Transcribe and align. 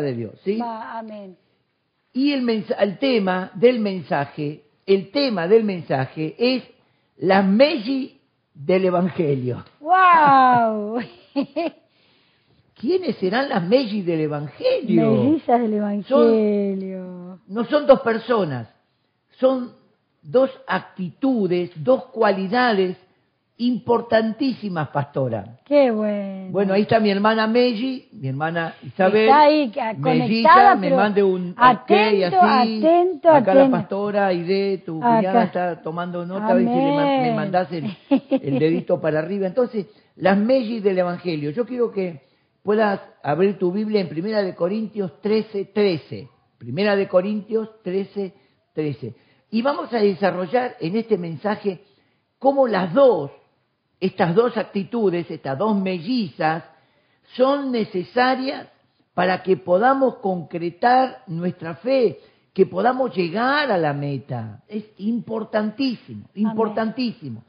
de 0.00 0.14
Dios, 0.14 0.32
¿sí? 0.44 0.58
Va, 0.58 0.98
amén. 0.98 1.36
Y 2.12 2.32
el, 2.32 2.48
el 2.78 2.98
tema 2.98 3.50
del 3.54 3.80
mensaje, 3.80 4.64
el 4.86 5.10
tema 5.10 5.48
del 5.48 5.64
mensaje 5.64 6.34
es 6.38 6.62
las 7.18 7.44
Meggi 7.46 8.20
del 8.54 8.84
Evangelio. 8.86 9.64
¡Wow! 9.80 11.00
¿Quiénes 12.74 13.16
serán 13.16 13.48
las 13.48 13.62
Meggi 13.62 14.02
del 14.02 14.20
Evangelio? 14.22 15.12
Mellizas 15.12 15.60
del 15.60 15.74
Evangelio. 15.74 17.38
No 17.46 17.64
son 17.66 17.86
dos 17.86 18.00
personas, 18.00 18.68
son 19.38 19.72
dos 20.22 20.50
actitudes, 20.66 21.70
dos 21.76 22.04
cualidades 22.06 22.96
importantísimas, 23.58 24.88
pastora. 24.88 25.58
Qué 25.64 25.90
bueno. 25.90 26.50
Bueno, 26.50 26.74
ahí 26.74 26.82
está 26.82 26.98
mi 27.00 27.10
hermana 27.10 27.46
Meggi, 27.46 28.08
mi 28.12 28.28
hermana 28.28 28.74
Isabel. 28.82 29.22
Está 29.22 29.40
ahí, 29.40 29.72
Mellita, 29.98 30.74
me 30.74 30.90
mande 30.90 31.22
un 31.22 31.54
atento, 31.56 32.36
ok, 32.38 32.44
así. 32.44 32.78
atento, 32.84 33.30
Acá 33.30 33.54
la 33.54 33.70
pastora 33.70 34.26
Aide, 34.28 34.78
tu 34.78 34.94
cuñada 35.00 35.44
está 35.44 35.82
tomando 35.82 36.24
nota, 36.26 36.48
a 36.48 36.54
ver 36.54 36.66
si 36.66 36.74
le 36.74 37.20
me 37.22 37.32
mandás 37.34 37.70
el, 37.72 37.96
el 38.30 38.58
dedito 38.58 39.00
para 39.00 39.20
arriba. 39.20 39.46
Entonces, 39.46 39.86
las 40.16 40.36
Meggi 40.36 40.80
del 40.80 40.98
Evangelio. 40.98 41.50
Yo 41.50 41.64
quiero 41.64 41.90
que 41.90 42.22
puedas 42.62 43.00
abrir 43.22 43.58
tu 43.58 43.72
Biblia 43.72 44.00
en 44.00 44.08
Primera 44.08 44.42
de 44.42 44.54
Corintios 44.54 45.20
13, 45.20 45.66
13. 45.66 46.28
Primera 46.58 46.96
de 46.96 47.08
Corintios 47.08 47.82
13, 47.82 48.34
13. 48.74 49.14
Y 49.50 49.62
vamos 49.62 49.92
a 49.92 49.98
desarrollar 49.98 50.76
en 50.80 50.96
este 50.96 51.18
mensaje 51.18 51.82
cómo 52.38 52.66
las 52.66 52.92
dos, 52.92 53.30
estas 54.02 54.34
dos 54.34 54.56
actitudes, 54.56 55.30
estas 55.30 55.56
dos 55.56 55.80
mellizas, 55.80 56.64
son 57.36 57.70
necesarias 57.70 58.66
para 59.14 59.44
que 59.44 59.56
podamos 59.56 60.16
concretar 60.16 61.22
nuestra 61.28 61.76
fe, 61.76 62.18
que 62.52 62.66
podamos 62.66 63.14
llegar 63.14 63.70
a 63.70 63.78
la 63.78 63.92
meta. 63.92 64.64
Es 64.66 64.84
importantísimo, 64.98 66.28
importantísimo. 66.34 67.44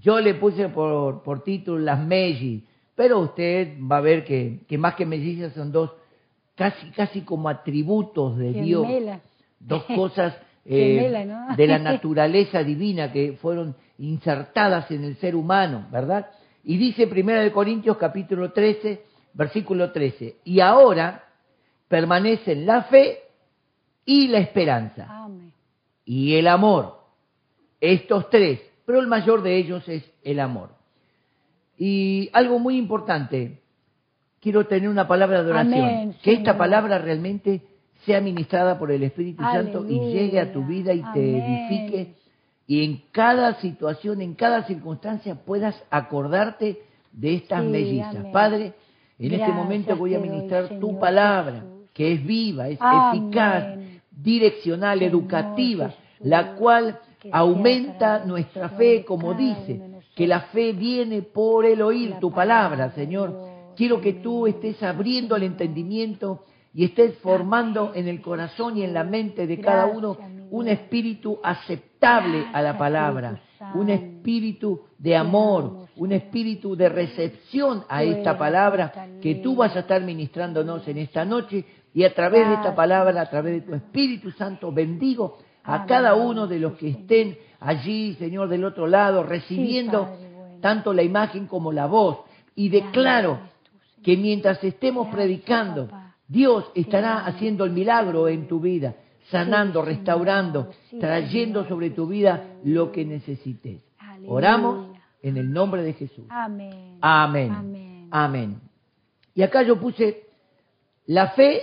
Yo 0.00 0.18
le 0.18 0.32
puse 0.32 0.70
por, 0.70 1.22
por 1.22 1.44
título 1.44 1.78
las 1.78 2.02
mellizas, 2.02 2.66
pero 2.94 3.18
usted 3.20 3.76
va 3.80 3.98
a 3.98 4.00
ver 4.00 4.24
que, 4.24 4.60
que 4.66 4.78
más 4.78 4.94
que 4.94 5.04
mellizas 5.04 5.52
son 5.52 5.70
dos, 5.70 5.90
casi, 6.54 6.90
casi 6.92 7.20
como 7.20 7.50
atributos 7.50 8.38
de 8.38 8.52
Dios 8.54 8.86
dos 9.60 9.84
cosas 9.84 10.34
eh, 10.70 11.00
Gemela, 11.00 11.24
¿no? 11.24 11.56
de 11.56 11.66
la 11.66 11.78
naturaleza 11.78 12.62
divina 12.62 13.10
que 13.10 13.38
fueron 13.40 13.74
insertadas 13.98 14.90
en 14.90 15.04
el 15.04 15.16
ser 15.16 15.34
humano, 15.34 15.88
¿verdad? 15.90 16.26
Y 16.64 16.76
dice 16.76 17.06
Primera 17.06 17.40
de 17.40 17.50
Corintios 17.50 17.96
capítulo 17.96 18.52
13, 18.52 19.02
versículo 19.32 19.90
13, 19.90 20.36
y 20.44 20.60
ahora 20.60 21.24
permanecen 21.88 22.66
la 22.66 22.82
fe 22.82 23.18
y 24.04 24.28
la 24.28 24.38
esperanza 24.38 25.06
Amén. 25.08 25.52
y 26.04 26.34
el 26.34 26.46
amor. 26.46 26.98
Estos 27.80 28.28
tres, 28.28 28.60
pero 28.84 29.00
el 29.00 29.06
mayor 29.06 29.42
de 29.42 29.56
ellos 29.56 29.88
es 29.88 30.04
el 30.22 30.40
amor. 30.40 30.70
Y 31.78 32.28
algo 32.32 32.58
muy 32.58 32.76
importante, 32.76 33.62
quiero 34.40 34.66
tener 34.66 34.90
una 34.90 35.08
palabra 35.08 35.42
de 35.42 35.50
oración, 35.50 35.84
Amén, 35.84 36.16
que 36.22 36.32
esta 36.32 36.58
palabra 36.58 36.98
realmente 36.98 37.62
sea 38.06 38.20
ministrada 38.20 38.78
por 38.78 38.90
el 38.90 39.02
Espíritu 39.02 39.42
Santo 39.42 39.84
y 39.88 39.98
llegue 39.98 40.40
a 40.40 40.52
tu 40.52 40.64
vida 40.64 40.92
y 40.94 41.02
te 41.12 41.38
edifique 41.38 42.14
y 42.66 42.84
en 42.84 43.02
cada 43.12 43.54
situación, 43.60 44.20
en 44.20 44.34
cada 44.34 44.64
circunstancia 44.64 45.34
puedas 45.34 45.74
acordarte 45.90 46.82
de 47.12 47.34
estas 47.34 47.62
Sí, 47.64 47.68
mellizas. 47.70 48.16
amén. 48.16 48.32
Padre, 48.32 48.72
en 49.18 49.32
este 49.34 49.48
momento 49.52 49.96
voy 49.96 50.14
a 50.14 50.18
doy, 50.18 50.28
ministrar 50.28 50.68
tu 50.68 50.86
Señor 50.86 51.00
palabra, 51.00 51.54
Jesús. 51.60 51.90
que 51.94 52.12
es 52.12 52.24
viva, 52.26 52.68
es 52.68 52.78
Amén. 52.80 53.22
eficaz, 53.24 53.64
direccional, 54.10 54.98
Señor 54.98 55.10
educativa, 55.14 55.88
Jesús, 55.88 56.04
la 56.20 56.54
cual 56.56 56.98
que 57.20 57.30
aumenta 57.32 58.24
nuestra 58.26 58.68
fe, 58.70 59.04
como 59.04 59.32
dice, 59.34 59.80
que 60.14 60.26
la 60.26 60.40
fe 60.42 60.72
viene 60.72 61.22
por 61.22 61.64
el 61.64 61.80
oír 61.80 62.16
tu 62.20 62.30
palabra, 62.30 62.90
Señor. 62.92 63.34
Quiero 63.76 64.00
que 64.00 64.12
tú 64.14 64.46
estés 64.46 64.82
abriendo 64.82 65.36
el 65.36 65.44
entendimiento 65.44 66.44
y 66.74 66.84
estés 66.84 67.18
formando 67.18 67.92
en 67.94 68.08
el 68.08 68.20
corazón 68.20 68.76
y 68.76 68.82
en 68.82 68.94
la 68.94 69.04
mente 69.04 69.46
de 69.46 69.60
cada 69.60 69.86
uno 69.86 70.16
un 70.50 70.68
espíritu 70.68 71.38
aceptable 71.42 72.46
a 72.52 72.62
la 72.62 72.78
palabra, 72.78 73.40
un 73.74 73.90
espíritu 73.90 74.82
de 74.98 75.16
amor, 75.16 75.64
amo, 75.64 75.88
un 75.96 76.12
espíritu 76.12 76.76
de 76.76 76.88
recepción 76.88 77.84
a 77.88 78.02
esta 78.02 78.38
palabra 78.38 79.08
que 79.20 79.36
tú 79.36 79.56
vas 79.56 79.74
a 79.76 79.80
estar 79.80 80.02
ministrándonos 80.02 80.86
en 80.86 80.98
esta 80.98 81.24
noche 81.24 81.64
y 81.94 82.04
a 82.04 82.14
través 82.14 82.46
de 82.46 82.54
esta 82.54 82.74
palabra, 82.74 83.22
a 83.22 83.30
través 83.30 83.54
de 83.54 83.60
tu 83.62 83.74
Espíritu 83.74 84.30
Santo, 84.30 84.70
bendigo 84.70 85.38
a 85.64 85.84
cada 85.86 86.14
uno 86.14 86.46
de 86.46 86.60
los 86.60 86.74
que 86.74 86.90
estén 86.90 87.36
allí, 87.60 88.14
Señor, 88.14 88.48
del 88.48 88.64
otro 88.64 88.86
lado, 88.86 89.22
recibiendo 89.22 90.08
tanto 90.60 90.92
la 90.92 91.02
imagen 91.02 91.46
como 91.46 91.72
la 91.72 91.86
voz. 91.86 92.18
Y 92.54 92.68
declaro 92.68 93.40
que 94.02 94.16
mientras 94.16 94.62
estemos 94.62 95.08
predicando. 95.08 95.88
Dios 96.28 96.70
estará 96.74 97.24
haciendo 97.24 97.64
el 97.64 97.72
milagro 97.72 98.28
en 98.28 98.46
tu 98.46 98.60
vida, 98.60 98.94
sanando, 99.30 99.82
restaurando, 99.82 100.70
trayendo 101.00 101.66
sobre 101.66 101.90
tu 101.90 102.06
vida 102.06 102.58
lo 102.64 102.92
que 102.92 103.04
necesites. 103.04 103.82
Oramos 104.26 104.96
en 105.22 105.38
el 105.38 105.50
nombre 105.50 105.82
de 105.82 105.94
Jesús. 105.94 106.26
Amén. 106.28 106.98
Amén. 107.00 107.50
Amén. 107.50 108.08
Amén. 108.10 108.60
Y 109.34 109.42
acá 109.42 109.62
yo 109.62 109.80
puse 109.80 110.26
la 111.06 111.30
fe 111.30 111.62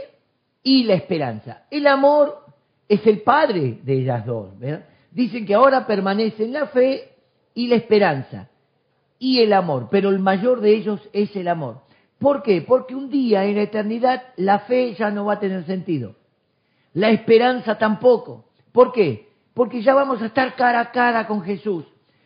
y 0.64 0.84
la 0.84 0.96
esperanza. 0.96 1.64
El 1.70 1.86
amor 1.86 2.46
es 2.88 3.06
el 3.06 3.22
padre 3.22 3.80
de 3.84 3.94
ellas 3.94 4.25
dos. 4.25 4.58
¿verdad? 4.58 4.86
Dicen 5.12 5.46
que 5.46 5.54
ahora 5.54 5.86
permanecen 5.86 6.54
la 6.54 6.68
fe 6.68 7.14
y 7.54 7.68
la 7.68 7.75
esperanza 7.75 8.50
y 9.20 9.40
el 9.40 9.54
amor, 9.54 9.88
pero 9.90 10.09
el 10.09 10.20
mayor 10.20 10.62
de 10.62 10.75
ellos 10.75 11.00
es 11.14 11.36
el 11.36 11.48
amor. 11.48 11.84
¿Por 12.20 12.44
qué? 12.44 12.62
Porque 12.62 12.96
un 12.96 13.09
día 13.09 13.46
en 13.46 13.56
la 13.56 13.64
eternidad 13.64 14.24
la 14.38 14.59
fe 14.59 14.96
ya 14.96 15.12
no 15.12 15.26
va 15.26 15.34
a 15.34 15.40
tener 15.40 15.66
sentido. 15.66 16.16
La 16.94 17.09
esperanza 17.09 17.78
tampoco. 17.78 18.46
¿Por 18.72 18.92
qué? 18.92 19.30
Porque 19.53 19.81
ya 19.81 19.94
vamos 19.94 20.22
a 20.22 20.28
estar 20.28 20.56
cara 20.56 20.80
a 20.80 20.92
cara 20.92 21.28
con 21.28 21.42
Jesús. 21.42 21.86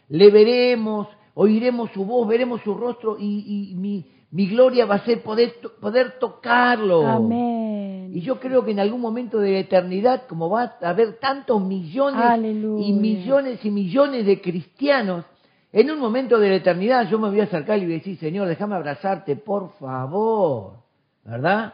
Le 0.09 0.29
veremos, 0.31 1.07
oiremos 1.33 1.91
su 1.91 2.05
voz, 2.05 2.27
veremos 2.27 2.61
su 2.61 2.73
rostro 2.73 3.17
y, 3.19 3.71
y 3.71 3.75
mi, 3.75 4.05
mi 4.31 4.47
gloria 4.47 4.85
va 4.85 4.95
a 4.95 5.05
ser 5.05 5.23
poder, 5.23 5.55
poder 5.79 6.19
tocarlo. 6.19 7.07
Amén. 7.07 8.11
Y 8.13 8.21
yo 8.21 8.39
creo 8.39 8.63
que 8.63 8.71
en 8.71 8.79
algún 8.79 9.01
momento 9.01 9.39
de 9.39 9.51
la 9.53 9.59
eternidad, 9.59 10.27
como 10.27 10.49
va 10.49 10.77
a 10.81 10.89
haber 10.89 11.19
tantos 11.19 11.61
millones 11.61 12.21
Aleluya. 12.23 12.87
y 12.87 12.93
millones 12.93 13.63
y 13.63 13.71
millones 13.71 14.25
de 14.25 14.41
cristianos, 14.41 15.25
en 15.71 15.91
un 15.91 15.99
momento 15.99 16.39
de 16.39 16.49
la 16.49 16.55
eternidad 16.55 17.07
yo 17.09 17.19
me 17.19 17.29
voy 17.29 17.39
a 17.41 17.43
acercar 17.43 17.77
y 17.79 17.85
voy 17.85 17.93
a 17.93 17.97
decir, 17.97 18.17
Señor, 18.17 18.47
déjame 18.47 18.75
abrazarte, 18.75 19.35
por 19.35 19.71
favor, 19.79 20.77
¿verdad? 21.23 21.73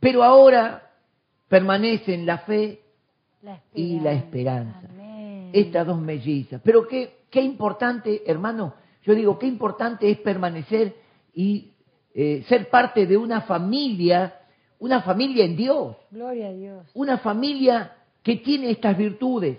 Pero 0.00 0.22
ahora 0.22 0.90
permanecen 1.48 2.26
la 2.26 2.38
fe 2.38 2.80
La 3.42 3.60
y 3.74 4.00
la 4.00 4.12
esperanza. 4.12 4.80
Amén. 4.90 5.50
estas 5.52 5.86
dos 5.86 5.98
mellizas. 5.98 6.60
Pero 6.64 6.86
qué, 6.86 7.20
qué 7.30 7.40
importante, 7.40 8.22
hermano, 8.26 8.74
yo 9.04 9.14
digo, 9.14 9.38
qué 9.38 9.46
importante 9.46 10.10
es 10.10 10.18
permanecer 10.18 10.94
y 11.34 11.72
eh, 12.14 12.44
ser 12.48 12.68
parte 12.68 13.06
de 13.06 13.16
una 13.16 13.42
familia, 13.42 14.40
una 14.78 15.02
familia 15.02 15.44
en 15.44 15.56
Dios, 15.56 15.96
Gloria 16.10 16.48
a 16.48 16.52
Dios. 16.52 16.86
una 16.94 17.18
familia 17.18 17.92
que 18.22 18.36
tiene 18.36 18.70
estas 18.70 18.96
virtudes. 18.98 19.58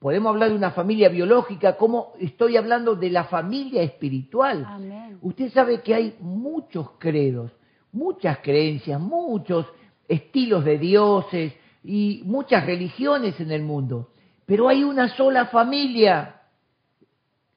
Podemos 0.00 0.30
hablar 0.30 0.48
de 0.48 0.56
una 0.56 0.70
familia 0.70 1.10
biológica, 1.10 1.76
como 1.76 2.14
estoy 2.18 2.56
hablando 2.56 2.96
de 2.96 3.10
la 3.10 3.24
familia 3.24 3.82
espiritual. 3.82 4.64
Amén. 4.66 5.18
Usted 5.20 5.52
sabe 5.52 5.82
que 5.82 5.94
hay 5.94 6.16
muchos 6.20 6.92
credos, 6.98 7.52
muchas 7.92 8.38
creencias, 8.38 8.98
muchos 8.98 9.66
estilos 10.08 10.64
de 10.64 10.78
dioses 10.78 11.52
y 11.84 12.22
muchas 12.24 12.64
religiones 12.64 13.38
en 13.40 13.50
el 13.52 13.62
mundo, 13.62 14.08
pero 14.46 14.68
hay 14.68 14.84
una 14.84 15.14
sola 15.16 15.46
familia 15.46 16.40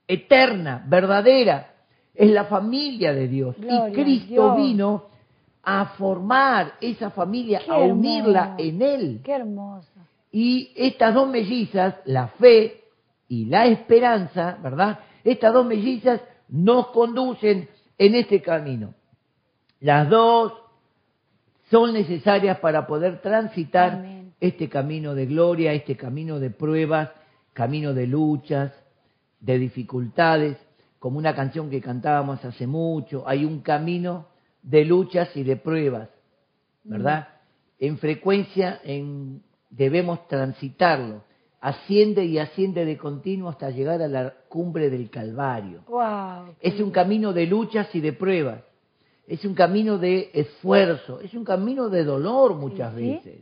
eterna, 0.06 0.84
verdadera, 0.86 1.74
es 2.14 2.30
la 2.30 2.44
familia 2.44 3.14
de 3.14 3.28
Dios. 3.30 3.56
Gloria 3.58 3.90
y 3.90 3.94
Cristo 3.94 4.54
Dios. 4.54 4.58
vino 4.58 5.06
a 5.64 5.86
formar 5.98 6.74
esa 6.82 7.10
familia, 7.10 7.62
Qué 7.64 7.72
a 7.72 7.78
unirla 7.78 8.56
hermoso. 8.58 8.64
en 8.64 8.82
Él. 8.82 9.22
Qué 9.24 9.32
hermoso. 9.32 9.93
Y 10.34 10.74
estas 10.76 11.14
dos 11.14 11.30
mellizas, 11.30 11.96
la 12.06 12.28
fe 12.28 12.86
y 13.30 13.46
la 13.46 13.68
esperanza, 13.68 14.58
¿verdad? 14.64 15.00
Estas 15.24 15.54
dos 15.54 15.64
mellizas 15.64 16.22
nos 16.50 16.88
conducen 16.88 17.70
en 18.00 18.16
este 18.16 18.42
camino. 18.42 18.96
Las 19.80 20.10
dos 20.10 20.54
son 21.70 21.94
necesarias 21.94 22.58
para 22.58 22.88
poder 22.88 23.22
transitar 23.22 23.94
Amén. 23.94 24.34
este 24.40 24.70
camino 24.70 25.14
de 25.14 25.28
gloria, 25.28 25.72
este 25.72 25.96
camino 25.96 26.40
de 26.40 26.50
pruebas, 26.50 27.12
camino 27.54 27.94
de 27.94 28.08
luchas, 28.08 28.74
de 29.40 29.60
dificultades, 29.60 30.58
como 30.98 31.20
una 31.20 31.36
canción 31.36 31.70
que 31.70 31.80
cantábamos 31.80 32.44
hace 32.44 32.66
mucho, 32.66 33.24
hay 33.28 33.46
un 33.46 33.60
camino 33.60 34.30
de 34.64 34.84
luchas 34.84 35.30
y 35.36 35.44
de 35.44 35.58
pruebas, 35.58 36.10
¿verdad? 36.84 37.28
en 37.78 37.98
frecuencia 37.98 38.80
en, 38.84 39.44
debemos 39.76 40.28
transitarlo. 40.28 41.24
Asciende 41.62 42.26
y 42.26 42.38
asciende 42.40 42.84
de 42.86 42.98
continuo 42.98 43.50
hasta 43.50 43.70
llegar 43.70 44.02
a 44.02 44.08
la 44.08 44.34
cumbre 44.50 44.90
del 44.90 45.10
Calvario. 45.10 45.82
Wow. 45.88 46.56
Es 46.60 46.80
un 46.82 46.92
camino 46.92 47.32
de 47.32 47.48
luchas 47.48 47.88
y 47.96 48.02
de 48.02 48.12
pruebas. 48.14 48.62
Es 49.26 49.46
un 49.46 49.54
camino 49.54 49.98
de 49.98 50.30
esfuerzo. 50.34 51.22
Es 51.22 51.34
un 51.34 51.46
camino 51.46 51.88
de 51.90 52.04
dolor 52.04 52.56
muchas 52.56 52.94
Sí. 52.96 53.12
veces. 53.12 53.42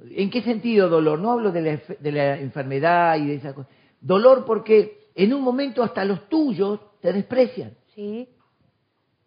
¿En 0.00 0.30
qué 0.30 0.40
sentido 0.40 0.88
dolor? 0.88 1.18
No 1.18 1.32
hablo 1.32 1.52
de 1.52 1.60
la, 1.60 1.80
de 2.00 2.12
la 2.12 2.38
enfermedad 2.38 3.18
y 3.18 3.26
de 3.26 3.34
esa 3.34 3.52
cosa. 3.52 3.68
Dolor 4.00 4.46
porque 4.46 5.10
en 5.14 5.34
un 5.34 5.42
momento 5.42 5.82
hasta 5.82 6.04
los 6.06 6.28
tuyos 6.30 6.80
te 7.02 7.12
desprecian. 7.12 7.74
Sí. 7.94 8.26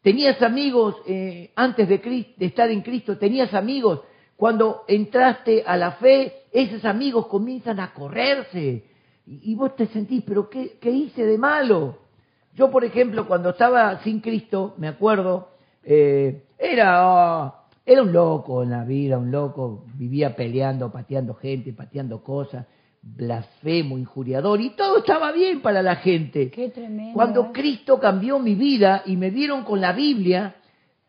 Tenías 0.01 0.42
amigos 0.42 0.96
eh, 1.06 1.51
antes 1.56 1.88
de 1.88 2.01
estar 2.39 2.69
en 2.72 2.81
Cristo, 2.81 3.18
tenías 3.18 3.54
amigos. 3.54 4.01
Cuando 4.35 4.83
entraste 4.88 5.63
a 5.65 5.77
la 5.77 5.94
fe, 5.94 6.44
esos 6.51 6.83
amigos 6.85 7.27
comienzan 7.27 7.80
a 7.80 7.94
correrse. 7.94 8.83
Y, 9.25 9.56
vos 9.56 9.75
te 9.75 9.88
sentís, 9.88 10.24
pero 10.25 10.50
qué, 10.50 10.77
¿qué 10.81 10.91
hice 10.91 11.25
de 11.25 11.38
malo? 11.38 11.97
Yo, 12.56 12.69
por 12.69 12.83
ejemplo, 12.83 13.25
cuando 13.25 13.51
estaba 13.51 14.03
sin 14.03 14.19
Cristo, 14.19 14.74
me 14.77 14.88
acuerdo, 14.88 15.50
eh, 15.83 16.44
era, 16.57 17.07
oh, 17.07 17.53
era 17.85 18.01
un 18.01 18.12
loco 18.12 18.63
en 18.63 18.71
la 18.71 18.83
vida, 18.83 19.18
un 19.18 19.31
loco. 19.31 19.85
Vivía 19.95 20.36
peleando, 20.36 20.91
pateando 20.91 21.36
gente, 21.36 21.74
pateando 21.74 22.21
cosas, 22.21 22.65
blasfemo, 23.01 23.97
injuriador, 23.97 24.62
y 24.62 24.71
todo 24.71 25.00
estaba 25.00 25.31
bien 25.31 25.62
para 25.62 25.81
la 25.81 25.97
gente. 25.97 26.50
Qué 26.51 26.69
tremendo. 26.69 27.13
Cuando 27.13 27.41
¿eh? 27.45 27.50
Cristo 27.53 28.00
cambió 28.00 28.39
mi 28.39 28.56
vida 28.56 29.03
y 29.06 29.18
me 29.18 29.31
dieron 29.31 29.63
con 29.63 29.81
la 29.81 29.94
Biblia 29.94 30.56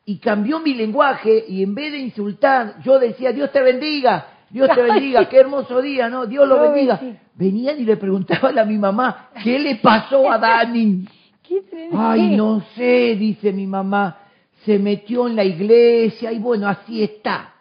y 0.07 0.19
cambió 0.19 0.61
mi 0.61 0.75
lenguaje 0.75 1.45
y 1.49 1.63
en 1.63 1.75
vez 1.75 1.93
de 1.93 1.99
insultar, 1.99 2.77
yo 2.83 2.99
decía, 2.99 3.33
Dios 3.33 3.51
te 3.53 3.63
bendiga, 3.63 4.27
Dios 4.51 4.69
te 4.75 4.83
bendiga, 4.93 5.29
qué 5.29 5.39
hermoso 5.39 5.81
día, 5.81 6.09
¿no? 6.09 6.27
Dios 6.27 6.47
lo 6.47 6.61
bendiga. 6.61 7.01
Venían 7.35 7.81
y 7.81 7.85
le 7.85 7.97
preguntaban 7.97 8.59
a 8.59 8.65
mi 8.65 8.79
mamá, 8.79 9.31
¿qué 9.43 9.59
le 9.59 9.77
pasó 9.77 10.31
a 10.31 10.39
Dani? 10.39 11.07
Ay, 11.97 12.37
no 12.37 12.63
sé, 12.75 13.17
dice 13.17 13.53
mi 13.53 13.67
mamá, 13.67 14.19
se 14.65 14.79
metió 14.79 15.27
en 15.27 15.37
la 15.37 15.45
iglesia 15.45 16.33
y 16.33 16.39
bueno, 16.39 16.69
así 16.69 17.03
está. 17.03 17.55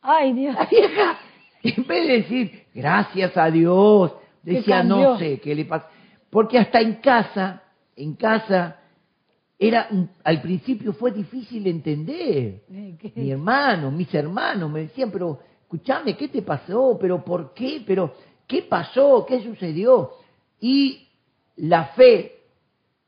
Ay, 0.00 0.32
Dios. 0.32 0.54
La 0.54 0.66
vieja, 0.66 1.18
en 1.62 1.86
vez 1.86 2.06
de 2.06 2.12
decir 2.14 2.64
gracias 2.74 3.36
a 3.36 3.50
Dios, 3.50 4.12
decía 4.42 4.82
no 4.82 5.18
sé 5.18 5.40
qué 5.40 5.54
le 5.54 5.64
pasa. 5.64 5.88
Porque 6.30 6.58
hasta 6.58 6.80
en 6.80 6.94
casa, 6.94 7.62
en 7.94 8.14
casa, 8.14 8.78
era 9.68 9.88
al 10.24 10.40
principio 10.42 10.92
fue 10.92 11.12
difícil 11.12 11.66
entender. 11.66 12.62
Eh, 12.70 12.96
qué- 13.00 13.12
Mi 13.16 13.30
hermano, 13.30 13.90
mis 13.90 14.12
hermanos 14.14 14.70
me 14.70 14.80
decían, 14.80 15.10
pero 15.10 15.38
escúchame, 15.62 16.16
¿qué 16.16 16.28
te 16.28 16.42
pasó? 16.42 16.96
¿Pero 17.00 17.24
por 17.24 17.52
qué? 17.54 17.82
¿Pero 17.86 18.12
qué 18.46 18.62
pasó? 18.62 19.24
¿Qué 19.26 19.42
sucedió? 19.42 20.12
Y 20.60 21.06
la 21.56 21.86
fe 21.96 22.40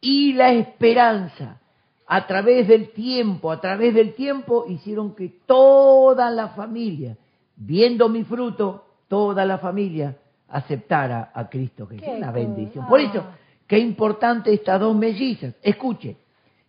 y 0.00 0.32
la 0.34 0.52
esperanza 0.52 1.60
a 2.06 2.26
través 2.26 2.68
del 2.68 2.90
tiempo, 2.90 3.50
a 3.50 3.60
través 3.60 3.94
del 3.94 4.14
tiempo, 4.14 4.66
hicieron 4.68 5.14
que 5.14 5.28
toda 5.46 6.30
la 6.30 6.48
familia, 6.48 7.16
viendo 7.56 8.08
mi 8.08 8.22
fruto, 8.24 8.84
toda 9.08 9.44
la 9.46 9.58
familia 9.58 10.16
aceptara 10.48 11.30
a 11.34 11.48
Cristo 11.48 11.88
Una 11.90 12.26
co- 12.28 12.32
bendición. 12.34 12.86
Por 12.86 13.00
eso, 13.00 13.24
qué 13.66 13.78
importante 13.78 14.52
estas 14.52 14.78
dos 14.80 14.94
mellizas. 14.94 15.54
Escuche, 15.62 16.16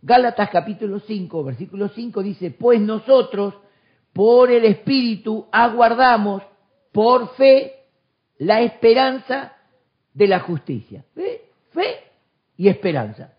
Gálatas 0.05 0.51
capítulo 0.51 0.99
5, 0.99 1.43
versículo 1.43 1.89
5 1.89 2.21
dice, 2.21 2.51
pues 2.51 2.79
nosotros 2.79 3.55
por 4.13 4.51
el 4.51 4.63
Espíritu 4.65 5.47
aguardamos 5.51 6.43
por 6.91 7.35
fe 7.35 7.73
la 8.37 8.61
esperanza 8.61 9.53
de 10.13 10.27
la 10.27 10.41
justicia. 10.41 11.03
¿Ve? 11.15 11.49
Fe 11.71 12.03
y 12.55 12.67
esperanza. 12.67 13.33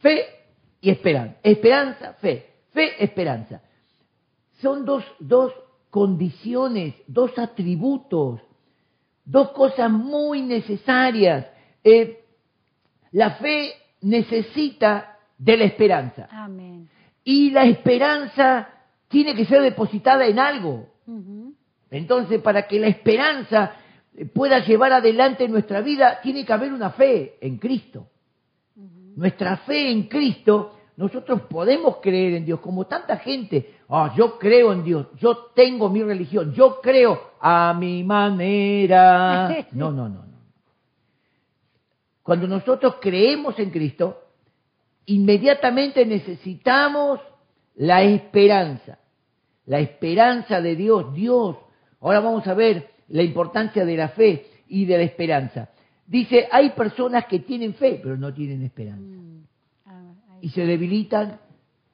Fe 0.00 0.26
y 0.82 0.90
esperanza. 0.90 1.38
Esperanza, 1.42 2.12
fe. 2.20 2.46
Fe, 2.72 3.02
esperanza. 3.02 3.62
Son 4.60 4.84
dos, 4.84 5.04
dos 5.18 5.54
condiciones, 5.88 6.94
dos 7.06 7.38
atributos, 7.38 8.38
dos 9.24 9.52
cosas 9.52 9.90
muy 9.90 10.42
necesarias. 10.42 11.46
Eh, 11.82 12.22
la 13.12 13.30
fe 13.36 13.72
necesita 14.02 15.11
de 15.42 15.56
la 15.56 15.64
esperanza. 15.64 16.28
Amén. 16.30 16.88
Y 17.24 17.50
la 17.50 17.64
esperanza 17.64 18.68
tiene 19.08 19.34
que 19.34 19.44
ser 19.44 19.62
depositada 19.62 20.26
en 20.26 20.38
algo. 20.38 20.88
Entonces, 21.90 22.40
para 22.40 22.66
que 22.66 22.78
la 22.78 22.86
esperanza 22.86 23.72
pueda 24.32 24.60
llevar 24.60 24.92
adelante 24.92 25.48
nuestra 25.48 25.80
vida, 25.80 26.20
tiene 26.22 26.44
que 26.44 26.52
haber 26.52 26.72
una 26.72 26.90
fe 26.90 27.36
en 27.40 27.58
Cristo. 27.58 28.06
Nuestra 29.16 29.58
fe 29.58 29.90
en 29.90 30.04
Cristo, 30.04 30.78
nosotros 30.96 31.42
podemos 31.42 31.96
creer 31.96 32.34
en 32.34 32.44
Dios, 32.46 32.60
como 32.60 32.86
tanta 32.86 33.18
gente, 33.18 33.74
ah, 33.88 34.14
yo 34.16 34.38
creo 34.38 34.72
en 34.72 34.84
Dios, 34.84 35.08
yo 35.18 35.50
tengo 35.54 35.90
mi 35.90 36.02
religión, 36.02 36.52
yo 36.54 36.80
creo 36.80 37.32
a 37.40 37.74
mi 37.74 38.04
manera. 38.04 39.66
No, 39.72 39.90
no, 39.90 40.08
no, 40.08 40.24
no. 40.24 40.32
Cuando 42.22 42.46
nosotros 42.46 42.96
creemos 43.00 43.58
en 43.58 43.70
Cristo, 43.70 44.22
inmediatamente 45.06 46.04
necesitamos 46.06 47.20
la 47.76 48.02
esperanza, 48.02 48.98
la 49.66 49.80
esperanza 49.80 50.60
de 50.60 50.76
Dios, 50.76 51.14
Dios. 51.14 51.56
Ahora 52.00 52.20
vamos 52.20 52.46
a 52.46 52.54
ver 52.54 52.90
la 53.08 53.22
importancia 53.22 53.84
de 53.84 53.96
la 53.96 54.08
fe 54.08 54.46
y 54.68 54.84
de 54.84 54.98
la 54.98 55.04
esperanza. 55.04 55.70
Dice, 56.06 56.48
hay 56.50 56.70
personas 56.70 57.26
que 57.26 57.38
tienen 57.40 57.74
fe, 57.74 58.00
pero 58.02 58.16
no 58.16 58.32
tienen 58.34 58.62
esperanza. 58.62 59.16
Mm. 59.16 59.44
Ah. 59.86 60.12
Y 60.40 60.50
se 60.50 60.66
debilitan 60.66 61.38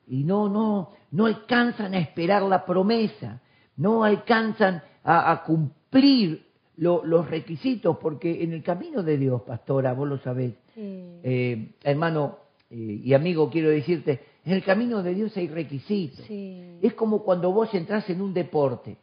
y 0.07 0.25
no, 0.25 0.49
no, 0.49 0.93
no 1.11 1.27
alcanzan 1.27 1.95
a 1.95 1.99
esperar 1.99 2.43
la 2.43 2.65
promesa, 2.65 3.41
no 3.77 4.03
alcanzan 4.05 4.83
a, 5.05 5.31
a 5.31 5.45
cumplir 5.45 6.47
lo- 6.79 7.05
los 7.05 7.29
requisitos, 7.29 7.99
porque 7.99 8.43
en 8.43 8.53
el 8.53 8.63
camino 8.63 9.03
de 9.03 9.19
Dios, 9.19 9.43
pastora, 9.43 9.93
vos 9.93 10.09
lo 10.09 10.19
sabés, 10.19 10.55
Sí. 10.75 11.21
eh, 11.23 11.73
hermano 11.83 12.39
eh, 12.71 13.01
y 13.05 13.15
amigo, 13.15 13.49
quiero 13.51 13.71
decirte, 13.71 14.21
en 14.45 14.53
el 14.53 14.63
camino 14.63 15.03
de 15.03 15.15
Dios 15.15 15.37
hay 15.37 15.49
requisitos. 15.49 16.25
Sí. 16.27 16.79
Es 16.83 16.95
como 16.95 17.23
cuando 17.23 17.53
vos 17.53 17.73
entras 17.75 18.09
en 18.11 18.21
un 18.21 18.33
deporte. 18.35 18.97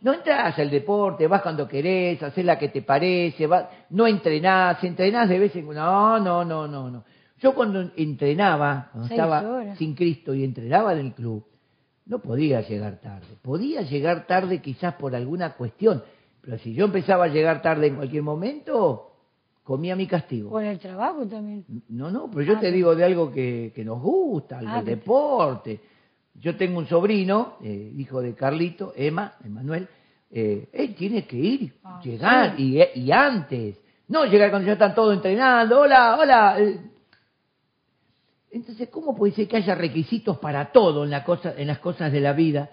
No 0.00 0.12
entras 0.12 0.58
al 0.58 0.70
deporte, 0.70 1.26
vas 1.26 1.40
cuando 1.40 1.66
querés, 1.66 2.22
haces 2.22 2.44
la 2.44 2.58
que 2.58 2.68
te 2.68 2.82
parece, 2.82 3.46
vas, 3.46 3.66
no 3.90 4.06
entrenás, 4.06 4.82
entrenás 4.84 5.28
de 5.28 5.38
vez 5.38 5.56
en 5.56 5.64
cuando. 5.64 5.82
No, 5.82 6.18
no, 6.20 6.44
no, 6.44 6.68
no, 6.68 6.90
no. 6.90 7.04
Yo 7.40 7.54
cuando 7.54 7.90
entrenaba, 7.96 8.90
cuando 8.92 9.10
estaba 9.10 9.74
sin 9.76 9.94
Cristo 9.94 10.34
y 10.34 10.44
entrenaba 10.44 10.92
en 10.92 10.98
el 11.06 11.12
club, 11.12 11.44
no 12.06 12.18
podía 12.18 12.60
llegar 12.60 13.00
tarde. 13.00 13.26
Podía 13.42 13.82
llegar 13.82 14.26
tarde 14.26 14.60
quizás 14.60 14.94
por 14.94 15.14
alguna 15.14 15.54
cuestión, 15.54 16.02
pero 16.40 16.58
si 16.58 16.74
yo 16.74 16.84
empezaba 16.84 17.24
a 17.24 17.28
llegar 17.28 17.62
tarde 17.62 17.86
en 17.86 17.96
cualquier 17.96 18.22
momento, 18.22 19.13
comía 19.64 19.96
mi 19.96 20.06
castigo. 20.06 20.50
Por 20.50 20.62
el 20.62 20.78
trabajo 20.78 21.26
también. 21.26 21.64
No, 21.88 22.10
no, 22.10 22.30
pero 22.30 22.42
yo 22.42 22.54
Ah, 22.56 22.60
te 22.60 22.70
digo 22.70 22.94
de 22.94 23.02
algo 23.04 23.32
que, 23.32 23.72
que 23.74 23.84
nos 23.84 24.00
gusta, 24.00 24.58
algo 24.60 24.70
Ah, 24.72 24.84
que- 24.84 24.90
deporte. 24.90 25.80
Yo 26.40 26.56
tengo 26.56 26.78
un 26.78 26.86
sobrino, 26.86 27.54
eh, 27.62 27.92
hijo 27.96 28.20
de 28.20 28.34
Carlito, 28.34 28.92
Emma, 28.96 29.34
Emanuel, 29.44 29.88
eh, 30.30 30.68
él 30.72 30.94
tiene 30.94 31.24
que 31.26 31.36
ir, 31.36 31.72
Ah, 31.82 32.00
llegar, 32.04 32.54
y, 32.60 32.78
y 32.94 33.10
antes. 33.10 33.78
No 34.08 34.24
llegar 34.26 34.50
cuando 34.50 34.66
ya 34.66 34.74
están 34.74 34.94
todos 34.94 35.14
entrenando, 35.14 35.80
hola, 35.80 36.18
hola. 36.20 36.56
eh. 36.60 36.78
Entonces, 38.50 38.88
¿cómo 38.88 39.16
puede 39.16 39.32
ser 39.32 39.48
que 39.48 39.56
haya 39.56 39.74
requisitos 39.74 40.38
para 40.38 40.70
todo 40.70 41.04
en, 41.04 41.10
la 41.10 41.24
cosa, 41.24 41.54
en 41.56 41.66
las 41.66 41.78
cosas 41.80 42.12
de 42.12 42.20
la 42.20 42.32
vida 42.32 42.70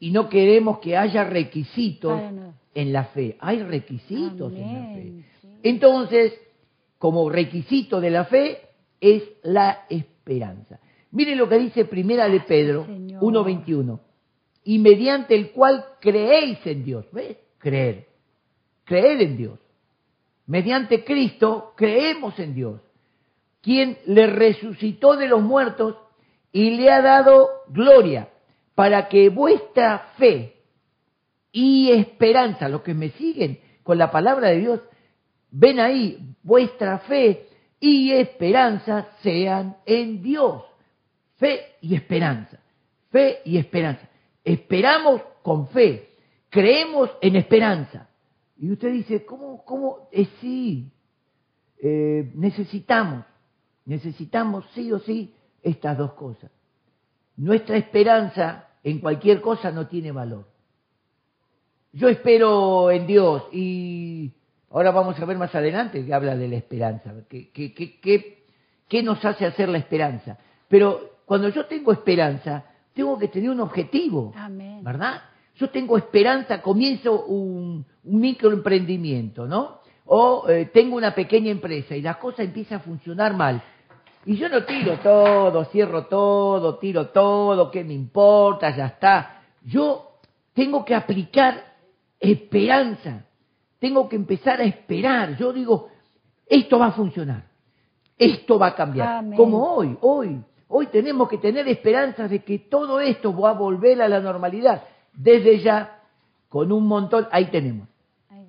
y 0.00 0.10
no 0.10 0.28
queremos 0.28 0.78
que 0.78 0.96
haya 0.96 1.24
requisitos 1.24 2.20
no. 2.32 2.54
en 2.74 2.92
la 2.92 3.04
fe? 3.04 3.36
Hay 3.40 3.62
requisitos 3.62 4.52
en 4.54 4.74
la 4.74 4.82
fe. 4.94 5.12
Entonces, 5.62 6.34
como 6.98 7.30
requisito 7.30 8.00
de 8.00 8.10
la 8.10 8.24
fe 8.24 8.60
es 9.00 9.22
la 9.42 9.86
esperanza. 9.88 10.80
Mire 11.10 11.36
lo 11.36 11.48
que 11.48 11.58
dice 11.58 11.84
Primera 11.84 12.28
de 12.28 12.40
Pedro 12.40 12.84
Señor. 12.84 13.22
1.21. 13.22 14.00
Y 14.64 14.78
mediante 14.78 15.34
el 15.34 15.52
cual 15.52 15.84
creéis 16.00 16.58
en 16.66 16.84
Dios. 16.84 17.06
¿Ves? 17.12 17.36
Creer. 17.58 18.06
Creer 18.84 19.22
en 19.22 19.36
Dios. 19.36 19.58
Mediante 20.46 21.04
Cristo 21.04 21.74
creemos 21.76 22.38
en 22.38 22.54
Dios, 22.54 22.80
quien 23.60 23.98
le 24.06 24.26
resucitó 24.26 25.14
de 25.14 25.28
los 25.28 25.42
muertos 25.42 25.96
y 26.52 26.70
le 26.70 26.90
ha 26.90 27.02
dado 27.02 27.48
gloria, 27.68 28.30
para 28.74 29.08
que 29.08 29.28
vuestra 29.28 30.12
fe 30.16 30.62
y 31.52 31.90
esperanza, 31.90 32.70
los 32.70 32.80
que 32.80 32.94
me 32.94 33.10
siguen 33.10 33.60
con 33.82 33.98
la 33.98 34.10
palabra 34.10 34.48
de 34.48 34.58
Dios, 34.58 34.80
ven 35.50 35.80
ahí, 35.80 36.34
vuestra 36.42 36.98
fe 37.00 37.48
y 37.80 38.12
esperanza 38.12 39.08
sean 39.22 39.76
en 39.86 40.22
Dios. 40.22 40.64
Fe 41.36 41.76
y 41.80 41.94
esperanza, 41.94 42.58
fe 43.10 43.38
y 43.44 43.58
esperanza. 43.58 44.08
Esperamos 44.44 45.22
con 45.42 45.68
fe. 45.68 46.04
creemos 46.50 47.10
en 47.20 47.36
esperanza. 47.36 48.08
Y 48.56 48.72
usted 48.72 48.92
dice, 48.92 49.24
¿cómo? 49.24 49.62
cómo? 49.64 50.08
Eh, 50.10 50.26
sí, 50.40 50.90
eh, 51.80 52.32
necesitamos, 52.34 53.24
necesitamos 53.84 54.64
sí 54.74 54.90
o 54.90 54.98
sí 54.98 55.34
estas 55.62 55.96
dos 55.96 56.14
cosas. 56.14 56.50
Nuestra 57.36 57.76
esperanza 57.76 58.68
en 58.82 58.98
cualquier 58.98 59.40
cosa 59.40 59.70
no 59.70 59.86
tiene 59.86 60.10
valor. 60.10 60.48
Yo 61.92 62.08
espero 62.08 62.90
en 62.90 63.06
Dios 63.06 63.44
y 63.52 64.32
ahora 64.70 64.90
vamos 64.90 65.18
a 65.20 65.24
ver 65.24 65.38
más 65.38 65.54
adelante 65.54 66.04
que 66.04 66.14
habla 66.14 66.36
de 66.36 66.48
la 66.48 66.56
esperanza, 66.56 67.12
¿qué, 67.28 67.50
qué, 67.50 67.72
qué, 67.74 68.44
qué 68.88 69.02
nos 69.02 69.24
hace 69.24 69.46
hacer 69.46 69.68
la 69.68 69.78
esperanza? 69.78 70.38
Pero 70.68 71.18
cuando 71.24 71.48
yo 71.48 71.66
tengo 71.66 71.92
esperanza, 71.92 72.64
tengo 72.94 73.18
que 73.18 73.28
tener 73.28 73.50
un 73.50 73.60
objetivo, 73.60 74.32
Amén. 74.36 74.82
¿verdad? 74.82 75.22
Yo 75.56 75.70
tengo 75.70 75.96
esperanza, 75.96 76.62
comienzo 76.62 77.24
un, 77.24 77.84
un 78.04 78.20
microemprendimiento, 78.20 79.46
¿no? 79.46 79.80
O 80.06 80.48
eh, 80.48 80.70
tengo 80.72 80.96
una 80.96 81.14
pequeña 81.14 81.50
empresa 81.50 81.94
y 81.94 82.02
la 82.02 82.18
cosa 82.18 82.42
empieza 82.42 82.76
a 82.76 82.80
funcionar 82.80 83.34
mal. 83.34 83.62
Y 84.24 84.36
yo 84.36 84.48
no 84.48 84.64
tiro 84.64 84.98
todo, 84.98 85.64
cierro 85.66 86.06
todo, 86.06 86.78
tiro 86.78 87.08
todo, 87.08 87.70
¿qué 87.70 87.84
me 87.84 87.94
importa? 87.94 88.74
Ya 88.76 88.86
está. 88.86 89.42
Yo 89.64 90.18
tengo 90.54 90.84
que 90.84 90.94
aplicar 90.94 91.74
esperanza. 92.18 93.24
Tengo 93.78 94.08
que 94.08 94.16
empezar 94.16 94.60
a 94.60 94.64
esperar. 94.64 95.36
Yo 95.36 95.52
digo, 95.52 95.88
esto 96.46 96.78
va 96.78 96.86
a 96.86 96.92
funcionar. 96.92 97.44
Esto 98.16 98.58
va 98.58 98.68
a 98.68 98.74
cambiar. 98.74 99.08
Amén. 99.18 99.36
Como 99.36 99.64
hoy, 99.74 99.96
hoy. 100.00 100.40
Hoy 100.70 100.86
tenemos 100.88 101.28
que 101.28 101.38
tener 101.38 101.66
esperanzas 101.68 102.30
de 102.30 102.40
que 102.40 102.58
todo 102.58 103.00
esto 103.00 103.34
va 103.34 103.50
a 103.50 103.54
volver 103.54 104.02
a 104.02 104.08
la 104.08 104.20
normalidad. 104.20 104.82
Desde 105.14 105.60
ya, 105.60 106.00
con 106.48 106.70
un 106.72 106.86
montón, 106.86 107.26
ahí 107.30 107.46
tenemos, 107.46 107.88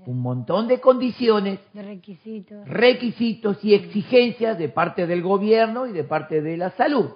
un 0.05 0.21
montón 0.21 0.67
de 0.67 0.81
condiciones, 0.81 1.59
De 1.73 1.83
requisitos. 1.83 2.67
requisitos 2.67 3.63
y 3.63 3.73
exigencias 3.73 4.57
de 4.57 4.67
parte 4.69 5.07
del 5.07 5.21
gobierno 5.21 5.85
y 5.87 5.93
de 5.93 6.03
parte 6.03 6.41
de 6.41 6.57
la 6.57 6.71
salud. 6.71 7.11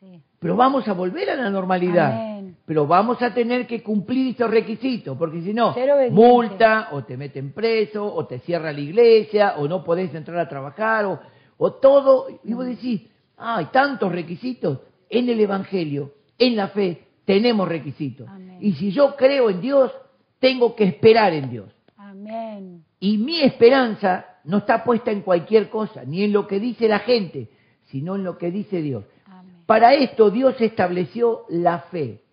Sí. 0.00 0.20
Pero 0.38 0.56
vamos 0.56 0.86
a 0.88 0.92
volver 0.92 1.30
a 1.30 1.36
la 1.36 1.48
normalidad. 1.48 2.12
Amén. 2.12 2.35
Pero 2.66 2.84
vamos 2.84 3.22
a 3.22 3.32
tener 3.32 3.64
que 3.64 3.80
cumplir 3.80 4.32
estos 4.32 4.50
requisitos, 4.50 5.16
porque 5.16 5.40
si 5.40 5.54
no, 5.54 5.72
multa, 6.10 6.88
o 6.90 7.04
te 7.04 7.16
meten 7.16 7.52
preso, 7.52 8.12
o 8.12 8.26
te 8.26 8.40
cierra 8.40 8.72
la 8.72 8.80
iglesia, 8.80 9.54
o 9.58 9.68
no 9.68 9.84
podés 9.84 10.12
entrar 10.12 10.40
a 10.40 10.48
trabajar, 10.48 11.04
o, 11.04 11.20
o 11.58 11.74
todo. 11.74 12.26
Y 12.42 12.54
vos 12.54 12.66
decís, 12.66 13.02
ah, 13.36 13.58
hay 13.58 13.66
tantos 13.66 14.10
requisitos. 14.10 14.80
En 15.08 15.28
el 15.28 15.38
Evangelio, 15.38 16.14
en 16.36 16.56
la 16.56 16.66
fe, 16.68 17.04
tenemos 17.24 17.68
requisitos. 17.68 18.26
Amén. 18.28 18.58
Y 18.60 18.72
si 18.72 18.90
yo 18.90 19.14
creo 19.14 19.48
en 19.48 19.60
Dios, 19.60 19.92
tengo 20.40 20.74
que 20.74 20.82
esperar 20.82 21.32
en 21.34 21.48
Dios. 21.48 21.72
Amén. 21.96 22.84
Y 22.98 23.16
mi 23.18 23.42
esperanza 23.42 24.26
no 24.42 24.58
está 24.58 24.82
puesta 24.82 25.12
en 25.12 25.20
cualquier 25.20 25.70
cosa, 25.70 26.02
ni 26.04 26.24
en 26.24 26.32
lo 26.32 26.48
que 26.48 26.58
dice 26.58 26.88
la 26.88 26.98
gente, 26.98 27.48
sino 27.84 28.16
en 28.16 28.24
lo 28.24 28.36
que 28.36 28.50
dice 28.50 28.82
Dios. 28.82 29.04
Amén. 29.26 29.62
Para 29.66 29.94
esto 29.94 30.30
Dios 30.30 30.60
estableció 30.60 31.44
la 31.48 31.82
fe 31.92 32.25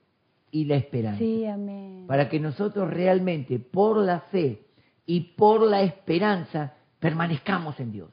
y 0.53 0.65
la 0.65 0.75
esperanza. 0.75 1.17
Sí, 1.17 1.45
amén. 1.47 2.05
Para 2.07 2.29
que 2.29 2.39
nosotros 2.39 2.87
realmente, 2.89 3.57
por 3.57 3.97
la 3.97 4.19
fe 4.31 4.61
y 5.03 5.19
por 5.35 5.63
la 5.63 5.81
esperanza, 5.81 6.75
permanezcamos 6.99 7.79
en 7.79 7.91
Dios. 7.91 8.09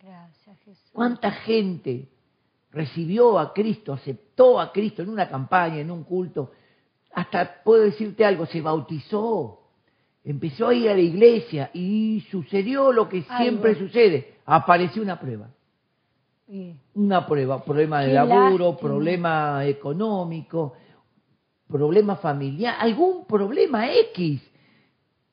Gracias, 0.00 0.56
Jesús. 0.64 0.90
¿Cuánta 0.92 1.32
gente 1.32 2.08
recibió 2.70 3.40
a 3.40 3.52
Cristo, 3.52 3.92
aceptó 3.92 4.60
a 4.60 4.72
Cristo 4.72 5.02
en 5.02 5.08
una 5.08 5.28
campaña, 5.28 5.80
en 5.80 5.90
un 5.90 6.04
culto? 6.04 6.52
Hasta 7.12 7.60
puedo 7.64 7.82
decirte 7.82 8.24
algo, 8.24 8.46
se 8.46 8.60
bautizó, 8.60 9.62
empezó 10.24 10.68
a 10.68 10.74
ir 10.74 10.88
a 10.88 10.94
la 10.94 11.00
iglesia 11.00 11.70
y 11.74 12.24
sucedió 12.30 12.92
lo 12.92 13.08
que 13.08 13.22
siempre 13.36 13.74
sucede, 13.74 14.34
apareció 14.46 15.02
una 15.02 15.18
prueba. 15.18 15.48
Sí. 16.46 16.76
Una 16.94 17.26
prueba, 17.26 17.64
problema 17.64 18.02
de 18.02 18.08
Qué 18.08 18.14
laburo, 18.14 18.68
lástima. 18.70 18.88
problema 18.88 19.66
económico, 19.66 20.74
problema 21.68 22.16
familiar, 22.16 22.76
algún 22.78 23.26
problema 23.26 23.92
X. 23.92 24.40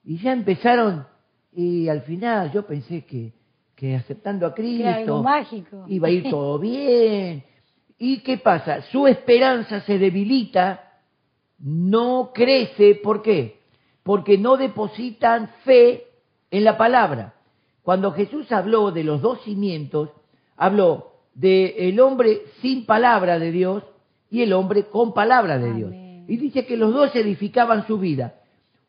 Y 0.04 0.18
ya 0.20 0.34
empezaron, 0.34 1.08
y 1.52 1.88
al 1.88 2.02
final 2.02 2.52
yo 2.52 2.66
pensé 2.68 3.06
que, 3.06 3.34
que 3.76 3.96
aceptando 3.96 4.46
a 4.46 4.50
algo 4.50 4.56
Cristo 4.56 5.24
mágico. 5.24 5.86
iba 5.88 6.08
a 6.08 6.12
ir 6.12 6.30
todo 6.30 6.60
bien. 6.60 7.44
¿Y 7.98 8.20
qué 8.20 8.38
pasa? 8.38 8.82
Su 8.92 9.08
esperanza 9.08 9.82
se 9.82 9.98
debilita, 9.98 11.00
no 11.60 12.32
crece, 12.34 12.96
¿por 12.96 13.22
qué? 13.22 13.62
Porque 14.04 14.38
no 14.38 14.58
depositan 14.58 15.50
fe 15.64 16.04
en 16.52 16.64
la 16.64 16.78
palabra. 16.78 17.34
Cuando 17.82 18.12
Jesús 18.12 18.52
habló 18.52 18.92
de 18.92 19.04
los 19.04 19.22
dos 19.22 19.42
cimientos, 19.44 20.10
habló 20.58 21.14
de 21.34 21.90
el 21.90 22.00
hombre 22.00 22.42
sin 22.62 22.86
palabra 22.86 23.40
de 23.40 23.52
Dios 23.52 23.84
y 24.30 24.42
el 24.42 24.54
hombre 24.54 24.86
con 24.86 25.14
palabra 25.14 25.58
de 25.58 25.74
Dios. 25.74 25.92
Y 26.28 26.38
dice 26.38 26.66
que 26.66 26.78
los 26.78 26.94
dos 26.94 27.16
edificaban 27.16 27.86
su 27.88 27.98
vida. 28.00 28.36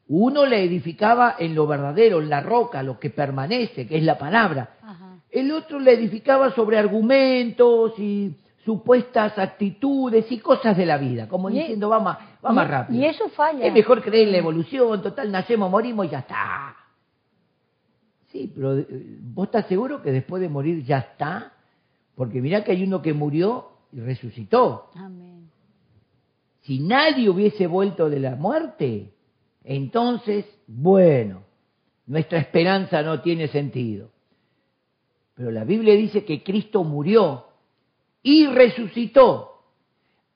Uno 0.09 0.47
le 0.47 0.63
edificaba 0.63 1.35
en 1.39 1.55
lo 1.55 1.67
verdadero, 1.67 2.21
en 2.21 2.29
la 2.31 2.41
roca, 2.41 2.83
lo 2.83 2.99
que 2.99 3.11
permanece, 3.11 3.87
que 3.87 3.97
es 3.99 4.05
la 4.05 4.17
palabra. 4.19 4.77
Ajá. 4.83 5.17
El 5.31 5.51
otro 5.53 5.79
le 5.81 5.93
edificaba 5.93 6.55
sobre 6.55 6.79
argumentos 6.79 7.99
y 7.99 8.35
supuestas 8.65 9.37
actitudes 9.39 10.31
y 10.31 10.39
cosas 10.39 10.77
de 10.77 10.87
la 10.87 10.97
vida, 10.99 11.29
como 11.29 11.51
Y- 11.51 11.55
diciendo, 11.59 11.89
va 11.89 12.01
más, 12.01 12.19
va 12.45 12.53
más 12.53 12.67
y- 12.67 12.71
rápido. 12.71 13.01
y 13.01 13.05
eso 13.07 13.29
falla. 13.31 13.65
Es 13.67 13.73
mejor 13.73 14.03
creer 14.03 14.27
en 14.29 14.33
la 14.33 14.39
evolución, 14.39 15.03
total, 15.03 15.31
nacemos, 15.31 15.71
morimos 15.71 16.07
y 16.07 16.11
ya 16.11 16.21
está. 16.21 16.75
Sí, 18.33 18.51
pero 18.55 18.79
eh, 18.79 18.87
¿vos 19.35 19.47
estás 19.47 19.67
seguro 19.67 20.03
que 20.03 20.11
después 20.13 20.41
de 20.43 20.49
morir 20.49 20.85
ya 20.85 20.99
está? 20.99 21.53
Porque 22.17 22.41
mirá 22.41 22.65
que 22.65 22.73
hay 22.73 22.83
uno 22.85 23.03
que 23.03 23.13
murió 23.13 23.69
y 23.93 24.01
resucitó. 24.01 24.91
Amén. 24.97 25.36
Si 26.67 26.81
nadie 26.81 27.31
hubiese 27.31 27.69
vuelto 27.69 28.11
de 28.11 28.19
la 28.19 28.35
muerte, 28.35 29.13
entonces, 29.63 30.45
bueno, 30.67 31.45
nuestra 32.07 32.41
esperanza 32.41 33.03
no 33.03 33.21
tiene 33.21 33.47
sentido. 33.49 34.11
Pero 35.35 35.53
la 35.53 35.63
Biblia 35.63 35.95
dice 35.95 36.25
que 36.25 36.43
Cristo 36.43 36.83
murió 36.83 37.47
y 38.21 38.47
resucitó 38.47 39.63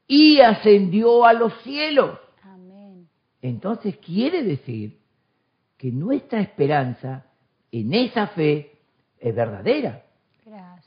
y 0.07 0.41
ascendió 0.41 1.25
a 1.25 1.33
los 1.33 1.53
cielos. 1.63 2.19
Amén. 2.43 3.09
Entonces 3.43 3.97
quiere 3.97 4.45
decir 4.45 5.01
que 5.77 5.91
nuestra 5.91 6.41
esperanza 6.41 7.27
en 7.73 7.93
esa 7.93 8.29
fe 8.29 8.79
es 9.19 9.35
verdadera. 9.35 10.05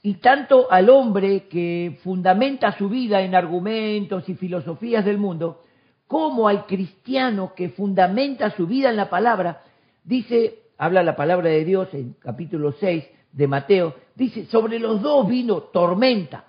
Y 0.05 0.15
tanto 0.15 0.69
al 0.69 0.89
hombre 0.89 1.47
que 1.47 1.97
fundamenta 2.03 2.77
su 2.77 2.89
vida 2.89 3.21
en 3.21 3.35
argumentos 3.35 4.27
y 4.27 4.35
filosofías 4.35 5.05
del 5.05 5.17
mundo, 5.17 5.61
como 6.07 6.49
al 6.49 6.65
cristiano 6.65 7.53
que 7.55 7.69
fundamenta 7.69 8.51
su 8.51 8.67
vida 8.67 8.89
en 8.89 8.97
la 8.97 9.09
palabra, 9.09 9.63
dice, 10.03 10.59
habla 10.77 11.03
la 11.03 11.15
palabra 11.15 11.49
de 11.49 11.63
Dios 11.63 11.87
en 11.93 12.17
capítulo 12.19 12.73
6 12.73 13.05
de 13.31 13.47
Mateo, 13.47 13.95
dice, 14.13 14.45
sobre 14.47 14.77
los 14.77 15.01
dos 15.01 15.25
vino 15.25 15.61
tormenta, 15.61 16.47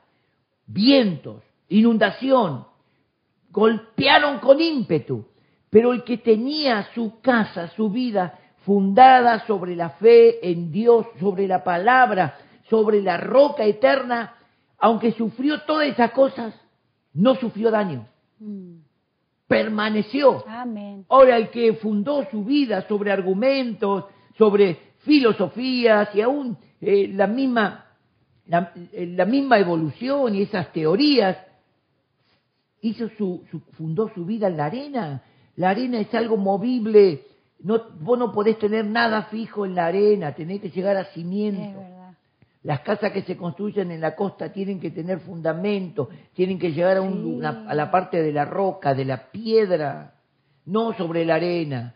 vientos, 0.66 1.44
inundación, 1.68 2.66
golpearon 3.50 4.40
con 4.40 4.61
ímpetu, 4.61 5.26
pero 5.70 5.92
el 5.92 6.02
que 6.02 6.18
tenía 6.18 6.88
su 6.92 7.20
casa, 7.20 7.68
su 7.68 7.88
vida 7.88 8.37
fundada 8.64 9.46
sobre 9.46 9.76
la 9.76 9.90
fe 9.90 10.50
en 10.50 10.73
Dios, 10.73 11.06
sobre 11.20 11.46
la 11.46 11.62
palabra, 11.62 12.37
sobre 12.71 13.02
la 13.02 13.16
roca 13.18 13.64
eterna, 13.64 14.35
aunque 14.78 15.12
sufrió 15.12 15.62
todas 15.62 15.88
esas 15.88 16.11
cosas, 16.12 16.54
no 17.12 17.35
sufrió 17.37 17.71
daño, 17.71 18.06
Mm. 18.40 18.78
permaneció. 19.47 20.44
Amén. 20.49 21.04
Ahora 21.09 21.37
el 21.37 21.50
que 21.50 21.75
fundó 21.75 22.25
su 22.30 22.44
vida 22.44 22.87
sobre 22.88 23.12
argumentos, 23.12 24.04
sobre 24.37 24.78
filosofías 25.00 26.09
y 26.14 26.21
aún 26.21 26.56
eh, 26.80 27.09
la 27.09 27.26
misma 27.26 27.80
la, 28.47 28.73
eh, 28.92 29.06
la 29.06 29.25
misma 29.25 29.59
evolución 29.59 30.35
y 30.35 30.42
esas 30.42 30.71
teorías, 30.73 31.38
hizo 32.83 33.09
su, 33.16 33.42
su- 33.50 33.61
fundó 33.78 34.11
su 34.14 34.26
vida 34.26 34.49
en 34.49 34.56
la 34.59 34.66
arena. 34.66 35.23
La 35.56 35.71
arena 35.71 35.99
es 36.00 36.12
algo 36.14 36.37
movible. 36.37 37.23
No, 37.61 37.80
vos 38.00 38.18
no 38.18 38.33
podés 38.33 38.59
tener 38.59 38.85
nada 38.85 39.23
fijo 39.25 39.64
en 39.64 39.75
la 39.75 39.87
arena, 39.87 40.35
tenés 40.35 40.61
que 40.61 40.68
llegar 40.68 40.97
a 40.99 41.04
verdad. 41.04 41.93
Las 42.64 42.80
casas 42.80 43.12
que 43.12 43.23
se 43.23 43.37
construyen 43.37 43.90
en 43.90 44.00
la 44.00 44.16
costa 44.16 44.50
tienen 44.52 44.80
que 44.80 44.90
tener 44.90 45.21
fundamento, 45.21 46.09
tienen 46.33 46.59
que 46.59 46.73
llegar 46.73 46.97
a, 46.97 47.02
un- 47.02 47.23
Sí. 47.23 47.30
una- 47.37 47.64
a 47.68 47.75
la 47.75 47.90
parte 47.90 48.23
de 48.23 48.33
la 48.33 48.44
roca, 48.47 48.94
de 48.94 49.04
la 49.04 49.30
piedra, 49.30 50.14
no 50.66 50.92
sobre 50.94 51.25
la 51.26 51.35
arena. 51.37 51.94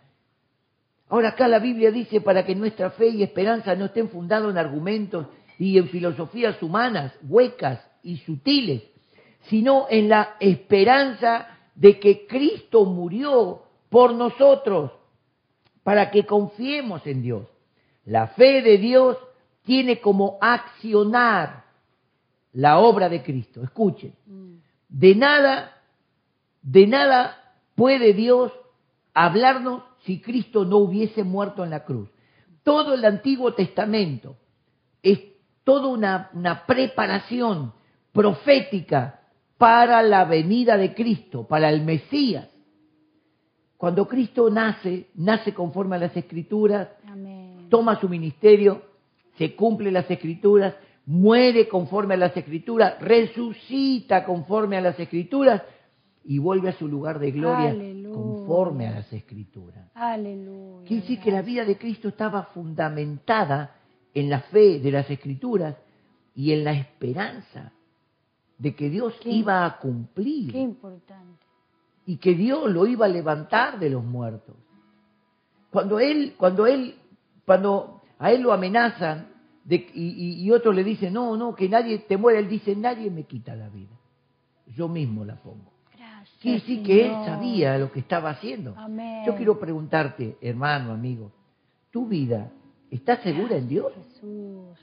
Ahora 1.09 1.31
acá 1.31 1.49
la 1.49 1.59
Biblia 1.59 1.91
dice 1.91 2.21
para 2.21 2.45
que 2.45 2.55
nuestra 2.55 2.91
fe 2.91 3.09
y 3.09 3.23
esperanza 3.23 3.75
no 3.75 3.87
estén 3.87 4.11
fundados 4.11 4.51
en 4.53 4.59
argumentos 4.59 5.27
y 5.59 5.79
en 5.79 5.89
filosofías 5.89 6.63
humanas, 6.63 7.15
huecas 7.27 7.81
y 8.03 8.19
sutiles, 8.19 8.83
sino 9.49 9.87
en 9.89 10.11
la 10.11 10.37
esperanza 10.39 11.47
de 11.75 11.99
que 11.99 12.27
Cristo 12.27 12.85
murió 12.85 13.63
por 13.89 14.13
nosotros, 14.13 14.93
para 15.83 16.11
que 16.11 16.27
confiemos 16.27 17.07
en 17.07 17.23
Dios. 17.23 17.47
La 18.05 18.27
fe 18.29 18.61
de 18.61 18.77
Dios 18.77 19.17
tiene 19.69 20.01
como 20.01 20.39
accionar 20.41 21.65
la 22.55 22.79
obra 22.79 23.11
de 23.11 23.23
Cristo. 23.23 23.63
Escuchen, 23.63 24.15
Mm. 24.27 24.55
de 24.89 25.15
nada, 25.15 25.77
de 26.63 26.87
nada 26.87 27.37
puede 27.75 28.15
Dios 28.15 28.51
hablarnos 29.13 29.83
si 30.07 30.23
Cristo 30.23 30.65
no 30.65 30.79
hubiese 30.79 31.23
muerto 31.23 31.65
en 31.65 31.71
la 31.71 31.85
cruz. 31.85 32.09
Todo 32.63 32.95
el 32.95 33.05
Antiguo 33.05 33.53
Testamento 33.53 34.37
es 35.03 35.21
toda 35.65 35.89
una, 35.89 36.31
una 36.33 36.65
preparación 36.65 37.75
profética 38.13 39.21
para 39.59 40.03
la 40.03 40.25
venida 40.25 40.79
de 40.79 40.95
Cristo, 40.95 41.47
para 41.47 41.69
el 41.69 41.83
Mesías. 41.83 42.49
Cuando 43.77 44.09
Cristo 44.09 44.49
nace, 44.49 45.09
nace 45.15 45.53
conforme 45.53 45.97
a 45.97 45.99
las 45.99 46.17
Escrituras, 46.17 46.89
Amén. 47.07 47.67
toma 47.69 48.01
su 48.01 48.09
ministerio, 48.09 48.88
se 49.39 49.55
cumple 49.55 49.91
las 49.91 50.11
escrituras, 50.11 50.75
muere 51.07 51.69
conforme 51.69 52.15
a 52.15 52.19
las 52.19 52.37
escrituras, 52.37 53.01
resucita 53.01 54.25
conforme 54.25 54.77
a 54.77 54.81
las 54.81 54.99
escrituras 55.01 55.63
y 56.25 56.39
vuelve 56.39 56.69
a 56.71 56.73
su 56.73 56.87
lugar 56.89 57.19
de 57.19 57.31
gloria 57.31 57.71
Aleluya. 57.71 58.15
conforme 58.15 58.87
a 58.89 58.91
las 58.91 59.13
escrituras. 59.13 59.91
Aleluya. 59.95 60.87
Quiere 60.87 61.01
decir 61.03 61.21
que 61.21 61.31
la 61.31 61.41
vida 61.43 61.65
de 61.65 61.79
Cristo 61.79 62.09
estaba 62.09 62.43
fundamentada 62.55 63.77
en 64.13 64.29
la 64.29 64.41
fe 64.41 64.81
de 64.81 64.91
las 64.91 65.09
escrituras 65.11 65.77
y 66.35 66.53
en 66.53 66.65
la 66.65 66.73
esperanza 66.73 67.73
de 68.59 68.75
que 68.75 68.91
Dios 68.91 69.15
Qué- 69.23 69.31
iba 69.31 69.65
a 69.65 69.75
Qué 69.77 69.81
cumplir 69.89 70.55
importante. 70.57 71.45
y 72.07 72.17
que 72.17 72.35
Dios 72.35 72.71
lo 72.71 72.87
iba 72.87 73.07
a 73.07 73.09
levantar 73.09 73.79
de 73.79 73.89
los 73.91 74.05
muertos. 74.05 74.57
Cuando 75.71 76.01
él, 76.01 76.35
cuando 76.37 76.67
él, 76.67 76.95
cuando 77.47 77.98
a 78.19 78.33
él 78.33 78.43
lo 78.43 78.53
amenazan 78.53 79.29
de- 79.65 79.87
y, 79.95 80.51
otros 80.51 80.75
le 80.75 80.83
dicen, 80.83 81.13
no, 81.13 81.37
no, 81.37 81.55
que 81.55 81.69
nadie 81.69 81.99
te 81.99 82.17
muera, 82.17 82.39
él 82.39 82.49
dice, 82.49 82.75
nadie 82.75 83.11
me 83.11 83.25
quita 83.25 83.55
la 83.55 83.69
vida, 83.69 83.95
yo 84.67 84.89
mismo 84.89 85.25
la 85.25 85.37
pongo. 85.37 85.73
Gracias. 85.97 86.39
Quiere 86.41 86.61
decir 86.61 86.83
que 86.83 87.07
él 87.07 87.13
sabía 87.27 87.77
lo 87.79 87.93
que 87.93 88.01
estaba 88.01 88.31
haciendo. 88.31 88.75
Amén. 88.77 89.25
Yo 89.27 89.37
quiero 89.37 89.59
preguntarte, 89.59 90.37
hermano, 90.41 90.93
amigo, 90.93 91.33
¿tu 91.91 92.07
vida 92.07 92.51
está 92.91 93.23
segura 93.23 93.57
en 93.57 93.69
Dios? 93.69 93.93
Jesús. 93.95 94.79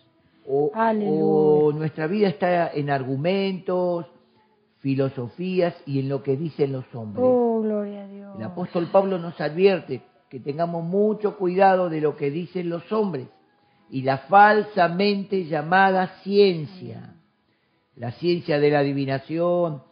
O, 0.48 0.72
o 0.76 1.72
nuestra 1.74 2.06
vida 2.06 2.28
está 2.28 2.72
en 2.72 2.92
argumentos, 2.92 4.06
filosofías 4.86 5.74
y 5.88 6.00
en 6.00 6.10
lo 6.10 6.22
que 6.22 6.38
dicen 6.38 6.72
los 6.72 6.86
hombres? 6.94 7.26
Oh, 7.28 7.62
gloria 7.64 8.04
a 8.04 8.08
Dios. 8.08 8.36
El 8.38 8.44
apóstol 8.44 8.88
Pablo 8.92 9.18
nos 9.18 9.42
advierte 9.42 10.04
que 10.30 10.40
tengamos 10.40 10.84
mucho 10.84 11.38
cuidado 11.38 11.90
de 11.90 12.02
lo 12.02 12.16
que 12.16 12.32
dicen 12.32 12.70
los 12.70 12.92
hombres 12.92 13.28
y 13.90 14.02
la 14.02 14.20
falsamente 14.20 15.46
llamada 15.46 16.20
ciencia. 16.24 17.16
La 17.96 18.12
ciencia 18.12 18.60
de 18.60 18.72
la 18.72 18.80
adivinación, 18.80 19.84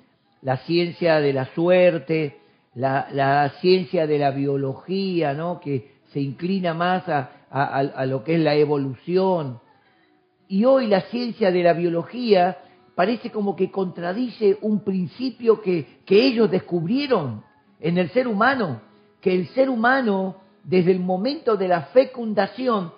la 0.42 0.58
ciencia 0.58 1.22
de 1.22 1.32
la 1.32 1.46
suerte, 1.54 2.38
la, 2.76 3.54
ciencia 3.62 4.08
de 4.08 4.18
la 4.18 4.32
biología, 4.32 5.34
¿no? 5.34 5.60
que 5.60 5.94
se 6.12 6.20
inclina 6.20 6.74
más 6.74 7.04
a, 7.08 8.06
lo 8.06 8.24
que 8.24 8.36
es 8.36 8.40
la 8.42 8.56
evolución. 8.56 9.60
Y 10.50 10.66
hoy 10.66 10.88
la 10.88 11.02
ciencia 11.02 11.52
de 11.52 11.64
la 11.64 11.74
biología 11.74 12.58
parece 12.96 13.32
como 13.32 13.56
que 13.56 13.72
contradice 13.72 14.58
un 14.62 14.84
principio 14.84 15.62
que 15.62 15.86
ellos 16.10 16.52
descubrieron 16.52 17.44
en 17.80 17.98
el 17.98 18.10
ser 18.10 18.28
humano, 18.28 18.82
que 19.24 19.34
el 19.34 19.48
ser 19.50 19.70
humano, 19.70 20.36
desde 20.66 20.92
el 20.92 21.00
momento 21.00 21.56
de 21.56 21.70
la 21.70 21.84
fecundación, 21.84 22.92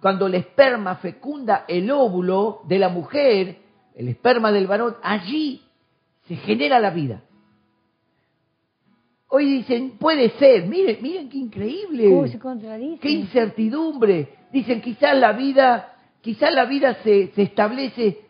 cuando 0.00 0.26
el 0.26 0.34
esperma 0.34 0.96
fecunda 0.96 1.64
el 1.68 1.90
óvulo 1.92 2.62
de 2.66 2.78
la 2.80 2.88
mujer, 2.88 3.58
el 3.94 4.08
esperma 4.08 4.50
del 4.50 4.66
varón, 4.66 4.96
allí 5.00 5.62
se 6.26 6.34
genera 6.36 6.80
la 6.80 6.90
vida. 6.90 7.22
Hoy 9.28 9.46
dicen, 9.46 9.92
puede 9.98 10.30
ser, 10.30 10.66
miren, 10.66 10.98
miren 11.00 11.28
qué 11.28 11.38
increíble. 11.38 12.10
¿Cómo 12.10 12.26
se 12.26 12.38
contradice? 12.40 12.98
Qué 12.98 13.10
incertidumbre. 13.10 14.28
Dicen, 14.52 14.80
quizás 14.80 15.16
la 15.16 15.32
vida, 15.32 15.96
quizás 16.20 16.52
la 16.52 16.64
vida 16.64 16.98
se, 17.04 17.28
se 17.28 17.42
establece 17.42 18.26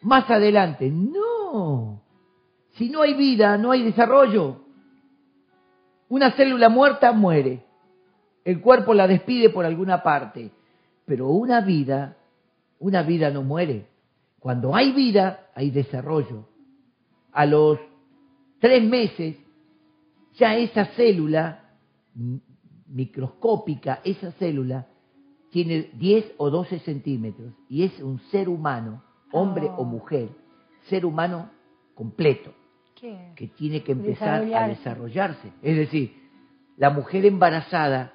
más 0.00 0.30
adelante. 0.30 0.90
No. 0.90 2.02
Si 2.74 2.88
no 2.88 3.02
hay 3.02 3.14
vida, 3.14 3.58
no 3.58 3.72
hay 3.72 3.82
desarrollo. 3.82 4.61
Una 6.12 6.32
célula 6.32 6.68
muerta 6.68 7.10
muere. 7.12 7.64
El 8.44 8.60
cuerpo 8.60 8.92
la 8.92 9.06
despide 9.06 9.48
por 9.48 9.64
alguna 9.64 10.02
parte. 10.02 10.50
Pero 11.06 11.28
una 11.28 11.62
vida, 11.62 12.18
una 12.78 13.02
vida 13.02 13.30
no 13.30 13.42
muere. 13.42 13.86
Cuando 14.38 14.76
hay 14.76 14.92
vida, 14.92 15.46
hay 15.54 15.70
desarrollo. 15.70 16.44
A 17.32 17.46
los 17.46 17.78
tres 18.58 18.84
meses, 18.84 19.38
ya 20.34 20.54
esa 20.54 20.84
célula 20.96 21.78
microscópica, 22.88 24.00
esa 24.04 24.32
célula, 24.32 24.88
tiene 25.50 25.92
10 25.94 26.34
o 26.36 26.50
12 26.50 26.80
centímetros 26.80 27.54
y 27.70 27.84
es 27.84 28.02
un 28.02 28.18
ser 28.30 28.50
humano, 28.50 29.02
hombre 29.32 29.66
Oh. 29.70 29.80
o 29.80 29.84
mujer, 29.84 30.28
ser 30.90 31.06
humano 31.06 31.48
completo, 31.94 32.52
¿Qué? 33.02 33.32
que 33.34 33.48
tiene 33.48 33.82
que 33.82 33.90
empezar 33.92 34.28
a 34.28 34.40
Desarrollarse. 34.40 34.78
desarrollarse. 34.78 35.48
Es 35.60 35.76
decir, 35.76 36.14
la 36.76 36.90
mujer 36.90 37.26
embarazada, 37.26 38.12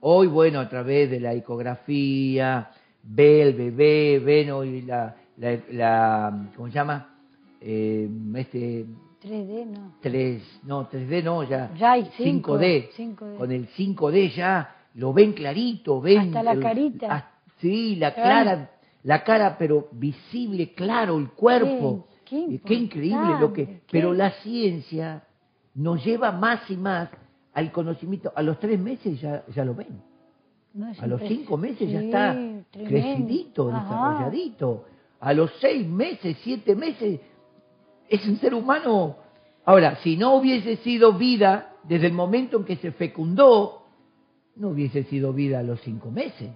hoy, 0.00 0.26
bueno, 0.26 0.60
a 0.60 0.68
través 0.68 1.10
de 1.10 1.20
la 1.20 1.32
ecografía, 1.32 2.70
ve 3.02 3.40
el 3.42 3.54
bebé, 3.54 4.18
ven 4.18 4.50
hoy 4.50 4.82
la, 4.82 5.16
la, 5.38 5.58
la- 5.72 6.48
¿cómo 6.54 6.68
se 6.68 6.74
llama? 6.74 7.16
Eh, 7.62 8.08
este 8.36 8.84
3D, 9.22 9.66
no. 9.66 9.94
3, 10.02 10.42
no, 10.64 10.90
3D 10.90 11.22
no, 11.24 11.42
ya. 11.44 11.72
Ya 11.74 11.92
hay 11.92 12.10
cinco, 12.18 12.58
5D. 12.58 12.90
5D. 12.94 13.36
Con 13.38 13.50
el 13.52 13.68
5D 13.70 14.34
ya 14.34 14.76
lo 14.96 15.14
ven 15.14 15.32
clarito, 15.32 16.02
ven. 16.02 16.18
Hasta 16.18 16.42
la 16.42 16.52
el- 16.52 16.60
carita. 16.60 17.06
ah, 17.10 17.30
sí, 17.58 17.96
la 17.96 18.12
clara, 18.12 18.70
la 19.02 19.24
cara, 19.24 19.56
pero 19.58 19.88
visible, 19.92 20.74
claro, 20.74 21.16
el 21.16 21.30
cuerpo. 21.30 22.06
Qué- 22.24 22.74
increíble 22.74 23.38
lo 23.40 23.52
que. 23.52 23.82
Pero 23.90 24.12
la 24.14 24.30
ciencia 24.42 25.24
nos 25.74 26.04
lleva 26.04 26.32
más 26.32 26.68
y 26.70 26.76
más 26.76 27.08
al 27.52 27.70
conocimiento. 27.72 28.32
A 28.34 28.42
los 28.42 28.58
tres 28.58 28.78
meses 28.80 29.20
ya, 29.20 29.44
ya 29.54 29.64
lo 29.64 29.74
ven. 29.74 30.00
No, 30.74 30.92
A 30.98 31.06
los 31.06 31.20
cinco 31.22 31.56
meses 31.56 31.88
ya 31.90 32.00
está 32.00 32.32
tremendo. 32.70 32.88
crecidito, 32.88 33.70
Ajá. 33.70 33.82
desarrolladito. 33.82 34.84
A 35.20 35.32
los 35.32 35.50
seis 35.60 35.86
meses, 35.86 36.36
siete 36.42 36.74
meses, 36.74 37.20
es 38.08 38.26
un 38.26 38.36
ser 38.38 38.54
humano. 38.54 39.16
Ahora, 39.64 39.96
si 40.02 40.16
no 40.16 40.34
hubiese 40.34 40.76
sido 40.78 41.12
vida 41.14 41.72
desde 41.84 42.08
el 42.08 42.12
momento 42.12 42.56
en 42.58 42.64
que 42.64 42.76
se 42.76 42.90
fecundó, 42.92 43.86
no 44.56 44.68
hubiese 44.68 45.04
sido 45.04 45.32
vida 45.32 45.60
a 45.60 45.62
los 45.62 45.80
cinco 45.82 46.10
meses. 46.10 46.50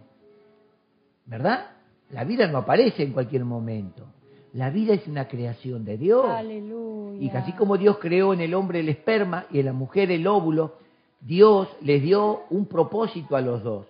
¿Verdad? 1.26 1.66
La 2.10 2.24
vida 2.24 2.46
no 2.48 2.58
aparece 2.58 3.02
en 3.02 3.12
cualquier 3.12 3.44
momento. 3.44 4.06
La 4.52 4.70
vida 4.70 4.94
es 4.94 5.06
una 5.06 5.28
creación 5.28 5.84
de 5.84 5.98
Dios. 5.98 6.24
Aleluya. 6.26 7.22
Y 7.22 7.30
que 7.30 7.36
así 7.36 7.52
como 7.52 7.76
Dios 7.76 7.98
creó 7.98 8.32
en 8.32 8.40
el 8.40 8.54
hombre 8.54 8.80
el 8.80 8.88
esperma 8.88 9.46
y 9.50 9.60
en 9.60 9.66
la 9.66 9.72
mujer 9.72 10.10
el 10.10 10.26
óvulo, 10.26 10.76
Dios 11.20 11.68
les 11.82 12.02
dio 12.02 12.42
un 12.50 12.66
propósito 12.66 13.36
a 13.36 13.40
los 13.40 13.62
dos. 13.62 13.86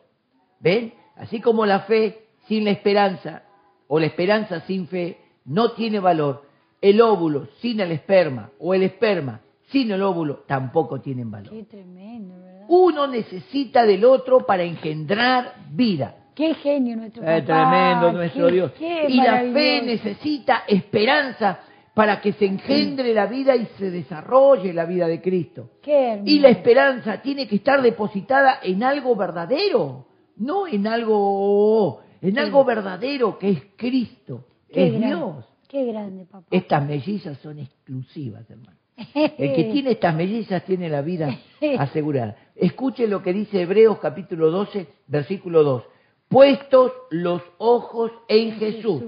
¿Ven? 0.60 0.92
Así 1.16 1.40
como 1.40 1.66
la 1.66 1.80
fe 1.80 2.26
sin 2.46 2.64
la 2.64 2.70
esperanza 2.70 3.42
o 3.86 3.98
la 3.98 4.06
esperanza 4.06 4.60
sin 4.62 4.86
fe 4.88 5.18
no 5.44 5.72
tiene 5.72 6.00
valor, 6.00 6.44
el 6.80 7.00
óvulo 7.00 7.48
sin 7.60 7.80
el 7.80 7.92
esperma 7.92 8.50
o 8.58 8.74
el 8.74 8.82
esperma 8.82 9.40
sin 9.70 9.90
el 9.90 10.02
óvulo 10.02 10.44
tampoco 10.46 11.00
tienen 11.00 11.30
valor. 11.30 11.50
Qué 11.50 11.64
tremendo, 11.64 12.40
¿verdad? 12.40 12.66
Uno 12.68 13.06
necesita 13.06 13.84
del 13.84 14.04
otro 14.04 14.46
para 14.46 14.62
engendrar 14.62 15.54
vida. 15.70 16.16
Qué 16.38 16.54
genio 16.54 16.96
nuestro 16.96 17.24
Es 17.24 17.42
papá. 17.42 17.68
tremendo 17.68 18.12
nuestro 18.12 18.46
qué- 18.46 18.52
Dios. 18.52 18.72
qué 18.78 19.06
Y 19.08 19.16
la 19.16 19.38
fe 19.52 19.82
necesita 19.84 20.62
esperanza 20.68 21.58
para 21.94 22.20
que 22.20 22.32
se 22.34 22.44
engendre 22.46 23.12
la 23.12 23.26
vida 23.26 23.56
y 23.56 23.66
se 23.76 23.90
desarrolle 23.90 24.72
la 24.72 24.84
vida 24.84 25.08
de 25.08 25.20
Cristo. 25.20 25.70
Qué. 25.82 26.22
Y 26.24 26.38
la 26.38 26.48
esperanza 26.50 27.20
tiene 27.22 27.48
que 27.48 27.56
estar 27.56 27.82
depositada 27.82 28.60
en 28.62 28.84
algo 28.84 29.16
verdadero, 29.16 30.06
no 30.36 30.68
en 30.68 30.86
algo, 30.86 32.02
en 32.22 32.34
Sí. 32.34 32.38
algo 32.38 32.64
verdadero 32.64 33.36
que 33.36 33.50
es 33.50 33.62
Cristo, 33.76 34.44
Qué 34.72 34.86
es 34.86 35.00
Dios. 35.00 35.44
Qué 35.68 35.86
grande, 35.86 36.24
papá. 36.24 36.46
Estas 36.52 36.86
mellizas 36.86 37.36
son 37.38 37.58
exclusivas, 37.58 38.48
hermano. 38.48 38.78
El 39.14 39.54
que 39.56 39.64
tiene 39.72 39.90
estas 39.90 40.14
mellizas 40.14 40.64
tiene 40.64 40.88
la 40.88 41.02
vida 41.02 41.36
asegurada. 41.78 42.36
Escuche 42.54 43.08
lo 43.08 43.24
que 43.24 43.32
dice 43.32 43.60
Hebreos 43.62 43.98
capítulo 43.98 44.52
12, 44.52 44.86
versículo 45.08 45.64
2. 45.64 45.82
Puestos 46.28 46.92
los 47.10 47.42
ojos 47.56 48.12
en 48.28 48.52
Jesús, 48.58 49.02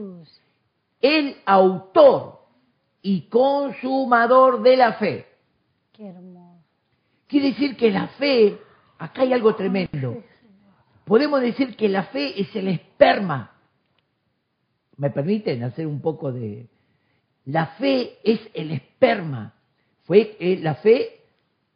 el 1.00 1.36
autor 1.44 2.40
y 3.02 3.22
consumador 3.22 4.62
de 4.62 4.76
la 4.76 4.94
fe. 4.94 5.26
Qué 5.92 6.08
hermoso. 6.08 6.40
Quiere 7.26 7.48
decir 7.50 7.76
que 7.76 7.90
la 7.90 8.08
fe, 8.08 8.58
acá 8.98 9.22
hay 9.22 9.32
algo 9.32 9.54
tremendo. 9.54 10.22
Podemos 11.04 11.40
decir 11.40 11.76
que 11.76 11.88
la 11.88 12.04
fe 12.04 12.40
es 12.40 12.54
el 12.56 12.68
esperma. 12.68 13.52
¿Me 14.96 15.10
permiten 15.10 15.62
hacer 15.62 15.86
un 15.86 16.00
poco 16.00 16.32
de... 16.32 16.68
La 17.44 17.66
fe 17.78 18.18
es 18.22 18.40
el 18.54 18.72
esperma. 18.72 19.54
Fue, 20.04 20.36
eh, 20.40 20.58
la 20.60 20.74
fe 20.76 21.20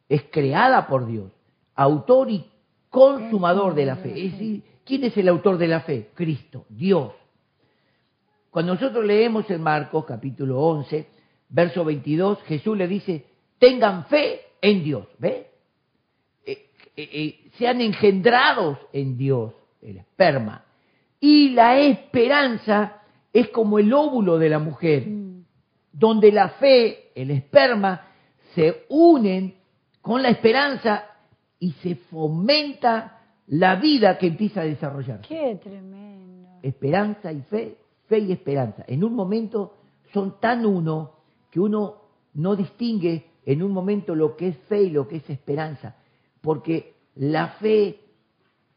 es 0.09 0.23
creada 0.31 0.87
por 0.87 1.05
Dios, 1.05 1.31
autor 1.73 2.29
y 2.29 2.45
consumador 2.89 3.75
de 3.75 3.85
la 3.85 3.95
fe. 3.95 4.25
Es 4.25 4.31
decir, 4.33 4.63
¿quién 4.85 5.03
es 5.03 5.17
el 5.17 5.27
autor 5.27 5.57
de 5.57 5.67
la 5.67 5.81
fe? 5.81 6.11
Cristo, 6.13 6.65
Dios. 6.69 7.11
Cuando 8.49 8.75
nosotros 8.75 9.03
leemos 9.03 9.49
en 9.49 9.61
Marcos 9.61 10.05
capítulo 10.05 10.61
11, 10.61 11.07
verso 11.49 11.83
22, 11.83 12.41
Jesús 12.43 12.77
le 12.77 12.87
dice, 12.87 13.25
tengan 13.59 14.05
fe 14.05 14.41
en 14.61 14.83
Dios. 14.83 15.07
¿Ve? 15.17 15.47
Eh, 16.45 16.69
eh, 16.95 17.09
eh, 17.11 17.49
sean 17.57 17.81
engendrados 17.81 18.77
en 18.93 19.17
Dios, 19.17 19.53
el 19.81 19.97
esperma. 19.97 20.63
Y 21.19 21.49
la 21.49 21.79
esperanza 21.79 23.01
es 23.33 23.49
como 23.49 23.79
el 23.79 23.91
óvulo 23.91 24.37
de 24.37 24.49
la 24.49 24.59
mujer, 24.59 25.07
Mm. 25.07 25.43
donde 25.91 26.31
la 26.31 26.49
fe, 26.49 27.11
el 27.15 27.31
esperma, 27.31 28.07
se 28.53 28.85
unen 28.89 29.55
con 30.01 30.21
la 30.21 30.29
esperanza 30.29 31.05
y 31.59 31.71
se 31.73 31.95
fomenta 31.95 33.14
la 33.47 33.75
vida 33.75 34.17
que 34.17 34.27
empieza 34.27 34.61
a 34.61 34.65
desarrollarse. 34.65 35.27
Qué 35.27 35.59
tremendo. 35.61 36.49
Esperanza 36.61 37.31
y 37.31 37.41
fe, 37.41 37.77
fe 38.07 38.19
y 38.19 38.31
esperanza. 38.31 38.83
En 38.87 39.03
un 39.03 39.13
momento 39.13 39.73
son 40.13 40.39
tan 40.39 40.65
uno 40.65 41.11
que 41.51 41.59
uno 41.59 42.01
no 42.33 42.55
distingue 42.55 43.25
en 43.45 43.61
un 43.61 43.71
momento 43.71 44.15
lo 44.15 44.35
que 44.35 44.49
es 44.49 44.57
fe 44.67 44.83
y 44.83 44.89
lo 44.89 45.07
que 45.07 45.17
es 45.17 45.29
esperanza, 45.29 45.95
porque 46.41 46.95
la 47.15 47.49
fe 47.59 47.99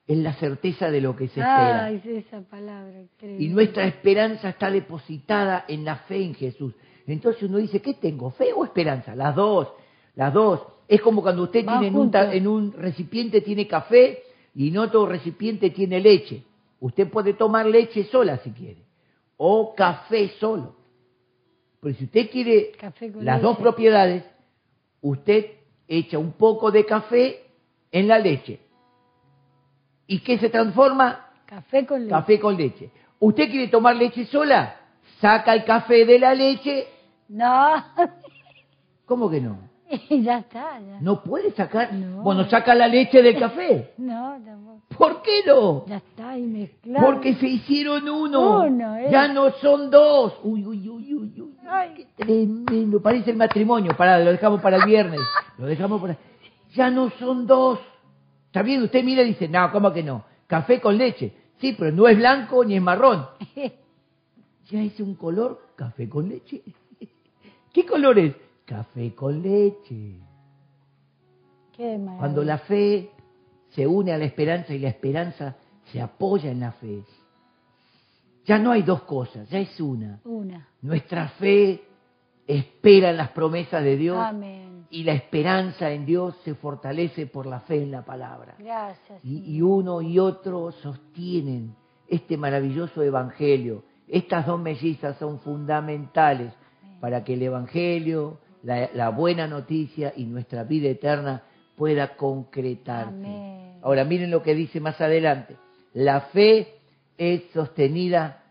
es 0.06 0.18
la 0.18 0.34
certeza 0.34 0.90
de 0.90 1.00
lo 1.00 1.16
que 1.16 1.28
se 1.28 1.40
espera. 1.40 1.84
Ay, 1.86 1.96
es 1.96 2.26
esa 2.26 2.40
palabra. 2.42 3.02
Y 3.20 3.48
nuestra 3.48 3.84
esperanza 3.86 4.50
está 4.50 4.70
depositada 4.70 5.64
en 5.68 5.84
la 5.84 5.96
fe 5.96 6.22
en 6.22 6.34
Jesús. 6.34 6.74
Entonces 7.06 7.42
uno 7.42 7.58
dice, 7.58 7.80
¿qué 7.80 7.94
tengo? 7.94 8.30
¿Fe 8.30 8.52
o 8.54 8.64
esperanza? 8.64 9.14
Las 9.14 9.34
dos, 9.34 9.68
las 10.14 10.32
dos. 10.32 10.62
Es 10.86 11.00
como 11.00 11.22
cuando 11.22 11.42
usted 11.44 11.64
tiene 11.64 11.88
en 11.88 11.96
un, 11.96 12.10
en 12.14 12.46
un 12.46 12.72
recipiente 12.72 13.40
tiene 13.40 13.66
café 13.66 14.22
y 14.58 14.70
en 14.70 14.78
otro 14.78 15.06
recipiente 15.06 15.70
tiene 15.70 16.00
leche. 16.00 16.42
Usted 16.80 17.08
puede 17.08 17.34
tomar 17.34 17.64
leche 17.64 18.02
sola 18.06 18.38
si 18.38 18.50
quiere, 18.50 18.82
o 19.36 19.72
café 19.72 20.32
solo. 20.40 20.74
Pero 21.80 21.94
si 21.94 22.06
usted 22.06 22.28
quiere 22.28 22.72
las 23.20 23.40
dos 23.40 23.56
propiedades, 23.58 24.24
usted 25.00 25.46
echa 25.86 26.18
un 26.18 26.32
poco 26.32 26.72
de 26.72 26.84
café 26.84 27.46
en 27.92 28.08
la 28.08 28.18
leche. 28.18 28.58
¿Y 30.08 30.18
qué 30.18 30.38
se 30.38 30.50
transforma? 30.50 31.30
Café 31.46 31.86
con 31.86 32.00
leche. 32.00 32.10
Café 32.10 32.40
con 32.40 32.56
leche. 32.56 32.90
¿Usted 33.20 33.48
quiere 33.48 33.68
tomar 33.68 33.94
leche 33.94 34.26
sola? 34.26 34.74
Saca 35.20 35.54
el 35.54 35.64
café 35.64 36.04
de 36.04 36.18
la 36.18 36.34
leche. 36.34 36.88
No, 37.28 37.76
¿Cómo 39.06 39.30
que 39.30 39.40
no? 39.40 39.70
ya 40.10 40.38
está. 40.38 40.80
Ya. 40.80 41.00
No 41.00 41.22
puede 41.22 41.52
sacar. 41.52 41.92
No. 41.92 42.22
Bueno, 42.22 42.48
saca 42.48 42.74
la 42.74 42.88
leche 42.88 43.22
del 43.22 43.38
café. 43.38 43.94
No, 43.98 44.38
tampoco. 44.44 44.82
¿Por 44.96 45.22
qué 45.22 45.42
no? 45.46 45.84
Ya 45.86 45.96
está 45.96 46.30
ahí 46.30 46.42
mezclado. 46.42 47.06
Porque 47.06 47.34
se 47.34 47.46
hicieron 47.46 48.08
uno. 48.08 48.62
Uno, 48.64 48.96
¿eh? 48.96 49.08
Ya 49.10 49.28
no 49.28 49.50
son 49.52 49.90
dos. 49.90 50.34
Uy, 50.42 50.64
uy, 50.64 50.88
uy, 50.88 51.14
uy, 51.14 51.40
uy. 51.40 51.56
Ay. 51.68 51.92
Qué 51.96 52.06
tremendo. 52.16 53.00
Parece 53.00 53.30
el 53.30 53.36
matrimonio. 53.36 53.96
Pará, 53.96 54.18
lo 54.18 54.30
dejamos 54.30 54.60
para 54.60 54.76
el 54.76 54.84
viernes. 54.84 55.20
Lo 55.58 55.66
dejamos 55.66 56.00
para. 56.00 56.16
Ya 56.74 56.90
no 56.90 57.10
son 57.18 57.46
dos. 57.46 57.78
¿Está 58.46 58.62
bien? 58.62 58.82
Usted 58.82 59.04
mira 59.04 59.22
y 59.22 59.28
dice, 59.28 59.48
no, 59.48 59.70
¿cómo 59.70 59.92
que 59.92 60.02
no? 60.02 60.24
Café 60.46 60.80
con 60.80 60.96
leche. 60.96 61.32
Sí, 61.60 61.74
pero 61.78 61.92
no 61.92 62.08
es 62.08 62.16
blanco 62.16 62.64
ni 62.64 62.76
es 62.76 62.82
marrón. 62.82 63.26
Ya 64.70 64.82
es 64.82 65.00
un 65.00 65.14
color 65.14 65.68
café 65.76 66.10
con 66.10 66.28
leche. 66.28 66.60
¿Qué 67.72 67.86
color 67.86 68.18
es? 68.18 68.34
Café 68.68 69.14
con 69.14 69.40
leche. 69.40 70.20
Qué. 71.74 71.98
Cuando 72.18 72.44
la 72.44 72.58
fe 72.58 73.10
se 73.70 73.86
une 73.86 74.12
a 74.12 74.18
la 74.18 74.26
esperanza 74.26 74.74
y 74.74 74.78
la 74.78 74.90
esperanza 74.90 75.56
se 75.90 75.98
apoya 76.02 76.50
en 76.50 76.60
la 76.60 76.72
fe, 76.72 77.02
ya 78.44 78.58
no 78.58 78.72
hay 78.72 78.82
dos 78.82 79.04
cosas, 79.04 79.48
ya 79.48 79.58
es 79.58 79.80
una. 79.80 80.20
Una. 80.24 80.68
Nuestra 80.82 81.28
fe 81.30 81.82
espera 82.46 83.08
en 83.08 83.16
las 83.16 83.30
promesas 83.30 83.82
de 83.82 83.96
Dios 83.96 84.18
Amén. 84.18 84.86
y 84.90 85.02
la 85.02 85.12
esperanza 85.14 85.90
en 85.90 86.04
Dios 86.04 86.36
se 86.44 86.54
fortalece 86.54 87.26
por 87.26 87.46
la 87.46 87.60
fe 87.60 87.82
en 87.82 87.90
la 87.90 88.04
palabra. 88.04 88.54
Gracias. 88.58 89.24
Y 89.24 89.62
uno 89.62 90.02
y 90.02 90.18
otro 90.18 90.72
sostienen 90.72 91.74
este 92.06 92.36
maravilloso 92.36 93.02
evangelio. 93.02 93.84
Estas 94.06 94.46
dos 94.46 94.60
mellizas 94.60 95.16
son 95.16 95.40
fundamentales 95.40 96.52
para 97.00 97.24
que 97.24 97.32
el 97.34 97.42
evangelio, 97.42 98.38
la, 98.68 98.90
la 98.92 99.08
buena 99.08 99.46
noticia 99.46 100.12
y 100.14 100.24
nuestra 100.24 100.62
vida 100.62 100.90
eterna 100.90 101.42
pueda 101.74 102.16
concretarse. 102.16 103.14
Amén. 103.14 103.78
Ahora 103.82 104.04
miren 104.04 104.30
lo 104.30 104.42
que 104.42 104.54
dice 104.54 104.78
más 104.78 105.00
adelante. 105.00 105.56
La 105.94 106.20
fe 106.32 106.74
es 107.16 107.44
sostenida 107.54 108.44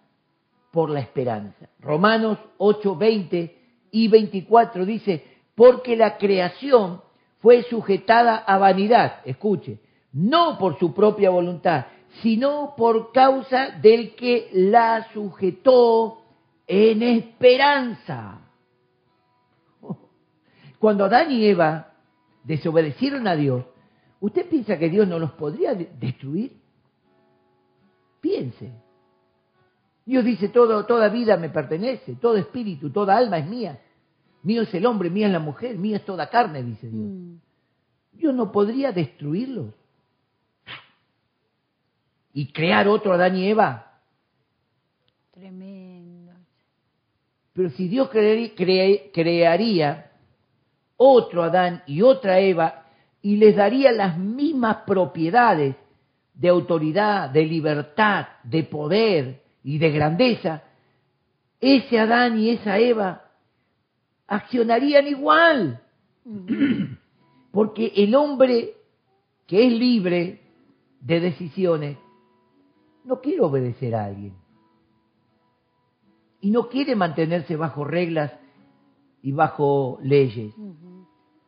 por 0.72 0.90
la 0.90 1.02
esperanza. 1.02 1.70
Romanos 1.80 2.40
8, 2.58 2.96
20 2.96 3.58
y 3.92 4.08
24 4.08 4.86
dice, 4.88 5.24
porque 5.54 5.96
la 5.96 6.18
creación 6.18 7.02
fue 7.38 7.62
sujetada 7.64 8.38
a 8.38 8.58
vanidad, 8.58 9.20
escuche, 9.24 9.80
no 10.14 10.58
por 10.58 10.80
su 10.80 10.96
propia 10.96 11.30
voluntad, 11.30 11.86
sino 12.24 12.74
por 12.76 13.12
causa 13.12 13.70
del 13.70 14.16
que 14.16 14.50
la 14.52 15.08
sujetó 15.14 16.24
en 16.66 17.04
esperanza. 17.04 18.47
Cuando 20.80 21.06
Adán 21.06 21.32
y 21.32 21.46
Eva 21.46 21.94
desobedecieron 22.44 23.28
a 23.28 23.36
Dios, 23.36 23.66
¿usted 24.20 24.48
piensa 24.50 24.78
que 24.78 24.90
Dios 24.90 25.08
no 25.08 25.20
los 25.20 25.32
podría 25.32 25.74
de- 25.74 25.90
destruir? 26.00 26.58
Piense. 28.22 28.72
Dios 30.06 30.24
dice, 30.24 30.50
todo, 30.50 30.86
toda 30.86 31.10
vida 31.10 31.38
me 31.38 31.50
pertenece, 31.50 32.16
todo 32.16 32.38
espíritu, 32.38 32.92
toda 32.92 33.18
alma 33.18 33.40
es 33.40 33.48
mía. 33.48 33.82
Mío 34.44 34.62
es 34.62 34.74
el 34.74 34.86
hombre, 34.86 35.10
mía 35.10 35.28
es 35.28 35.34
la 35.34 35.40
mujer, 35.40 35.78
mía 35.78 35.98
es 35.98 36.06
toda 36.06 36.30
carne, 36.30 36.64
dice 36.64 36.88
Dios. 36.88 37.06
Mm. 37.06 37.36
Dios 38.14 38.34
no 38.34 38.52
podría 38.52 38.92
destruirlos. 38.92 39.74
Y 42.34 42.52
crear 42.52 42.88
otro 42.88 43.14
Adán 43.14 43.36
y 43.36 43.48
Eva. 43.48 44.00
Tremendo. 45.32 46.34
Pero 47.54 47.70
si 47.72 47.88
Dios 47.88 48.10
crearía 48.10 50.07
otro 50.98 51.44
Adán 51.44 51.84
y 51.86 52.02
otra 52.02 52.40
Eva 52.40 52.86
y 53.22 53.38
les 53.38 53.56
daría 53.56 53.92
las 53.92 54.18
mismas 54.18 54.78
propiedades 54.86 55.76
de 56.34 56.50
autoridad, 56.50 57.30
de 57.30 57.46
libertad, 57.46 58.28
de 58.44 58.64
poder 58.64 59.42
y 59.64 59.78
de 59.80 59.92
grandeza, 59.92 60.64
ese 61.60 62.00
Adán 62.00 62.38
y 62.38 62.52
esa 62.52 62.78
Eva 62.78 63.24
accionarían 64.28 65.08
igual. 65.08 65.82
Mm. 66.26 66.84
Porque 67.52 67.92
el 67.96 68.14
hombre 68.14 68.76
que 69.48 69.66
es 69.66 69.74
libre 69.74 70.42
de 71.00 71.20
decisiones 71.20 71.98
no 73.04 73.20
quiere 73.22 73.42
obedecer 73.42 73.96
a 73.96 74.06
alguien. 74.06 74.34
Y 76.42 76.52
no 76.52 76.68
quiere 76.68 76.96
mantenerse 76.96 77.56
bajo 77.56 77.84
reglas 77.84 78.32
y 79.24 79.32
bajo 79.32 79.98
leyes. 80.04 80.54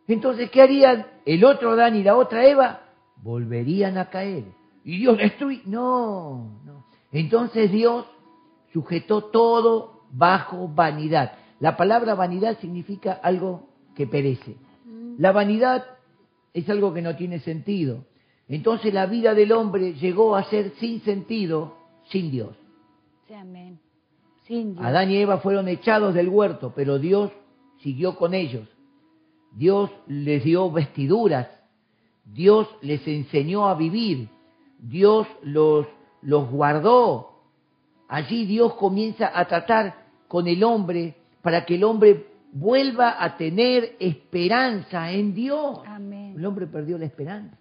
Entonces, 0.10 0.50
¿qué 0.50 0.63
harían 0.63 1.06
el 1.24 1.45
otro 1.45 1.72
Adán 1.72 1.95
y 1.95 2.04
la 2.04 2.15
otra 2.15 2.45
Eva? 2.48 2.82
Volverían 3.17 3.98
a 4.00 4.10
caer. 4.10 4.43
Y 4.84 4.98
Dios 4.98 5.19
destruye. 5.19 5.62
No, 5.65 6.60
no. 6.65 6.86
Entonces 7.12 7.72
Dios 7.72 8.08
sujetó 8.74 9.26
todo 9.26 10.02
bajo 10.12 10.67
vanidad. 10.67 11.34
La 11.60 11.78
palabra 11.78 12.15
vanidad 12.15 12.58
significa 12.60 13.13
algo 13.13 13.69
que 13.95 14.08
perece. 14.08 14.56
Mm. 14.84 15.15
La 15.19 15.32
vanidad 15.32 15.86
es 16.56 16.67
algo 16.72 16.91
que 16.91 17.04
no 17.04 17.15
tiene 17.15 17.39
sentido. 17.39 18.06
Entonces 18.48 18.91
la 18.91 19.06
vida 19.06 19.36
del 19.36 19.52
hombre 19.52 19.93
llegó 19.93 20.36
a 20.36 20.43
ser 20.45 20.72
sin 20.80 21.02
sentido, 21.02 21.76
sin 22.06 22.32
Dios. 22.32 22.56
Sí, 23.28 23.36
amén. 23.36 23.80
Sin 24.48 24.74
Dios. 24.74 24.84
Adán 24.84 25.12
y 25.12 25.17
Eva 25.17 25.38
fueron 25.38 25.67
echados 25.67 26.15
del 26.15 26.30
huerto, 26.30 26.74
pero 26.76 26.98
Dios 26.98 27.32
siguió 27.84 28.15
con 28.15 28.34
ellos. 28.34 28.67
Dios 29.52 29.92
les 30.08 30.44
dio 30.44 30.72
vestiduras, 30.72 31.48
Dios 32.26 32.68
les 32.82 33.06
enseñó 33.08 33.68
a 33.68 33.76
vivir, 33.76 34.30
Dios 34.80 35.28
los, 35.44 35.88
los 36.22 36.50
guardó. 36.50 37.44
Allí 38.08 38.46
Dios 38.46 38.76
comienza 38.76 39.32
a 39.34 39.46
tratar 39.46 40.06
con 40.28 40.48
el 40.48 40.64
hombre 40.64 41.16
para 41.42 41.66
que 41.66 41.76
el 41.76 41.84
hombre 41.84 42.28
vuelva 42.52 43.24
a 43.24 43.38
tener 43.38 43.96
esperanza 44.00 45.12
en 45.12 45.34
Dios. 45.34 45.80
Amén. 45.86 46.36
El 46.38 46.46
hombre 46.46 46.68
perdió 46.68 46.98
la 46.98 47.06
esperanza. 47.06 47.58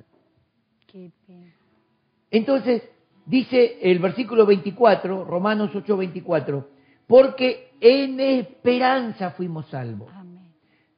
Qué 0.87 1.11
pena. 1.27 1.53
Entonces, 2.31 2.83
dice 3.27 3.79
el 3.83 3.99
versículo 3.99 4.47
24, 4.47 5.25
Romanos 5.25 5.71
8, 5.75 5.97
24, 5.97 6.69
porque 7.07 7.73
en 7.81 8.21
esperanza 8.21 9.31
fuimos 9.31 9.67
salvos. 9.69 10.11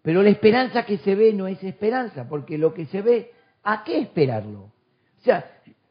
Pero 0.02 0.22
la 0.22 0.30
esperanza 0.30 0.84
que 0.84 0.98
se 0.98 1.14
ve 1.14 1.32
no 1.32 1.46
es 1.46 1.62
esperanza, 1.62 2.26
porque 2.28 2.56
lo 2.56 2.72
que 2.72 2.86
se 2.86 3.02
ve, 3.02 3.32
¿a 3.62 3.84
qué 3.84 4.00
esperarlo? 4.00 4.60
O 4.60 5.22
sea, 5.22 5.44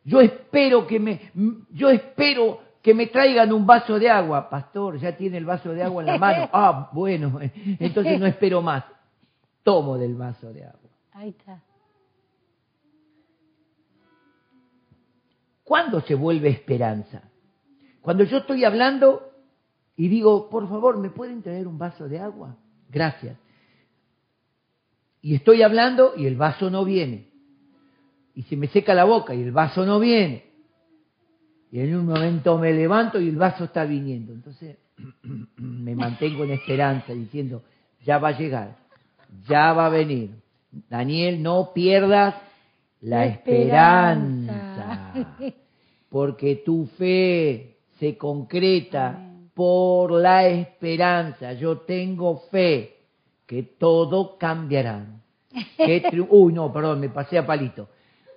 yo 0.04 0.22
espero 0.22 0.88
que 0.88 1.00
me, 1.00 1.32
yo 1.72 1.90
espero 1.90 2.62
que 2.82 2.94
me 2.94 3.08
traigan 3.08 3.54
un 3.54 3.66
vaso 3.66 4.00
de 4.00 4.10
agua. 4.10 4.50
Pastor, 4.50 5.00
ya 5.00 5.16
tiene 5.16 5.38
el 5.38 5.46
vaso 5.46 5.72
de 5.74 5.84
agua 5.84 6.02
en 6.02 6.08
la 6.08 6.18
mano. 6.20 6.50
Ah, 6.52 6.90
bueno, 6.92 7.40
entonces 7.80 8.20
no 8.20 8.26
espero 8.26 8.62
más. 8.62 8.86
Tomo 9.64 9.98
del 9.98 10.16
vaso 10.16 10.52
de 10.52 10.66
agua. 10.66 10.90
Ahí 11.14 11.30
está. 11.30 11.62
¿Cuándo 15.64 16.02
se 16.02 16.16
vuelve 16.16 16.50
esperanza? 16.50 17.22
Cuando 18.02 18.24
yo 18.24 18.38
estoy 18.38 18.66
hablando 18.66 19.30
y 19.96 20.08
digo, 20.08 20.50
por 20.50 20.68
favor, 20.68 20.98
¿me 20.98 21.12
pueden 21.12 21.44
traer 21.44 21.68
un 21.68 21.78
vaso 21.78 22.08
de 22.08 22.18
agua? 22.18 22.56
Gracias. 22.90 23.38
Y 25.22 25.36
estoy 25.36 25.62
hablando 25.62 26.14
y 26.16 26.26
el 26.26 26.36
vaso 26.36 26.70
no 26.70 26.86
viene. 26.86 27.28
Y 28.36 28.44
se 28.44 28.56
me 28.56 28.68
seca 28.68 28.94
la 28.94 29.04
boca 29.04 29.36
y 29.36 29.42
el 29.42 29.52
vaso 29.52 29.86
no 29.86 30.00
viene. 30.00 30.46
Y 31.72 31.80
en 31.82 31.96
un 31.96 32.06
momento 32.06 32.58
me 32.58 32.74
levanto 32.74 33.20
y 33.20 33.28
el 33.30 33.36
vaso 33.36 33.66
está 33.66 33.84
viniendo. 33.86 34.34
Entonces 34.34 34.78
me 35.58 35.96
mantengo 35.96 36.44
en 36.46 36.52
esperanza 36.52 37.14
diciendo, 37.14 37.64
ya 38.06 38.18
va 38.18 38.30
a 38.30 38.38
llegar, 38.38 38.78
ya 39.48 39.74
va 39.74 39.88
a 39.88 39.90
venir. 39.90 40.32
Daniel, 40.90 41.42
no 41.42 41.72
pierdas 41.74 42.36
la, 43.02 43.18
La 43.20 43.26
esperanza. 43.26 45.12
esperanza. 45.16 45.54
Porque 46.10 46.58
tu 46.66 46.86
fe 46.98 47.78
se 48.00 48.18
concreta 48.18 49.10
Amén. 49.10 49.52
por 49.54 50.12
la 50.12 50.48
esperanza. 50.48 51.54
Yo 51.54 51.80
tengo 51.80 52.44
fe 52.52 52.99
que 53.50 53.64
todo 53.64 54.38
cambiará. 54.38 55.08
Que 55.76 56.04
Uy, 56.30 56.54
no, 56.54 56.72
perdón, 56.72 57.00
me 57.00 57.10
pasé 57.10 57.40
a 57.40 57.48
palito. 57.48 57.90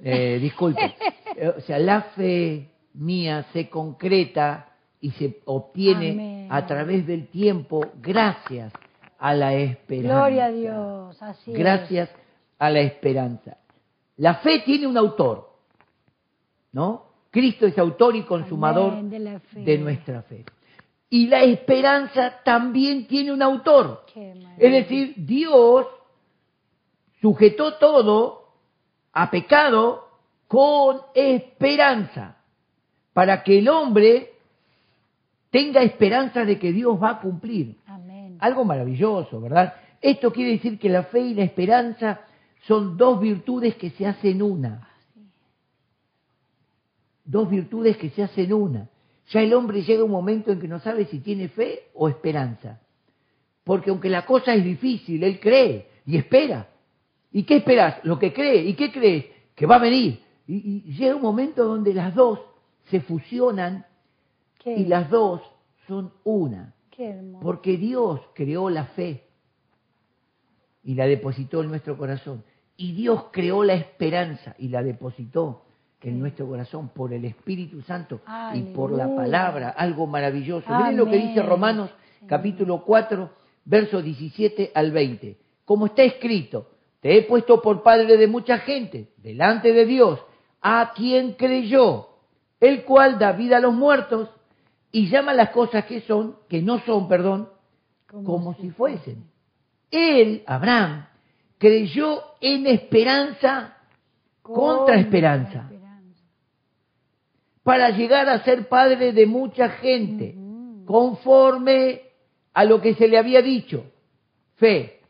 Eh, 0.03 0.39
disculpe. 0.41 0.97
Eh, 1.37 1.53
O 1.55 1.61
sea, 1.61 1.79
la 1.79 2.01
fe 2.17 2.71
mía 2.95 3.45
se 3.53 3.69
concreta 3.69 4.71
y 5.03 5.11
se 5.11 5.41
obtiene 5.45 6.13
Amén. 6.13 6.49
a 6.51 6.67
través 6.67 7.07
del 7.07 7.27
tiempo 7.29 7.93
gracias 8.01 8.73
a 9.19 9.35
la 9.35 9.53
esperanza. 9.55 10.15
Gloria 10.29 10.45
a 10.47 10.51
Dios. 10.51 11.23
Así 11.23 11.53
es. 11.53 11.59
Gracias 11.59 12.11
a 12.59 12.71
la 12.71 12.81
esperanza. 12.81 13.59
La 14.17 14.37
fe 14.37 14.61
tiene 14.65 14.87
un 14.87 14.97
autor, 14.97 15.51
¿no? 16.73 17.05
Cristo 17.31 17.67
es 17.67 17.77
autor 17.79 18.17
y 18.17 18.23
consumador 18.23 18.95
Amén, 18.95 19.11
de 19.11 19.63
de 19.63 19.79
nuestra 19.79 20.23
fe. 20.23 20.47
Y 21.13 21.27
la 21.27 21.43
esperanza 21.43 22.41
también 22.43 23.07
tiene 23.07 23.33
un 23.33 23.43
autor. 23.43 24.07
Es 24.57 24.73
decir, 24.73 25.13
Dios 25.19 25.87
sujetó 27.21 27.75
todo 27.75 28.49
a 29.13 29.31
pecado 29.31 30.09
con 30.49 31.03
esperanza, 31.15 32.39
para 33.13 33.43
que 33.43 33.59
el 33.59 33.69
hombre 33.69 34.33
tenga 35.51 35.83
esperanza 35.83 36.47
de 36.47 36.59
que 36.59 36.73
Dios 36.73 36.97
va 36.99 37.11
a 37.11 37.21
cumplir. 37.21 37.77
Amén. 37.85 38.39
Algo 38.41 38.65
maravilloso, 38.65 39.39
¿verdad? 39.39 39.75
Esto 40.01 40.33
quiere 40.33 40.53
decir 40.53 40.79
que 40.79 40.89
la 40.89 41.03
fe 41.03 41.21
y 41.21 41.35
la 41.35 41.45
esperanza 41.45 42.23
son 42.67 42.97
dos 42.97 43.21
virtudes 43.21 43.75
que 43.75 43.91
se 43.91 44.07
hacen 44.07 44.41
una. 44.41 44.89
Dos 47.23 47.51
virtudes 47.51 47.99
que 47.99 48.09
se 48.09 48.23
hacen 48.23 48.55
una. 48.55 48.89
Ya 49.29 49.41
el 49.41 49.55
hombre 49.55 49.83
llega 49.83 50.03
a 50.03 50.05
un 50.05 50.11
momento 50.11 50.51
en 50.53 50.61
que 50.61 50.69
no 50.69 50.81
sabe 50.81 51.07
si 51.07 51.21
tiene 51.21 51.49
fe 51.49 51.91
o 51.95 52.09
esperanza. 52.09 52.81
Porque 53.65 53.91
aunque 53.91 54.09
la 54.11 54.27
cosa 54.27 54.55
es 54.55 54.65
difícil, 54.65 55.23
él 55.23 55.39
cree 55.41 55.89
y 56.07 56.17
espera. 56.17 56.69
¿Y 57.31 57.45
qué 57.45 57.57
esperas? 57.57 58.05
Lo 58.05 58.19
que 58.19 58.33
cree. 58.33 58.65
¿Y 58.65 58.75
qué 58.75 58.91
crees? 58.93 59.27
Que 59.55 59.67
va 59.67 59.77
a 59.77 59.81
venir. 59.81 60.21
Y, 60.47 60.83
y 60.87 60.93
llega 60.95 61.15
un 61.15 61.23
momento 61.23 61.65
donde 61.65 61.95
las 61.95 62.15
dos 62.15 62.41
se 62.91 63.01
fusionan 63.01 63.87
Qué, 64.59 64.75
y 64.75 64.85
las 64.87 65.09
dos 65.09 65.41
son 65.87 66.13
una. 66.25 66.75
qué. 66.91 67.19
Porque 67.41 67.77
Dios 67.77 68.21
creó 68.35 68.69
la 68.71 68.87
fe 68.87 69.25
y 70.85 70.95
la 70.95 71.07
depositó 71.07 71.63
en 71.63 71.69
nuestro 71.69 71.97
corazón. 71.97 72.45
Y 72.77 72.93
Dios 72.93 73.27
creó 73.33 73.63
la 73.65 73.75
esperanza 73.75 74.55
y 74.59 74.69
la 74.69 74.83
depositó 74.83 75.65
en 76.03 76.15
Sí. 76.15 76.21
nuestro 76.21 76.47
corazón 76.47 76.89
por 76.89 77.13
el 77.13 77.25
Espíritu 77.25 77.81
Santo 77.83 78.21
y 78.55 78.63
por 78.75 78.93
la 78.93 79.15
palabra, 79.15 79.71
algo 79.71 80.07
maravilloso. 80.07 80.69
Miren 80.75 80.97
lo 80.97 81.07
que 81.07 81.17
dice. 81.17 81.43
Romanos 81.43 81.91
capítulo 82.27 82.83
4, 82.85 83.31
versos 83.65 84.03
17 84.05 84.73
al 84.75 84.91
20. 84.91 85.37
Como 85.65 85.87
está 85.87 86.03
escrito, 86.03 86.69
te 87.01 87.17
he 87.17 87.23
puesto 87.23 87.61
por 87.61 87.83
padre 87.83 88.17
de 88.17 88.27
mucha 88.27 88.59
gente, 88.59 89.11
delante 89.17 89.73
de 89.73 89.87
Dios, 89.87 90.21
a 90.61 90.93
quien 90.95 91.33
creyó, 91.33 92.09
el 92.61 92.85
cual 92.85 93.19
da 93.19 93.33
vida 93.33 93.57
a 93.57 93.61
los 93.61 93.75
muertos 93.75 94.29
y 94.93 95.09
llama 95.09 95.33
las 95.35 95.51
cosas 95.51 95.85
que 95.87 96.01
son, 96.03 96.37
que 96.49 96.63
no 96.63 96.81
son, 96.81 97.09
perdón, 97.09 97.49
como 98.25 98.55
si 98.55 98.71
fuesen. 98.71 99.25
Él, 99.91 100.43
Abraham, 100.47 101.07
creyó 101.59 102.23
en 102.41 102.67
esperanza 102.67 103.77
contra 104.43 104.97
esperanza 104.97 105.72
para 107.63 107.91
llegar 107.91 108.29
a 108.29 108.43
ser 108.45 108.69
padre 108.69 109.13
de 109.13 109.27
mucha 109.27 109.69
gente, 109.71 110.35
conforme 110.85 112.03
a 112.53 112.65
lo 112.65 112.81
que 112.81 112.95
se 112.95 113.09
le 113.09 113.19
había 113.19 113.41
dicho. 113.41 113.85
Fe, 114.57 115.01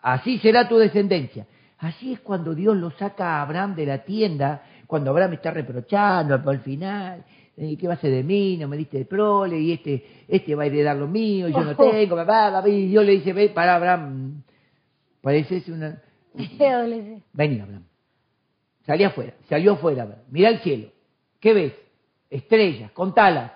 así 0.00 0.38
será 0.38 0.68
tu 0.68 0.76
descendencia. 0.76 1.46
Así 1.78 2.12
es 2.12 2.20
cuando 2.20 2.54
Dios 2.54 2.76
lo 2.76 2.90
saca 2.92 3.36
a 3.36 3.42
Abraham 3.42 3.76
de 3.76 3.86
la 3.86 4.04
tienda, 4.04 4.62
cuando 4.86 5.10
Abraham 5.10 5.34
está 5.34 5.50
reprochando 5.50 6.34
al 6.34 6.60
final, 6.60 7.24
eh, 7.56 7.76
¿qué 7.76 7.86
va 7.86 7.94
a 7.94 7.98
ser 7.98 8.10
de 8.10 8.24
mí? 8.24 8.56
No 8.56 8.68
me 8.68 8.76
diste 8.76 8.98
el 8.98 9.06
prole, 9.06 9.60
y 9.60 9.72
este, 9.72 10.24
este 10.26 10.54
va 10.54 10.64
a 10.64 10.66
heredar 10.66 10.96
lo 10.96 11.06
mío, 11.06 11.48
y 11.48 11.52
yo 11.52 11.62
no 11.62 11.76
tengo, 11.76 12.16
papá, 12.16 12.50
papá, 12.50 12.68
y 12.68 12.88
Dios 12.88 13.04
le 13.04 13.12
dice, 13.12 13.32
ve, 13.32 13.50
para 13.50 13.76
Abraham, 13.76 14.42
pareces 15.20 15.68
una... 15.68 16.02
Vení, 17.32 17.60
Abraham. 17.60 17.84
Salí 18.84 19.04
afuera, 19.04 19.34
salió 19.48 19.72
afuera, 19.74 20.04
Abraham. 20.04 20.22
Mira 20.30 20.48
el 20.48 20.60
cielo. 20.60 20.88
¿Qué 21.40 21.52
ves? 21.52 21.72
Estrellas, 22.30 22.90
contalas. 22.92 23.52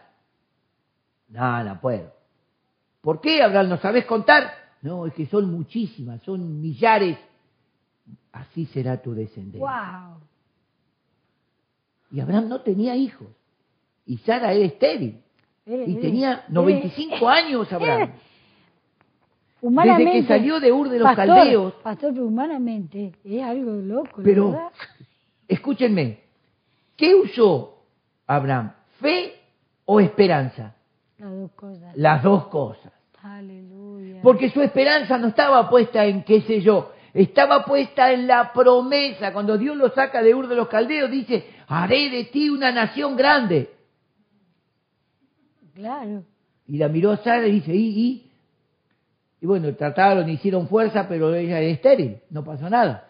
No, 1.28 1.64
no 1.64 1.80
puedo. 1.80 2.12
¿Por 3.00 3.20
qué, 3.20 3.42
Abraham? 3.42 3.68
¿No 3.70 3.78
sabes 3.78 4.04
contar? 4.06 4.52
No, 4.82 5.06
es 5.06 5.14
que 5.14 5.26
son 5.26 5.50
muchísimas, 5.50 6.22
son 6.22 6.60
millares. 6.60 7.18
Así 8.32 8.66
será 8.66 9.00
tu 9.02 9.14
descendencia. 9.14 9.60
Wow. 9.60 10.18
Y 12.10 12.20
Abraham 12.20 12.48
no 12.48 12.60
tenía 12.60 12.96
hijos. 12.96 13.28
Y 14.06 14.18
Sara 14.18 14.52
era 14.52 14.64
estéril. 14.66 15.22
Mire, 15.64 15.84
Y 15.84 15.88
mire, 15.88 16.00
tenía 16.00 16.30
mire. 16.48 16.54
95 16.54 17.28
años 17.28 17.72
Abraham. 17.72 18.12
Humanamente. 19.60 20.04
Desde 20.04 20.20
que 20.22 20.28
salió 20.28 20.58
de 20.60 20.72
Ur 20.72 20.88
de 20.88 20.98
los 20.98 21.06
pastor, 21.06 21.26
Caldeos. 21.36 21.72
Pastor, 21.74 22.12
pero 22.12 22.26
humanamente 22.26 23.12
es 23.22 23.42
algo 23.42 23.72
loco, 23.72 24.20
Pero- 24.22 24.50
¿verdad? 24.50 24.72
Escúchenme, 25.46 26.20
¿qué 26.96 27.14
usó 27.14 27.71
Abraham? 28.36 28.72
¿Fe 29.00 29.34
o 29.84 30.00
esperanza? 30.00 30.74
Las 31.18 31.30
dos 31.30 31.50
cosas. 31.52 31.96
Las 31.96 32.22
dos 32.22 32.46
cosas. 32.48 32.92
Aleluya. 33.22 34.20
Porque 34.22 34.50
su 34.50 34.60
esperanza 34.60 35.18
no 35.18 35.28
estaba 35.28 35.68
puesta 35.68 36.04
en 36.04 36.24
qué 36.24 36.42
sé 36.42 36.60
yo, 36.60 36.92
estaba 37.14 37.64
puesta 37.64 38.12
en 38.12 38.26
la 38.26 38.52
promesa. 38.52 39.32
Cuando 39.32 39.56
Dios 39.58 39.76
lo 39.76 39.90
saca 39.90 40.22
de 40.22 40.34
Ur 40.34 40.48
de 40.48 40.56
los 40.56 40.68
Caldeos, 40.68 41.10
dice, 41.10 41.46
haré 41.68 42.10
de 42.10 42.24
ti 42.24 42.50
una 42.50 42.72
nación 42.72 43.16
grande. 43.16 43.70
Claro. 45.74 46.24
Y 46.66 46.78
la 46.78 46.88
miró 46.88 47.12
a 47.12 47.18
Sara 47.18 47.46
y 47.46 47.52
dice, 47.52 47.74
¿y? 47.74 47.88
¿y? 47.88 48.30
Y 49.40 49.46
bueno, 49.46 49.74
trataron, 49.74 50.28
hicieron 50.28 50.68
fuerza, 50.68 51.08
pero 51.08 51.34
ella 51.34 51.60
es 51.60 51.74
estéril, 51.74 52.20
no 52.30 52.44
pasó 52.44 52.70
nada. 52.70 53.08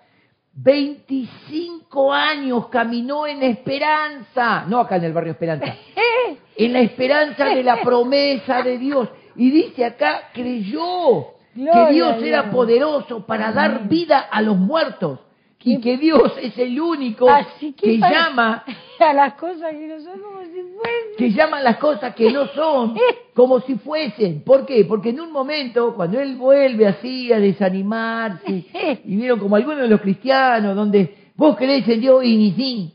25 0.54 2.12
años 2.12 2.68
caminó 2.68 3.26
en 3.26 3.42
esperanza, 3.42 4.64
no 4.68 4.80
acá 4.80 4.96
en 4.96 5.04
el 5.04 5.12
barrio 5.12 5.32
Esperanza, 5.32 5.74
en 6.56 6.72
la 6.72 6.80
esperanza 6.80 7.46
de 7.46 7.62
la 7.62 7.82
promesa 7.82 8.62
de 8.62 8.78
Dios. 8.78 9.08
Y 9.34 9.50
dice 9.50 9.84
acá, 9.84 10.30
creyó 10.32 11.34
que 11.54 11.92
Dios 11.92 12.22
era 12.22 12.50
poderoso 12.50 13.24
para 13.26 13.52
dar 13.52 13.88
vida 13.88 14.18
a 14.18 14.42
los 14.42 14.56
muertos, 14.56 15.20
y 15.64 15.80
que 15.80 15.96
Dios 15.96 16.32
es 16.40 16.56
el 16.58 16.80
único 16.80 17.28
Así 17.28 17.72
que 17.72 17.98
llama 17.98 18.64
a 18.98 19.12
las 19.12 19.34
cosas 19.34 19.72
que 19.72 19.86
no 19.86 20.00
son 20.00 20.20
como 20.20 20.42
si 20.42 20.50
fuesen. 20.50 21.16
que 21.18 21.30
llama 21.32 21.60
las 21.60 21.76
cosas 21.78 22.14
que 22.14 22.30
no 22.30 22.46
son 22.48 22.96
como 23.34 23.60
si 23.60 23.76
fuesen. 23.76 24.42
¿Por 24.42 24.66
qué? 24.66 24.84
Porque 24.84 25.10
en 25.10 25.20
un 25.20 25.32
momento, 25.32 25.94
cuando 25.94 26.20
él 26.20 26.36
vuelve 26.36 26.86
así 26.86 27.32
a 27.32 27.38
desanimarse, 27.38 28.66
y 29.04 29.16
vieron 29.16 29.38
como 29.38 29.56
algunos 29.56 29.82
de 29.82 29.88
los 29.88 30.00
cristianos, 30.00 30.76
donde 30.76 31.32
vos 31.36 31.56
creés 31.56 31.86
en 31.88 32.00
Dios 32.00 32.24
y 32.24 32.36
ni 32.36 32.52
sí, 32.52 32.94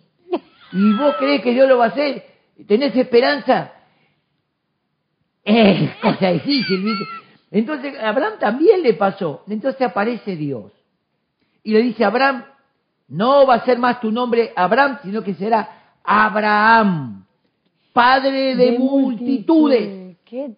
y 0.73 0.93
vos 0.93 1.15
creés 1.17 1.41
que 1.41 1.53
Dios 1.53 1.67
lo 1.67 1.77
va 1.77 1.85
a 1.85 1.89
hacer, 1.89 2.23
tenés 2.67 2.95
esperanza, 2.95 3.73
es 5.43 5.95
cosa 6.01 6.29
difícil, 6.31 6.83
¿viste? 6.83 7.05
Entonces, 7.51 7.97
a 7.97 8.09
Abraham 8.09 8.33
también 8.39 8.83
le 8.83 8.93
pasó. 8.93 9.43
Entonces 9.47 9.81
aparece 9.81 10.35
Dios. 10.35 10.71
Y 11.63 11.71
le 11.71 11.81
dice 11.81 12.03
Abraham, 12.03 12.43
no 13.07 13.45
va 13.45 13.55
a 13.55 13.65
ser 13.65 13.77
más 13.77 14.01
tu 14.01 14.11
nombre 14.11 14.51
Abraham, 14.55 14.99
sino 15.03 15.23
que 15.23 15.33
será 15.35 15.95
Abraham, 16.03 17.25
padre 17.93 18.55
de, 18.55 18.77
multitudes. 18.77 20.17
Qué 20.25 20.51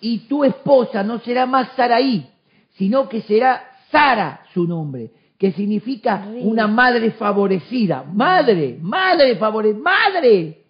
Y 0.00 0.18
tu 0.28 0.44
esposa 0.44 1.02
no 1.02 1.18
será 1.20 1.46
más 1.46 1.68
Saraí, 1.74 2.28
sino 2.76 3.08
que 3.08 3.22
será 3.22 3.64
Sara 3.90 4.42
su 4.54 4.66
nombre, 4.66 5.10
que 5.36 5.52
significa 5.52 6.26
una 6.42 6.68
madre 6.68 7.10
favorecida. 7.12 8.04
Madre, 8.12 8.78
madre 8.80 9.36
favorecida, 9.36 9.82
madre. 9.82 10.62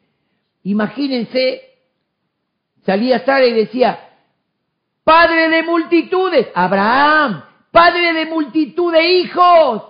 Imagínense, 0.65 1.63
salía 2.85 3.25
Sara 3.25 3.47
y 3.47 3.53
decía, 3.53 3.99
Padre 5.05 5.49
de 5.49 5.63
multitudes, 5.63 6.49
Abraham, 6.55 7.43
Padre 7.71 8.13
de 8.13 8.27
multitud 8.27 8.93
de 8.93 9.21
hijos, 9.21 9.83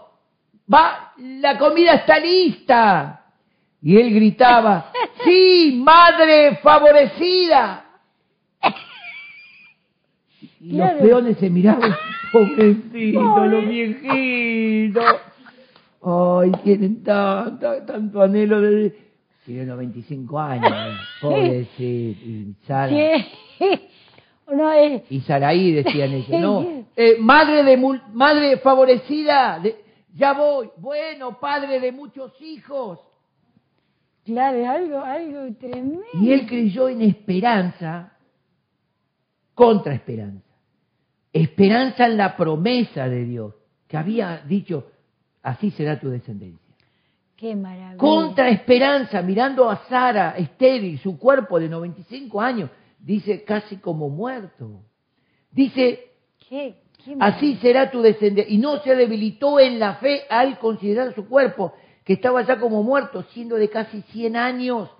va, 0.72 1.12
la 1.18 1.58
comida 1.58 1.94
está 1.94 2.18
lista. 2.18 3.14
Y 3.80 3.96
él 3.96 4.12
gritaba, 4.14 4.90
sí, 5.24 5.80
madre 5.84 6.56
favorecida. 6.62 7.84
Y 10.60 10.76
los 10.76 10.90
peones 10.92 11.38
se 11.38 11.50
miraban, 11.50 11.94
pobrecito, 12.32 13.20
Pobre. 13.20 13.48
los 13.48 13.68
viejitos. 13.68 15.16
Ay, 16.02 16.52
tienen 16.64 17.02
tanto, 17.02 17.72
tanto 17.86 18.22
anhelo 18.22 18.60
de... 18.60 18.96
Tienen 19.44 19.68
95 19.68 20.38
años, 20.38 20.72
pobrecito. 21.20 22.20
Y 22.26 22.54
Sara. 22.66 22.92
No 24.50 24.72
es. 24.72 25.02
y 25.10 25.20
Saraí 25.20 25.72
decían 25.72 26.10
ellos, 26.12 26.40
no, 26.40 26.84
eh, 26.96 27.16
madre 27.20 27.62
de 27.64 27.76
madre 28.14 28.56
favorecida, 28.58 29.58
de- 29.60 29.76
ya 30.14 30.32
voy, 30.32 30.70
bueno, 30.76 31.38
padre 31.38 31.80
de 31.80 31.92
muchos 31.92 32.32
hijos. 32.40 32.98
Claro, 34.24 34.58
es 34.58 34.68
algo, 34.68 34.98
algo 35.00 35.54
tremendo. 35.56 36.02
Y 36.14 36.32
él 36.32 36.46
creyó 36.46 36.88
en 36.88 37.02
esperanza 37.02 38.12
contra 39.54 39.94
esperanza. 39.94 40.44
Esperanza 41.32 42.06
en 42.06 42.16
la 42.16 42.36
promesa 42.36 43.08
de 43.08 43.24
Dios, 43.24 43.54
que 43.86 43.96
había 43.96 44.42
dicho, 44.46 44.90
así 45.42 45.70
será 45.70 45.98
tu 45.98 46.08
descendencia. 46.10 46.74
Qué 47.36 47.54
maravilla. 47.54 47.96
Contra 47.96 48.48
esperanza, 48.48 49.22
mirando 49.22 49.70
a 49.70 49.86
Sara 49.88 50.36
estéril, 50.36 50.98
su 50.98 51.18
cuerpo 51.18 51.60
de 51.60 51.68
95 51.68 52.40
años, 52.40 52.70
dice 52.98 53.44
casi 53.44 53.76
como 53.76 54.08
muerto. 54.08 54.82
Dice, 55.50 56.08
Qué, 56.48 56.82
qué 56.87 56.87
Así 57.20 57.56
será 57.56 57.90
tu 57.90 58.02
descendencia. 58.02 58.52
Y 58.52 58.58
no 58.58 58.78
se 58.78 58.94
debilitó 58.94 59.60
en 59.60 59.78
la 59.78 59.94
fe 59.94 60.22
al 60.28 60.58
considerar 60.58 61.14
su 61.14 61.28
cuerpo, 61.28 61.72
que 62.04 62.14
estaba 62.14 62.42
ya 62.42 62.58
como 62.58 62.82
muerto, 62.82 63.24
siendo 63.32 63.56
de 63.56 63.68
casi 63.68 64.02
100 64.02 64.36
años. 64.36 64.90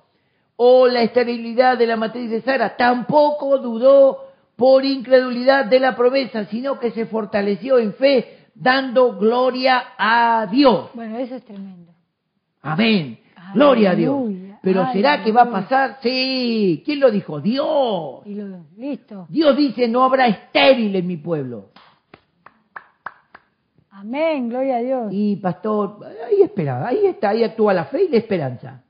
O 0.57 0.87
la 0.87 1.03
esterilidad 1.03 1.79
de 1.79 1.87
la 1.87 1.97
matriz 1.97 2.31
de 2.31 2.43
Sara. 2.43 2.77
Tampoco 2.77 3.59
dudó 3.59 4.29
por 4.57 4.85
incredulidad 4.85 5.67
de 5.67 5.79
la 5.79 5.95
promesa, 5.95 6.47
sino 6.47 6.81
que 6.81 6.91
se 6.91 7.07
fortaleció 7.07 7.79
en 7.79 7.95
fe, 7.95 8.49
dando 8.55 9.17
gloria 9.17 9.95
a 9.97 10.49
Dios. 10.51 10.91
Bueno, 10.95 11.17
eso 11.19 11.37
es 11.37 11.45
tremendo. 11.45 11.93
Amén. 12.63 13.21
Gloria 13.55 13.93
a 13.93 13.95
Dios. 13.95 14.17
Aleluya, 14.17 14.59
Pero 14.63 14.93
¿será 14.93 15.23
que 15.23 15.33
va 15.33 15.43
a 15.43 15.51
pasar? 15.51 15.99
Sí. 16.03 16.83
¿Quién 16.85 17.01
lo 17.01 17.11
dijo? 17.11 17.41
Dios. 17.41 18.27
Y 18.27 18.35
lo, 18.35 18.67
listo. 18.77 19.27
Dios 19.29 19.57
dice, 19.57 19.89
no 19.89 20.03
habrá 20.03 20.27
estéril 20.27 20.95
en 20.97 21.07
mi 21.07 21.17
pueblo. 21.17 21.71
Amén, 24.01 24.49
gloria 24.49 24.77
a 24.77 24.81
Dios. 24.81 25.09
Y 25.11 25.37
pastor, 25.37 25.99
ahí 26.27 26.43
espera, 26.43 26.87
ahí 26.87 27.07
está, 27.07 27.31
ahí 27.31 27.43
actúa 27.43 27.75
la 27.75 27.87
fe 27.87 28.05
y 28.05 28.09
la 28.09 28.19
esperanza. 28.19 28.83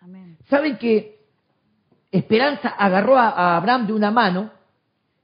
Amén. 0.00 0.38
¿Saben 0.48 0.78
que 0.78 1.16
Esperanza 2.10 2.70
agarró 2.70 3.18
a, 3.18 3.56
Abraham 3.56 3.86
de 3.86 3.92
una 3.92 4.10
mano 4.10 4.50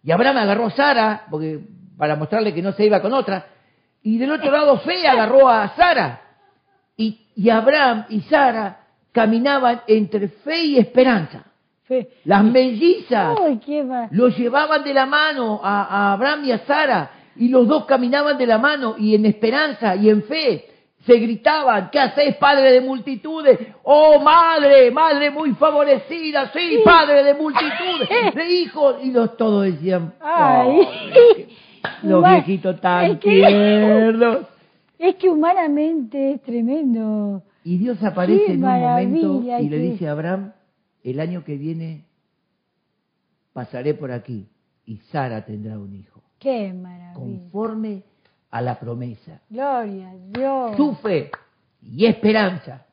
y 0.05 0.11
Abraham 0.11 0.37
agarró 0.37 0.67
a 0.67 0.71
Sara, 0.73 1.27
porque 1.31 1.61
para 1.97 2.17
mostrarle 2.17 2.53
que 2.53 2.61
no 2.61 2.73
se 2.73 2.85
iba 2.85 3.01
con 3.01 3.15
otra, 3.15 3.47
y 4.03 4.19
del 4.19 4.33
otro 4.33 4.51
lado 4.51 4.79
fe 4.81 5.07
agarró 5.07 5.49
a 5.49 5.75
Sara. 5.77 6.21
Y, 6.97 7.29
y 7.37 7.49
Abraham 7.49 8.05
y 8.11 8.21
Sara 8.23 8.81
caminaban 9.13 9.83
entre 9.87 10.29
fe 10.29 10.65
y 10.65 10.79
esperanza. 10.79 11.45
Fe. 11.85 12.11
Las 12.25 12.45
mellizas 12.45 13.39
Ay, 13.41 13.59
qué 13.65 13.87
los 14.11 14.37
llevaban 14.37 14.85
de 14.85 14.93
la 14.93 15.07
mano 15.07 15.61
a, 15.63 15.85
a 15.85 16.13
Abraham 16.13 16.45
y 16.45 16.53
a 16.53 16.59
Sara, 16.67 17.11
y 17.37 17.49
los 17.49 17.67
dos 17.69 17.85
caminaban 17.87 18.37
de 18.39 18.47
la 18.47 18.59
mano, 18.59 18.95
y 18.99 19.15
en 19.15 19.27
esperanza 19.27 19.97
y 19.97 20.09
en 20.11 20.23
fe 20.25 20.67
se 21.07 21.15
gritaban, 21.17 21.91
¿qué 21.91 21.99
hacéis, 21.99 22.37
padre 22.37 22.71
de 22.73 22.81
multitudes? 22.81 23.59
Oh, 23.83 24.21
madre, 24.21 24.91
madre 24.93 25.31
muy 25.31 25.53
favorecida, 25.55 26.53
sí, 26.53 26.79
padre 26.85 27.25
de 27.25 27.35
multitudes, 27.35 28.35
de 28.35 28.51
hijos, 28.51 28.97
y 29.03 29.11
los 29.11 29.37
todos 29.37 29.65
decían, 29.65 30.15
Ay. 30.21 30.71
"Ay, 30.81 31.49
los 32.05 32.23
viejitos 32.23 32.81
tan 32.81 33.05
es 33.13 33.19
que- 33.19 33.31
tiernos. 33.31 34.39
Es 34.99 35.17
que 35.17 35.29
humanamente 35.29 36.31
es 36.35 36.43
tremendo. 36.43 37.43
Y 37.65 37.77
Dios 37.79 38.01
aparece 38.05 38.45
Qué 38.47 38.53
en 38.53 38.65
un 38.65 38.81
momento 38.81 39.43
y 39.61 39.69
le 39.69 39.79
dice 39.79 40.07
a 40.07 40.13
Abraham, 40.13 40.53
el 41.03 41.19
año 41.19 41.43
que 41.43 41.57
viene 41.57 42.05
pasaré 43.53 43.95
por 43.95 44.13
aquí 44.13 44.47
y 44.87 44.99
Sara 45.11 45.45
tendrá 45.45 45.77
un 45.79 45.93
hijo. 45.95 46.12
Qué 46.43 46.73
maravilla. 46.73 47.15
conforme 47.15 48.03
a 48.51 48.61
la 48.61 48.81
promesa. 48.81 49.41
Gloria 49.49 50.11
a 50.11 50.15
Dios. 50.17 50.77
Su 50.77 50.97
fe 50.97 51.31
y 51.81 52.07
esperanza 52.07 52.85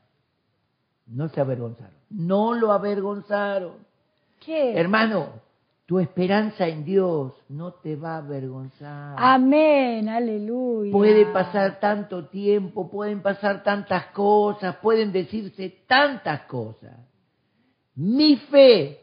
no 1.08 1.30
se 1.30 1.42
avergonzaron. 1.42 1.96
No 2.12 2.54
lo 2.54 2.72
avergonzaron. 2.72 3.74
¿Qué? 4.40 4.80
Hermano, 4.80 5.30
tu 5.88 5.98
esperanza 5.98 6.68
en 6.68 6.86
Dios 6.86 7.34
no 7.50 7.74
te 7.74 7.96
va 7.96 8.14
a 8.14 8.18
avergonzar. 8.18 9.16
Amén, 9.18 10.08
aleluya. 10.08 10.92
Puede 10.92 11.26
pasar 11.26 11.80
tanto 11.80 12.28
tiempo, 12.28 12.92
pueden 12.92 13.24
pasar 13.24 13.64
tantas 13.64 14.06
cosas, 14.12 14.76
pueden 14.76 15.12
decirse 15.12 15.86
tantas 15.88 16.42
cosas. 16.42 16.96
Mi 17.96 18.38
fe 18.38 19.00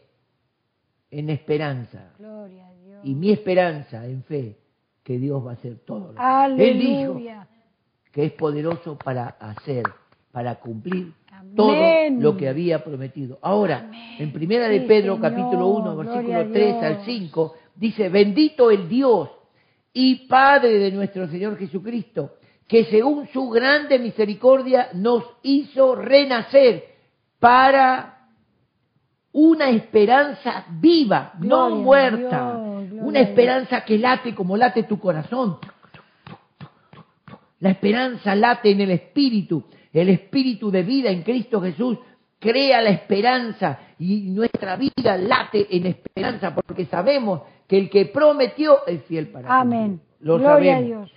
en 1.11 1.31
esperanza 1.31 2.13
Gloria 2.19 2.67
a 2.67 2.71
Dios. 2.71 2.76
Y 3.05 3.15
mi 3.15 3.31
esperanza 3.31 4.07
en 4.07 4.23
fe 4.25 4.57
que 5.03 5.19
Dios 5.19 5.45
va 5.45 5.53
a 5.53 5.55
hacer 5.55 5.79
todo. 5.85 6.13
Lo 6.13 6.57
que 6.57 6.71
Él 6.71 6.79
dijo 6.79 7.21
que 8.13 8.25
es 8.25 8.33
poderoso 8.33 8.97
para 8.97 9.27
hacer, 9.27 9.85
para 10.33 10.57
cumplir 10.57 11.13
Amén. 11.31 11.55
todo 11.55 12.23
lo 12.23 12.37
que 12.37 12.49
había 12.49 12.83
prometido. 12.83 13.39
Ahora, 13.43 13.91
en 14.19 14.33
Primera 14.33 14.69
de 14.69 14.81
Sí, 14.81 14.87
Pedro, 14.87 15.17
Señor, 15.17 15.31
capítulo 15.31 15.67
1, 15.69 15.97
gloria 15.97 16.13
versículo 16.13 16.39
a 16.41 16.53
3 16.53 16.53
Dios. 16.53 16.83
al 16.83 17.05
5, 17.05 17.55
dice, 17.77 18.09
bendito 18.09 18.71
el 18.71 18.89
Dios 18.89 19.31
y 19.93 20.27
Padre 20.27 20.79
de 20.79 20.93
nuestro 20.93 21.29
Señor 21.29 21.57
Jesucristo, 21.57 22.37
que 22.67 22.85
según 22.87 23.29
su 23.29 23.49
grande 23.49 23.99
misericordia 23.99 24.89
nos 24.95 25.23
hizo 25.43 25.95
renacer 25.95 26.85
para 27.39 28.29
una 29.33 29.69
esperanza 29.69 30.65
viva, 30.81 31.35
no 31.39 31.67
Gloria 31.67 31.85
muerta, 31.85 32.56
una 33.03 33.21
esperanza 33.21 33.85
que 33.85 33.99
late 33.99 34.35
como 34.35 34.57
late 34.57 34.85
tu 34.85 34.99
corazón. 34.99 35.59
La 37.61 37.71
esperanza 37.71 38.35
late 38.35 38.71
en 38.71 38.81
el 38.83 38.91
espíritu, 38.91 39.65
el 39.93 40.11
espíritu 40.11 40.71
de 40.71 40.83
vida 40.83 41.11
en 41.11 41.23
Cristo 41.23 41.61
Jesús 41.63 41.99
crea 42.39 42.83
la 42.83 42.91
esperanza 42.91 43.79
y 43.99 44.29
nuestra 44.31 44.77
vida 44.77 45.17
late 45.17 45.67
en 45.75 45.87
esperanza 45.87 46.55
porque 46.55 46.85
sabemos 46.87 47.43
que 47.67 47.79
el 47.79 47.89
que 47.91 48.07
prometió 48.07 48.87
es 48.87 49.03
fiel 49.05 49.29
para 49.29 49.59
Amén. 49.61 50.01
Lo 50.21 50.39
Gloria 50.39 50.75
sabemos. 50.75 50.83
a 50.83 50.87
Dios. 50.87 51.13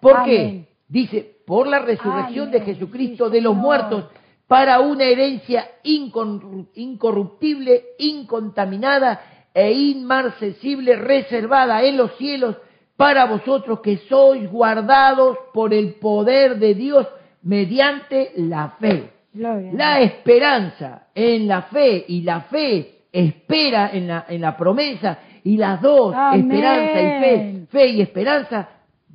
¿Por 0.00 0.16
Amén. 0.16 0.26
qué? 0.26 0.68
Dice, 0.88 1.36
por 1.46 1.66
la 1.66 1.80
resurrección 1.80 2.50
de. 2.50 2.60
Jesucristo 2.62 3.28
de 3.28 3.40
los 3.42 3.54
muertos 3.54 4.06
para 4.46 4.80
una 4.80 5.04
herencia 5.04 5.66
incorru- 5.84 6.68
incorruptible, 6.74 7.84
incontaminada 7.98 9.20
e 9.54 9.72
inmarcesible, 9.72 10.96
reservada 10.96 11.82
en 11.84 11.96
los 11.96 12.16
cielos 12.16 12.56
para 12.96 13.24
vosotros 13.26 13.80
que 13.80 13.98
sois 14.08 14.50
guardados 14.50 15.38
por 15.52 15.72
el 15.72 15.94
poder 15.94 16.58
de 16.58 16.74
Dios 16.74 17.06
mediante 17.42 18.32
la 18.36 18.70
fe. 18.80 19.10
Gloria. 19.32 19.70
La 19.74 20.00
esperanza 20.00 21.08
en 21.14 21.48
la 21.48 21.62
fe 21.62 22.04
y 22.08 22.22
la 22.22 22.42
fe 22.42 23.02
espera 23.12 23.90
en 23.92 24.08
la, 24.08 24.24
en 24.28 24.40
la 24.40 24.56
promesa 24.56 25.18
y 25.42 25.56
las 25.56 25.80
dos, 25.80 26.14
Amén. 26.14 26.50
esperanza 26.52 27.00
y 27.00 27.20
fe, 27.20 27.66
fe 27.70 27.88
y 27.90 28.00
esperanza, 28.00 28.68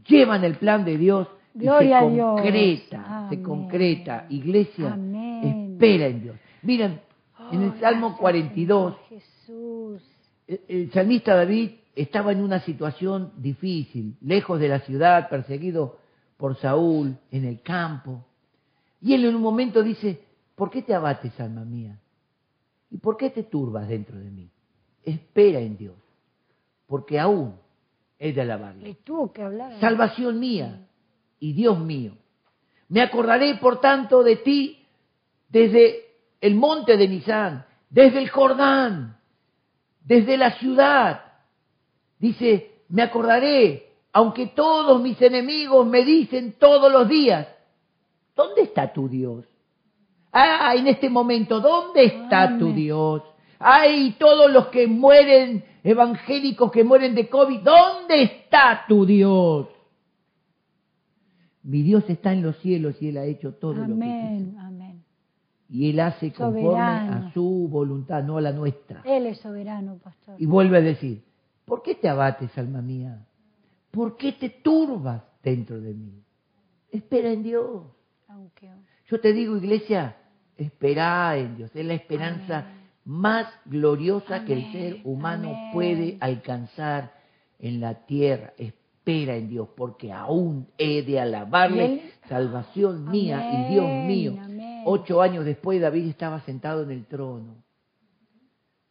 llevan 0.07 0.43
el 0.43 0.55
plan 0.55 0.83
de 0.85 0.97
Dios 0.97 1.27
y 1.55 1.59
Gloria 1.59 1.99
se 1.99 2.05
a 2.05 2.09
Dios. 2.09 2.33
concreta, 2.41 3.27
se 3.29 3.41
concreta. 3.41 4.25
Iglesia, 4.29 4.93
Amén. 4.93 5.71
espera 5.73 6.07
en 6.07 6.21
Dios. 6.21 6.35
Miren, 6.63 6.99
en 7.51 7.63
el 7.63 7.69
Oh, 7.71 7.79
Salmo 7.79 8.07
gracias, 8.09 8.19
42, 8.21 8.95
Señor 9.07 9.21
Jesús. 9.21 10.08
El 10.67 10.91
salmista 10.91 11.35
David 11.35 11.71
estaba 11.95 12.31
en 12.31 12.41
una 12.41 12.61
situación 12.61 13.33
difícil, 13.37 14.17
lejos 14.21 14.59
de 14.59 14.67
la 14.67 14.79
ciudad, 14.79 15.29
perseguido 15.29 15.99
por 16.37 16.57
Saúl, 16.57 17.17
en 17.31 17.45
el 17.45 17.61
campo. 17.61 18.25
Y 19.01 19.13
él 19.13 19.25
en 19.25 19.35
un 19.35 19.41
momento 19.41 19.83
dice, 19.83 20.23
¿por 20.55 20.69
qué 20.69 20.81
te 20.81 20.93
abates, 20.93 21.39
alma 21.39 21.65
mía? 21.65 21.99
¿Y 22.89 22.97
por 22.97 23.17
qué 23.17 23.29
te 23.29 23.43
turbas 23.43 23.87
dentro 23.87 24.17
de 24.17 24.31
mí? 24.31 24.49
Espera 25.03 25.59
en 25.59 25.77
Dios, 25.77 25.95
porque 26.87 27.19
aún 27.19 27.55
he 28.17 28.33
de 28.33 28.41
alabarle. 28.41 28.87
Le 28.87 28.95
tuvo 28.95 29.31
que 29.31 29.43
hablar. 29.43 29.79
Salvación 29.79 30.39
mía 30.39 30.87
y 31.39 31.53
Dios 31.53 31.79
mío. 31.79 32.13
Me 32.87 33.01
acordaré, 33.01 33.55
por 33.55 33.79
tanto, 33.79 34.23
de 34.23 34.37
ti 34.37 34.85
desde 35.47 36.05
el 36.41 36.55
monte 36.55 36.97
de 36.97 37.07
Nisán, 37.07 37.65
desde 37.89 38.19
el 38.19 38.29
Jordán, 38.29 39.18
desde 40.03 40.37
la 40.37 40.51
ciudad. 40.59 41.21
Dice, 42.19 42.83
me 42.89 43.01
acordaré, 43.01 43.93
aunque 44.11 44.47
todos 44.47 45.01
mis 45.01 45.21
enemigos 45.21 45.85
me 45.85 46.03
dicen 46.03 46.55
todos 46.59 46.91
los 46.91 47.07
días, 47.07 47.47
¿dónde 48.35 48.63
está 48.63 48.91
tu 48.91 49.07
Dios? 49.07 49.45
Ah, 50.31 50.73
en 50.75 50.87
este 50.87 51.09
momento, 51.09 51.59
¿dónde 51.59 52.05
está 52.05 52.57
tu. 52.57 52.71
Dios? 52.73 53.23
Ay, 53.57 54.15
todos 54.19 54.51
los 54.51 54.67
que 54.67 54.87
mueren, 54.87 55.65
evangélicos 55.83 56.71
que 56.71 56.83
mueren 56.83 57.15
de 57.15 57.27
COVID, 57.27 57.59
¿dónde 57.59 58.23
está 58.23 58.85
tu 58.87 59.05
Dios? 59.05 59.67
Mi 61.63 61.81
Dios 61.81 62.03
está 62.07 62.31
en 62.31 62.41
los 62.41 62.57
cielos 62.59 62.95
y 63.01 63.09
Él 63.09 63.17
ha 63.17 63.25
hecho 63.25 63.53
todo 63.53 63.73
lo 63.73 63.85
que 63.85 63.91
Amén, 63.91 64.51
quiso. 64.51 64.59
Y 65.69 65.91
Él 65.91 65.99
hace 65.99 66.31
conforme 66.31 66.61
Soberano. 66.63 67.27
a 67.27 67.31
su 67.33 67.67
voluntad, 67.69 68.23
no 68.23 68.37
a 68.37 68.41
la 68.41 68.51
nuestra. 68.51 69.01
Él 69.05 69.27
es 69.27 69.37
soberano, 69.39 69.97
pastor. 69.97 70.35
Y 70.39 70.45
vuelve 70.47 70.77
a 70.77 70.81
decir, 70.81 71.23
¿por 71.65 71.83
qué 71.83 71.93
te 71.95 72.09
abates, 72.09 72.57
alma 72.57 72.81
mía? 72.81 73.25
¿Por 73.91 74.17
qué 74.17 74.31
te 74.33 74.49
turbas 74.49 75.21
dentro 75.43 75.79
de 75.79 75.93
mí? 75.93 76.23
Espera 76.91 77.31
en 77.31 77.43
Dios. 77.43 77.83
Aunque 78.27 78.69
Yo 79.09 79.19
te 79.19 79.31
digo, 79.33 79.57
iglesia, 79.57 80.15
espera 80.57 81.37
en 81.37 81.55
Dios. 81.57 81.71
Es 81.75 81.85
la 81.85 81.93
esperanza 81.93 82.59
Amén. 82.59 82.73
más 83.05 83.47
gloriosa 83.65 84.45
que 84.45 84.53
el 84.53 84.71
ser 84.71 85.01
humano 85.03 85.49
amén. 85.49 85.71
puede 85.73 86.17
alcanzar 86.19 87.13
en 87.59 87.79
la 87.79 88.05
tierra. 88.05 88.53
Espera 88.57 89.35
en 89.35 89.49
Dios, 89.49 89.69
porque 89.75 90.11
aún 90.11 90.67
he 90.77 91.01
de 91.03 91.13
¿Y 91.13 91.17
alabarle, 91.17 92.11
salvación 92.27 93.09
mía 93.09 93.51
y 93.67 93.73
Dios 93.73 93.87
mío. 94.07 94.33
Ocho 94.91 95.21
años 95.21 95.45
después 95.45 95.79
David 95.79 96.07
estaba 96.07 96.41
sentado 96.41 96.81
en 96.81 96.89
el 96.89 97.05
trono. 97.05 97.63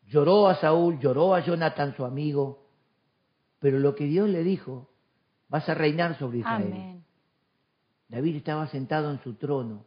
Lloró 0.06 0.46
a 0.46 0.54
Saúl, 0.54 1.00
lloró 1.00 1.34
a 1.34 1.40
Jonathan, 1.40 1.96
su 1.96 2.04
amigo, 2.04 2.68
pero 3.58 3.80
lo 3.80 3.96
que 3.96 4.04
Dios 4.04 4.28
le 4.28 4.44
dijo, 4.44 4.88
vas 5.48 5.68
a 5.68 5.74
reinar 5.74 6.16
sobre 6.16 6.38
Israel. 6.38 6.72
Amén. 6.72 7.04
David 8.08 8.36
estaba 8.36 8.68
sentado 8.68 9.10
en 9.10 9.20
su 9.24 9.34
trono. 9.34 9.86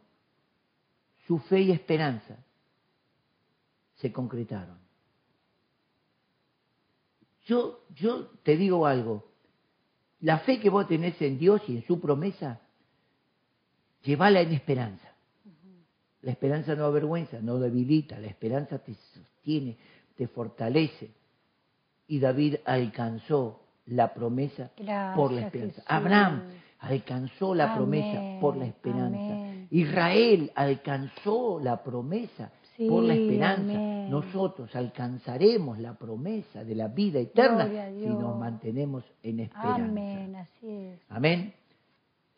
Su 1.26 1.38
fe 1.38 1.62
y 1.62 1.70
esperanza 1.70 2.36
se 3.94 4.12
concretaron. 4.12 4.76
Yo, 7.46 7.86
yo 7.94 8.26
te 8.42 8.58
digo 8.58 8.86
algo. 8.86 9.30
La 10.20 10.40
fe 10.40 10.60
que 10.60 10.68
vos 10.68 10.86
tenés 10.86 11.22
en 11.22 11.38
Dios 11.38 11.62
y 11.68 11.76
en 11.76 11.86
su 11.86 11.98
promesa, 12.02 12.60
llévala 14.02 14.42
en 14.42 14.52
esperanza. 14.52 15.11
La 16.22 16.30
esperanza 16.32 16.74
no 16.74 16.84
avergüenza, 16.84 17.40
no 17.40 17.58
debilita, 17.58 18.18
la 18.18 18.28
esperanza 18.28 18.78
te 18.78 18.94
sostiene, 18.94 19.76
te 20.16 20.28
fortalece. 20.28 21.10
Y 22.06 22.18
David 22.20 22.56
alcanzó 22.64 23.60
la 23.86 24.12
promesa 24.14 24.70
Gracias, 24.76 25.16
por 25.16 25.32
la 25.32 25.40
esperanza. 25.42 25.74
Jesús. 25.76 25.90
Abraham 25.90 26.42
alcanzó 26.78 27.54
la 27.54 27.64
Amén, 27.72 27.76
promesa 27.76 28.40
por 28.40 28.56
la 28.56 28.66
esperanza. 28.66 29.18
amén. 29.18 29.66
Israel 29.70 30.52
alcanzó 30.54 31.58
la 31.60 31.82
promesa 31.82 32.50
Sí, 32.76 32.88
por 32.88 33.02
la 33.02 33.14
esperanza. 33.14 33.72
amén. 33.72 34.10
Nosotros 34.10 34.74
alcanzaremos 34.76 35.78
la 35.78 35.94
promesa 35.94 36.64
de 36.64 36.74
la 36.74 36.88
vida 36.88 37.18
eterna 37.18 37.68
si 37.98 38.06
nos 38.06 38.38
mantenemos 38.38 39.04
en 39.22 39.40
esperanza. 39.40 39.84
Amén, 39.84 40.36
así 40.36 40.68
es. 40.68 41.00
Amén. 41.08 41.52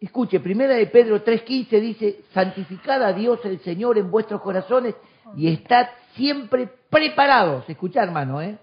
Escuche, 0.05 0.39
primera 0.39 0.75
de 0.75 0.87
Pedro 0.89 1.25
3.15 1.25 1.81
dice, 1.81 2.21
santificad 2.35 3.03
a 3.03 3.15
Dios 3.15 3.41
el 3.45 3.59
Señor 3.61 3.97
en 3.97 4.11
vuestros 4.11 4.43
corazones 4.43 4.95
y 5.35 5.49
estad 5.49 5.87
siempre 6.15 6.69
preparados, 6.91 7.65
escucha 7.71 8.03
hermano, 8.03 8.43
¿eh? 8.43 8.59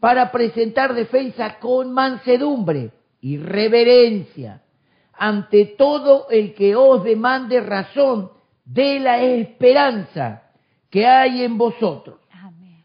para 0.00 0.30
presentar 0.30 0.92
defensa 0.92 1.58
con 1.58 1.94
mansedumbre 1.94 2.90
y 3.22 3.38
reverencia 3.38 4.60
ante 5.14 5.64
todo 5.64 6.28
el 6.28 6.52
que 6.52 6.76
os 6.76 7.04
demande 7.04 7.62
razón 7.62 8.30
de 8.62 9.00
la 9.00 9.22
esperanza 9.22 10.42
que 10.90 11.06
hay 11.06 11.42
en 11.42 11.56
vosotros 11.56 12.18
Amén. 12.34 12.84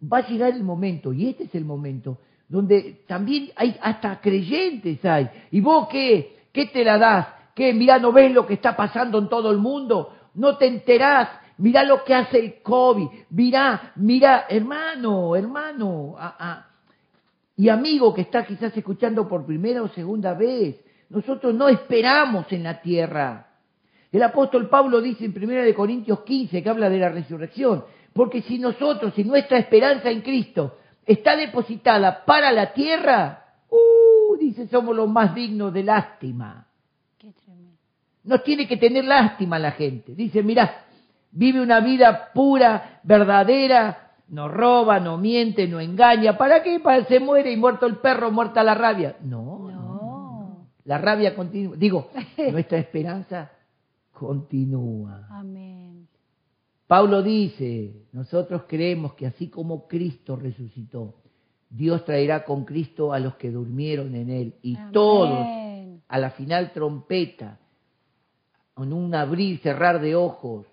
va 0.00 0.18
a 0.18 0.28
llegar 0.28 0.52
el 0.52 0.62
momento, 0.62 1.12
y 1.12 1.28
este 1.28 1.42
es 1.42 1.54
el 1.56 1.64
momento, 1.64 2.18
donde 2.48 3.02
también 3.08 3.50
hay 3.56 3.76
hasta 3.82 4.20
creyentes 4.20 5.04
hay. 5.04 5.28
¿Y 5.50 5.60
vos 5.60 5.88
qué? 5.88 6.33
¿Qué 6.54 6.66
te 6.66 6.84
la 6.84 6.98
das? 6.98 7.26
¿Qué? 7.52 7.74
Mirá, 7.74 7.98
no 7.98 8.12
ves 8.12 8.32
lo 8.32 8.46
que 8.46 8.54
está 8.54 8.76
pasando 8.76 9.18
en 9.18 9.28
todo 9.28 9.50
el 9.50 9.58
mundo, 9.58 10.14
no 10.34 10.56
te 10.56 10.68
enterás, 10.68 11.28
mirá 11.58 11.82
lo 11.82 12.04
que 12.04 12.14
hace 12.14 12.38
el 12.38 12.62
COVID, 12.62 13.08
mirá, 13.30 13.92
mirá, 13.96 14.46
hermano, 14.48 15.34
hermano, 15.34 16.16
y 17.56 17.68
amigo 17.68 18.14
que 18.14 18.20
está 18.20 18.46
quizás 18.46 18.76
escuchando 18.76 19.28
por 19.28 19.44
primera 19.44 19.82
o 19.82 19.88
segunda 19.88 20.34
vez, 20.34 20.76
nosotros 21.08 21.52
no 21.54 21.68
esperamos 21.68 22.46
en 22.52 22.62
la 22.62 22.80
tierra. 22.80 23.48
El 24.12 24.22
apóstol 24.22 24.68
Pablo 24.68 25.00
dice 25.00 25.24
en 25.24 25.34
1 25.36 25.64
de 25.64 25.74
Corintios 25.74 26.20
15 26.20 26.62
que 26.62 26.70
habla 26.70 26.88
de 26.88 26.98
la 26.98 27.08
resurrección, 27.08 27.84
porque 28.12 28.42
si 28.42 28.60
nosotros, 28.60 29.12
si 29.16 29.24
nuestra 29.24 29.58
esperanza 29.58 30.08
en 30.08 30.20
Cristo 30.20 30.76
está 31.04 31.34
depositada 31.34 32.24
para 32.24 32.52
la 32.52 32.72
tierra, 32.72 33.43
dice, 34.46 34.68
somos 34.68 34.94
los 34.94 35.08
más 35.08 35.34
dignos 35.34 35.72
de 35.72 35.82
lástima. 35.82 36.66
Qué 37.18 37.32
tremendo. 37.32 37.78
Nos 38.24 38.42
tiene 38.44 38.66
que 38.66 38.76
tener 38.76 39.04
lástima 39.04 39.58
la 39.58 39.72
gente. 39.72 40.14
Dice, 40.14 40.42
mirá, 40.42 40.84
vive 41.30 41.60
una 41.60 41.80
vida 41.80 42.30
pura, 42.32 43.00
verdadera, 43.02 44.12
no 44.28 44.48
roba, 44.48 45.00
no 45.00 45.18
miente, 45.18 45.68
no 45.68 45.80
engaña. 45.80 46.36
¿Para 46.36 46.62
qué? 46.62 46.80
Para 46.80 47.04
se 47.04 47.20
muere 47.20 47.52
y 47.52 47.56
muerto 47.56 47.86
el 47.86 47.96
perro, 47.96 48.30
muerta 48.30 48.62
la 48.62 48.74
rabia. 48.74 49.16
No, 49.22 49.58
no, 49.58 49.70
no, 49.70 49.94
no. 49.94 50.66
La 50.84 50.98
rabia 50.98 51.34
continúa. 51.34 51.76
Digo, 51.76 52.10
nuestra 52.52 52.78
esperanza 52.78 53.50
continúa. 54.12 55.26
Amén. 55.30 56.08
Pablo 56.86 57.22
dice, 57.22 58.06
nosotros 58.12 58.64
creemos 58.68 59.14
que 59.14 59.26
así 59.26 59.48
como 59.48 59.86
Cristo 59.88 60.36
resucitó, 60.36 61.14
Dios 61.74 62.04
traerá 62.04 62.44
con 62.44 62.64
Cristo 62.64 63.12
a 63.12 63.18
los 63.18 63.34
que 63.34 63.50
durmieron 63.50 64.14
en 64.14 64.30
él 64.30 64.54
y 64.62 64.76
Amén. 64.76 64.92
todos 64.92 65.46
a 66.06 66.18
la 66.18 66.30
final 66.30 66.72
trompeta, 66.72 67.58
en 68.76 68.92
un 68.92 69.12
abrir 69.14 69.58
cerrar 69.58 70.00
de 70.00 70.14
ojos, 70.14 70.66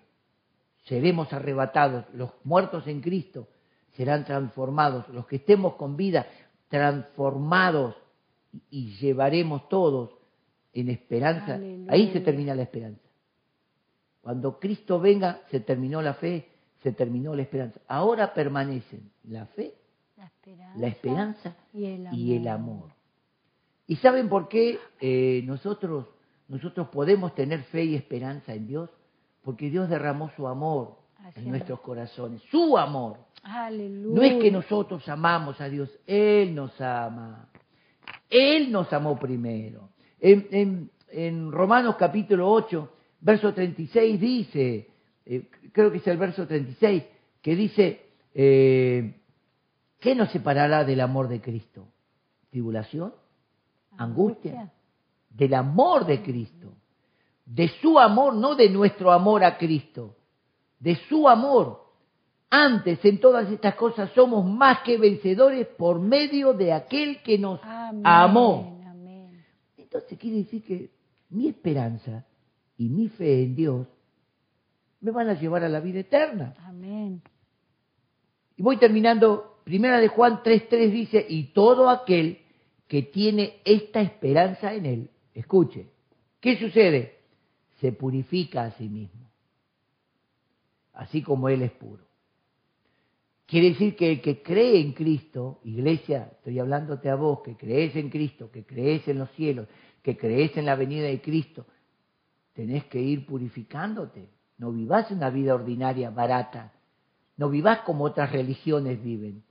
seremos 0.84 1.32
arrebatados. 1.32 2.04
Los 2.14 2.30
muertos 2.44 2.86
en 2.86 3.00
Cristo 3.00 3.48
serán 3.96 4.24
transformados. 4.24 5.08
Los 5.08 5.26
que 5.26 5.36
estemos 5.36 5.74
con 5.74 5.96
vida, 5.96 6.26
transformados 6.68 7.96
y 8.70 8.94
llevaremos 8.96 9.68
todos 9.68 10.10
en 10.72 10.88
esperanza. 10.88 11.54
Aleluya. 11.54 11.92
Ahí 11.92 12.12
se 12.12 12.20
termina 12.20 12.54
la 12.54 12.62
esperanza. 12.62 13.02
Cuando 14.20 14.60
Cristo 14.60 15.00
venga, 15.00 15.40
se 15.50 15.58
terminó 15.58 16.00
la 16.00 16.14
fe, 16.14 16.48
se 16.82 16.92
terminó 16.92 17.34
la 17.34 17.42
esperanza. 17.42 17.80
Ahora 17.88 18.32
permanecen 18.34 19.10
la 19.24 19.46
fe, 19.46 19.74
La 20.22 20.26
esperanza, 20.28 20.78
la 20.78 20.86
esperanza 20.86 21.56
y 21.72 21.84
el 21.86 22.06
amor. 22.06 22.18
y 22.18 22.36
el 22.36 22.48
amor. 22.48 22.90
¿Y 23.88 23.96
saben 23.96 24.28
por 24.28 24.48
qué 24.48 24.78
eh, 25.00 25.42
nosotros, 25.44 26.06
nosotros 26.46 26.88
podemos 26.90 27.34
tener 27.34 27.64
fe 27.64 27.84
y 27.84 27.96
esperanza 27.96 28.54
en 28.54 28.68
Dios? 28.68 28.88
Porque 29.42 29.68
Dios 29.68 29.88
derramó 29.88 30.30
su 30.36 30.46
amor 30.46 30.96
Así 31.18 31.40
en 31.40 31.46
es. 31.46 31.50
nuestros 31.50 31.80
corazones, 31.80 32.40
su 32.52 32.78
amor. 32.78 33.16
Aleluya. 33.42 34.14
No 34.14 34.22
es 34.22 34.40
que 34.40 34.52
nosotros 34.52 35.08
amamos 35.08 35.60
a 35.60 35.68
Dios, 35.68 35.90
Él 36.06 36.54
nos 36.54 36.80
ama. 36.80 37.48
Él 38.30 38.70
nos 38.70 38.92
amó 38.92 39.18
primero. 39.18 39.88
En, 40.20 41.50
Romanos 41.50 41.96
capítulo 41.98 42.48
8, 42.48 42.92
verso 43.20 43.52
36 43.52 44.20
dice, 44.20 44.88
eh, 45.26 45.48
creo 45.72 45.90
que 45.90 45.98
es 45.98 46.06
el 46.06 46.16
verso 46.16 46.46
36, 46.46 47.02
que 47.42 47.56
dice, 47.56 48.06
eh, 48.34 49.16
¿qué 50.02 50.14
nos 50.14 50.30
separará 50.30 50.84
del 50.84 51.00
amor 51.00 51.28
de 51.28 51.40
Cristo? 51.40 51.86
¿Tribulación? 52.50 53.14
¿Angustia? 53.96 54.70
Del 55.30 55.54
amor 55.54 56.04
de 56.04 56.22
Cristo. 56.22 56.74
De 57.46 57.68
su 57.80 57.98
amor, 57.98 58.34
no 58.34 58.54
de 58.54 58.68
nuestro 58.68 59.12
amor 59.12 59.44
a 59.44 59.56
Cristo. 59.56 60.16
De 60.78 60.96
su 61.08 61.28
amor. 61.28 61.82
Antes, 62.50 63.02
en 63.04 63.18
todas 63.20 63.50
estas 63.50 63.76
cosas, 63.76 64.10
somos 64.14 64.44
más 64.44 64.80
que 64.80 64.98
vencedores 64.98 65.66
por 65.68 65.98
medio 66.00 66.52
de 66.52 66.72
aquel 66.72 67.22
que 67.22 67.38
nos 67.38 67.60
amó. 68.04 68.78
Entonces 69.78 70.18
quiere 70.18 70.38
decir 70.38 70.64
que 70.64 70.90
mi 71.30 71.48
esperanza 71.48 72.24
y 72.76 72.88
mi 72.88 73.08
fe 73.08 73.44
en 73.44 73.54
Dios 73.54 73.86
me 75.00 75.10
van 75.10 75.28
a 75.28 75.34
llevar 75.34 75.64
a 75.64 75.68
la 75.68 75.80
vida 75.80 76.00
eterna. 76.00 76.54
Amén. 76.66 77.22
Y 78.56 78.62
voy 78.62 78.76
terminando, 78.76 79.51
primera 79.64 80.00
de 80.00 80.08
Juan 80.08 80.42
3.3 80.42 80.90
dice, 80.90 81.26
y 81.28 81.44
todo 81.52 81.88
aquel 81.88 82.38
que 82.88 83.02
tiene 83.02 83.60
esta 83.64 84.00
esperanza 84.00 84.74
en 84.74 84.86
él, 84.86 85.10
escuche, 85.34 85.86
¿qué 86.40 86.58
sucede? 86.58 87.18
Se 87.80 87.92
purifica 87.92 88.64
a 88.64 88.72
sí 88.72 88.88
mismo, 88.88 89.30
así 90.92 91.22
como 91.22 91.48
él 91.48 91.62
es 91.62 91.72
puro. 91.72 92.04
Quiere 93.46 93.70
decir 93.70 93.96
que 93.96 94.12
el 94.12 94.20
que 94.22 94.42
cree 94.42 94.80
en 94.80 94.92
Cristo, 94.92 95.60
iglesia, 95.64 96.30
estoy 96.32 96.58
hablándote 96.58 97.10
a 97.10 97.16
vos, 97.16 97.40
que 97.42 97.56
crees 97.56 97.94
en 97.96 98.08
Cristo, 98.08 98.50
que 98.50 98.64
crees 98.64 99.06
en 99.08 99.18
los 99.18 99.30
cielos, 99.32 99.68
que 100.02 100.16
crees 100.16 100.56
en 100.56 100.64
la 100.64 100.74
venida 100.74 101.06
de 101.06 101.20
Cristo, 101.20 101.66
tenés 102.54 102.84
que 102.84 103.00
ir 103.00 103.26
purificándote. 103.26 104.28
No 104.58 104.72
vivas 104.72 105.10
una 105.10 105.30
vida 105.30 105.54
ordinaria, 105.54 106.10
barata. 106.10 106.72
No 107.36 107.48
vivas 107.50 107.80
como 107.80 108.04
otras 108.04 108.32
religiones 108.32 109.02
viven. 109.02 109.42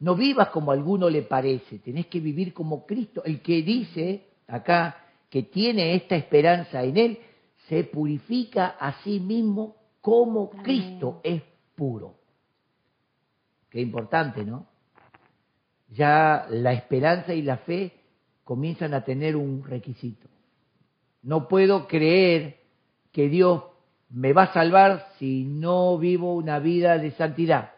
No 0.00 0.14
vivas 0.14 0.48
como 0.48 0.70
a 0.70 0.74
alguno 0.74 1.08
le 1.08 1.22
parece. 1.22 1.78
Tenés 1.78 2.06
que 2.06 2.20
vivir 2.20 2.52
como 2.52 2.84
Cristo. 2.86 3.22
El 3.24 3.40
que 3.40 3.62
dice 3.62 4.26
acá 4.46 4.96
que 5.30 5.44
tiene 5.44 5.94
esta 5.94 6.16
esperanza 6.16 6.82
en 6.82 6.96
Él, 6.96 7.18
se 7.68 7.84
purifica 7.84 8.76
a 8.78 9.02
sí 9.02 9.20
mismo 9.20 9.76
como 10.00 10.50
Cristo 10.50 11.20
es 11.22 11.42
puro. 11.74 12.14
Qué 13.70 13.80
importante, 13.80 14.44
¿no? 14.44 14.66
Ya 15.88 16.46
la 16.50 16.72
esperanza 16.72 17.34
y 17.34 17.42
la 17.42 17.58
fe 17.58 17.92
comienzan 18.44 18.94
a 18.94 19.04
tener 19.04 19.34
un 19.36 19.64
requisito. 19.64 20.28
No 21.22 21.48
puedo 21.48 21.88
creer 21.88 22.58
que 23.10 23.28
Dios 23.28 23.62
me 24.10 24.32
va 24.32 24.44
a 24.44 24.52
salvar 24.52 25.06
si 25.18 25.44
no 25.44 25.98
vivo 25.98 26.34
una 26.34 26.58
vida 26.58 26.98
de 26.98 27.10
santidad. 27.12 27.73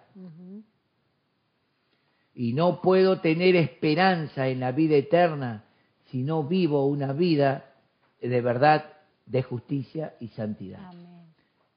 Y 2.37 2.53
no 2.53 2.81
puedo 2.83 3.21
tener 3.21 3.57
esperanza 3.57 4.49
en 4.49 4.61
la 4.61 4.71
vida 4.71 4.95
eterna 4.95 5.65
si 6.11 6.23
no 6.23 6.45
vivo 6.45 6.87
una 6.87 7.13
vida 7.13 7.73
de 8.21 8.41
verdad, 8.41 8.93
de 9.25 9.43
justicia 9.43 10.15
y 10.21 10.29
santidad. 10.29 10.93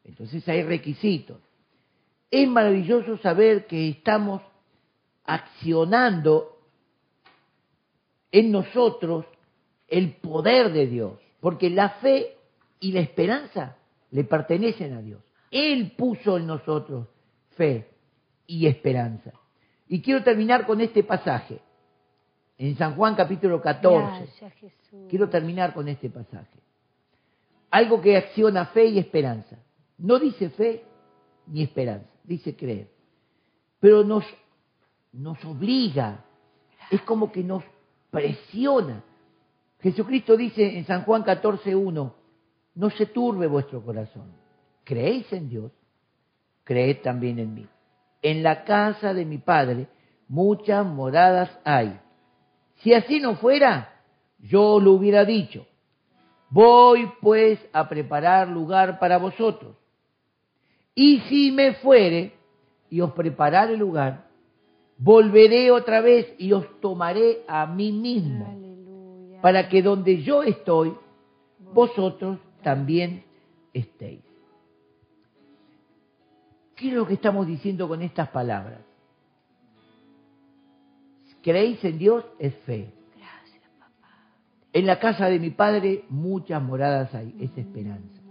Entonces 0.04 0.48
hay 0.48 0.64
requisitos. 0.64 1.38
Es 2.30 2.48
maravilloso 2.48 3.18
saber 3.18 3.66
que 3.66 3.90
estamos 3.90 4.42
accionando 5.26 6.58
en 8.32 8.52
nosotros 8.52 9.26
el 9.88 10.14
poder 10.16 10.72
de 10.72 10.88
Dios, 10.88 11.20
porque 11.40 11.70
la 11.70 11.90
fe 12.02 12.38
y 12.80 12.92
la 12.92 13.00
esperanza 13.00 13.78
le 14.12 14.24
pertenecen 14.24 14.94
a 14.94 15.02
Dios. 15.02 15.22
Él 15.50 15.94
puso 15.98 16.38
en 16.38 16.46
nosotros 16.46 17.08
fe 17.56 17.90
y 18.46 18.68
esperanza. 18.68 19.34
Y 19.90 20.04
quiero 20.04 20.24
terminar 20.24 20.68
con 20.68 20.80
este 20.82 21.04
pasaje, 21.04 21.60
en 22.60 22.78
San 22.78 22.96
Juan 22.96 23.16
capítulo 23.16 23.60
14. 23.60 24.30
Quiero 25.10 25.30
terminar 25.30 25.74
con 25.74 25.88
este 25.88 26.12
pasaje. 26.12 26.60
Algo 27.72 28.00
que 28.00 28.16
acciona 28.16 28.68
fe 28.68 28.86
y 28.86 29.00
esperanza. 29.00 29.58
No 29.98 30.20
dice 30.20 30.52
fe 30.52 30.84
ni 31.48 31.64
esperanza, 31.64 32.10
dice 32.24 32.56
creer. 32.56 32.88
Pero 33.80 34.04
nos, 34.04 34.24
nos 35.12 35.44
obliga, 35.44 36.24
es 36.92 37.02
como 37.02 37.32
que 37.32 37.44
nos 37.44 37.64
presiona. 38.12 39.04
Jesucristo 39.80 40.38
dice 40.38 40.78
en 40.78 40.86
San 40.86 41.04
Juan 41.04 41.24
14.1, 41.24 42.14
no 42.76 42.90
se 42.92 43.06
turbe 43.08 43.48
vuestro 43.48 43.84
corazón. 43.84 44.32
¿Creéis 44.84 45.32
en 45.34 45.50
Dios? 45.50 45.72
Creed 46.64 47.02
también 47.02 47.40
en 47.40 47.54
mí. 47.56 47.68
En 48.22 48.44
la 48.44 48.64
casa 48.64 49.14
de 49.14 49.26
mi 49.26 49.38
Padre 49.38 49.88
muchas 50.28 50.86
moradas 50.86 51.50
hay. 51.64 52.00
Si 52.78 52.94
así 52.94 53.20
no 53.20 53.36
fuera, 53.36 54.02
yo 54.40 54.80
lo 54.80 54.94
hubiera 54.94 55.26
dicho. 55.26 55.66
Voy 56.50 57.12
pues 57.22 57.60
a 57.74 57.90
preparar 57.90 58.48
lugar 58.48 59.00
para 59.00 59.18
vosotros. 59.18 59.76
Y 60.96 61.20
si 61.22 61.52
me 61.52 61.74
fuere 61.76 62.34
y 62.90 63.02
os 63.02 63.12
preparare 63.12 63.78
lugar, 63.78 64.28
volveré 64.98 65.72
otra 65.72 66.02
vez 66.02 66.34
y 66.38 66.52
os 66.52 66.80
tomaré 66.82 67.44
a 67.48 67.66
mí 67.66 67.92
mismo, 67.92 69.40
para 69.42 69.70
que 69.70 69.82
donde 69.82 70.22
yo 70.24 70.44
estoy, 70.44 70.94
vosotros 71.74 72.40
también 72.64 73.24
estéis. 73.74 74.29
¿Qué 76.80 76.88
es 76.88 76.94
lo 76.94 77.06
que 77.06 77.16
estamos 77.16 77.46
diciendo 77.46 77.90
con 77.90 78.02
estas 78.02 78.30
palabras? 78.30 78.80
¿Creéis 81.44 81.84
en 81.84 81.98
Dios? 81.98 82.24
Es 82.40 82.56
fe. 82.66 82.90
Gracias, 83.18 83.64
papá. 83.78 84.16
En 84.72 84.86
la 84.86 84.98
casa 84.98 85.26
de 85.26 85.40
mi 85.40 85.50
Padre 85.50 86.06
muchas 86.08 86.64
moradas 86.64 87.14
hay, 87.14 87.36
es 87.38 87.58
esperanza. 87.58 88.22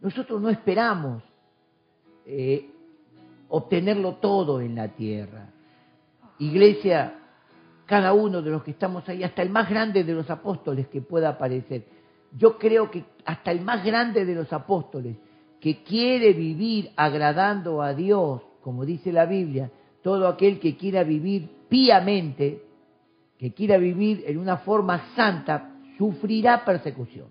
Nosotros 0.00 0.40
no 0.40 0.50
esperamos 0.50 1.24
eh, 2.26 2.70
obtenerlo 3.48 4.14
todo 4.14 4.60
en 4.60 4.76
la 4.76 4.86
tierra. 4.88 5.48
Iglesia, 6.38 7.14
cada 7.86 8.12
uno 8.12 8.40
de 8.40 8.52
los 8.52 8.62
que 8.62 8.70
estamos 8.70 9.08
ahí, 9.08 9.24
hasta 9.24 9.42
el 9.42 9.50
más 9.50 9.68
grande 9.68 10.04
de 10.04 10.14
los 10.14 10.30
apóstoles 10.30 10.86
que 10.86 11.02
pueda 11.02 11.30
aparecer, 11.30 11.86
yo 12.38 12.56
creo 12.56 12.88
que 12.88 13.04
hasta 13.24 13.50
el 13.50 13.62
más 13.62 13.84
grande 13.84 14.24
de 14.24 14.34
los 14.36 14.52
apóstoles 14.52 15.16
que 15.60 15.82
quiere 15.82 16.32
vivir 16.32 16.90
agradando 16.96 17.82
a 17.82 17.94
Dios, 17.94 18.40
como 18.62 18.84
dice 18.84 19.12
la 19.12 19.26
Biblia, 19.26 19.70
todo 20.02 20.26
aquel 20.26 20.58
que 20.58 20.76
quiera 20.76 21.04
vivir 21.04 21.50
píamente, 21.68 22.62
que 23.38 23.52
quiera 23.52 23.76
vivir 23.76 24.24
en 24.26 24.38
una 24.38 24.58
forma 24.58 25.14
santa, 25.14 25.74
sufrirá 25.98 26.64
persecución. 26.64 27.28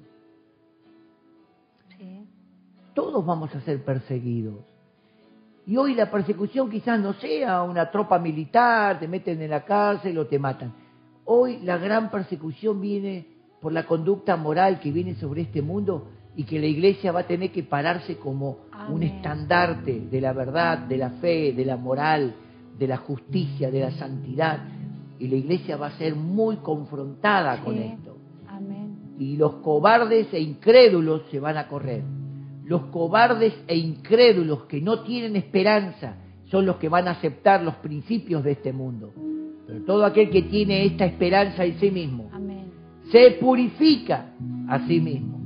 Todos 2.94 3.26
vamos 3.26 3.54
a 3.56 3.62
ser 3.62 3.84
perseguidos. 3.84 4.56
Y 5.66 5.78
hoy 5.78 5.96
la 5.96 6.12
persecución 6.12 6.70
quizás 6.70 7.00
no 7.00 7.14
sea 7.14 7.64
una 7.64 7.90
tropa 7.92 8.20
militar, 8.20 9.00
te 9.00 9.08
meten 9.08 9.42
en 9.42 9.52
la 9.52 9.64
cárcel 9.64 10.18
o 10.18 10.28
te 10.28 10.38
matan. 10.40 10.74
Hoy 11.26 11.60
la 11.60 11.78
gran 11.78 12.10
persecución 12.10 12.82
viene 12.82 13.28
por 13.62 13.72
la 13.72 13.86
conducta 13.86 14.36
moral 14.36 14.80
que 14.80 14.92
viene 14.92 15.16
sobre 15.16 15.42
este 15.44 15.62
mundo 15.62 16.10
y 16.36 16.44
que 16.44 16.60
la 16.60 16.68
iglesia 16.68 17.12
va 17.12 17.22
a 17.22 17.28
tener 17.28 17.52
que 17.52 17.64
pararse 17.64 18.18
como 18.18 18.60
un 18.90 19.04
estandarte 19.04 20.08
de 20.10 20.22
la 20.22 20.34
verdad, 20.34 20.80
de 20.80 20.98
la 20.98 21.10
fe, 21.12 21.54
de 21.54 21.66
la 21.66 21.78
moral, 21.78 22.34
de 22.78 22.88
la 22.88 22.98
justicia, 22.98 23.70
de 23.72 23.82
la 23.82 23.92
santidad. 23.92 24.60
Y 25.20 25.28
la 25.28 25.36
iglesia 25.36 25.76
va 25.76 25.88
a 25.88 25.98
ser 25.98 26.16
muy 26.16 26.58
confrontada 26.58 27.62
con 27.62 27.78
esto. 27.78 28.18
Y 29.18 29.36
los 29.36 29.56
cobardes 29.56 30.34
e 30.34 30.40
incrédulos 30.40 31.24
se 31.30 31.40
van 31.40 31.58
a 31.58 31.68
correr 31.68 32.04
los 32.70 32.84
cobardes 32.92 33.56
e 33.68 33.76
incrédulos 33.76 34.66
que 34.66 34.80
no 34.80 35.00
tienen 35.02 35.36
esperanza 35.36 36.18
son 36.52 36.68
los 36.68 36.76
que 36.76 36.88
van 36.88 37.08
a 37.08 37.12
aceptar 37.12 37.64
los 37.64 37.74
principios 37.78 38.44
de 38.44 38.52
este 38.52 38.72
mundo. 38.72 39.12
Pero 39.66 39.84
todo 39.86 40.06
aquel 40.06 40.30
que 40.30 40.44
tiene 40.44 40.86
esta 40.86 41.06
esperanza 41.06 41.66
en 41.66 41.80
sí 41.80 41.90
mismo 41.90 42.30
se 43.12 43.32
purifica 43.42 44.36
a 44.68 44.86
sí 44.86 45.02
mismo, 45.02 45.39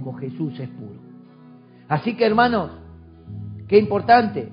como 0.00 0.18
Jesús 0.18 0.58
es 0.60 0.68
puro. 0.68 1.00
Así 1.88 2.14
que 2.14 2.26
hermanos, 2.26 2.70
qué 3.66 3.78
importante, 3.78 4.48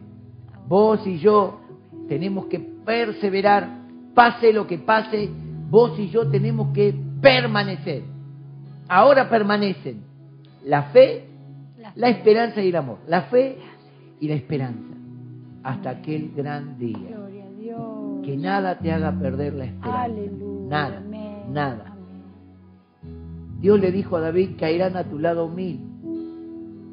vos 0.67 1.05
y 1.05 1.19
yo 1.19 1.61
tenemos 2.07 2.45
que 2.45 2.59
perseverar, 2.59 3.67
pase 4.13 4.53
lo 4.53 4.67
que 4.67 4.77
pase, 4.77 5.29
vos 5.69 5.99
y 5.99 6.09
yo 6.09 6.27
tenemos 6.29 6.73
que 6.73 6.95
permanecer. 7.21 8.03
Ahora 8.87 9.29
permanecen 9.29 10.03
la 10.63 10.83
fe 10.83 11.35
la 11.95 12.09
esperanza 12.09 12.61
y 12.61 12.69
el 12.69 12.75
amor, 12.75 12.97
la 13.07 13.23
fe 13.23 13.57
y 14.19 14.27
la 14.27 14.35
esperanza, 14.35 14.95
hasta 15.63 15.91
aquel 15.91 16.31
gran 16.35 16.77
día. 16.77 16.97
Que 18.23 18.35
nada 18.37 18.79
te 18.79 18.91
haga 18.91 19.11
perder 19.11 19.53
la 19.53 19.65
esperanza. 19.65 20.07
Nada, 20.67 21.03
nada. 21.47 21.94
Dios 23.59 23.79
le 23.79 23.91
dijo 23.91 24.17
a 24.17 24.21
David, 24.21 24.51
caerán 24.59 24.97
a 24.97 25.03
tu 25.05 25.19
lado 25.19 25.47
mil 25.49 25.79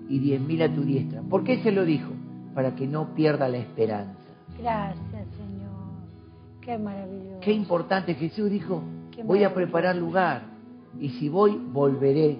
y 0.09 0.19
diez 0.19 0.41
mil 0.41 0.63
a 0.63 0.73
tu 0.73 0.83
diestra. 0.83 1.23
¿Por 1.23 1.45
qué 1.45 1.63
se 1.63 1.73
lo 1.73 1.85
dijo? 1.85 2.13
Para 2.55 2.75
que 2.75 2.87
no 2.87 3.15
pierda 3.15 3.49
la 3.49 3.59
esperanza. 3.59 4.19
Gracias, 4.59 5.27
Señor. 5.37 5.73
Qué 6.61 6.79
maravilloso. 6.79 7.41
Qué 7.41 7.53
importante, 7.53 8.15
Jesús 8.15 8.51
dijo, 8.51 8.83
voy 9.25 9.43
a 9.45 9.55
preparar 9.55 9.97
lugar 9.97 10.43
y 11.01 11.11
si 11.11 11.29
voy, 11.29 11.59
volveré. 11.73 12.39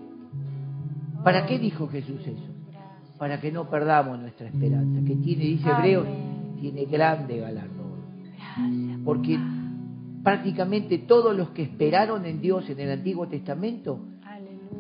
¿Para 1.25 1.45
Oh, 1.45 1.47
qué 1.47 1.59
dijo 1.59 1.89
Jesús 1.89 2.21
eso? 2.21 2.53
Gracias. 2.71 3.19
Para 3.19 3.41
que 3.41 3.53
no 3.53 3.69
perdamos 3.71 4.19
nuestra 4.19 4.49
esperanza, 4.49 5.01
que 5.07 5.17
tiene, 5.17 5.45
dice 5.45 5.69
Amén. 5.69 5.77
Hebreos, 5.79 6.07
tiene 6.61 6.85
grande 6.85 7.39
galardón. 7.39 7.93
Gracias. 8.37 9.01
Porque 9.05 9.39
prácticamente 10.23 10.99
todos 10.99 11.37
los 11.37 11.51
que 11.51 11.63
esperaron 11.63 12.27
en 12.27 12.41
Dios 12.41 12.69
en 12.71 12.81
el 12.81 12.91
Antiguo 12.91 13.29
Testamento. 13.29 14.01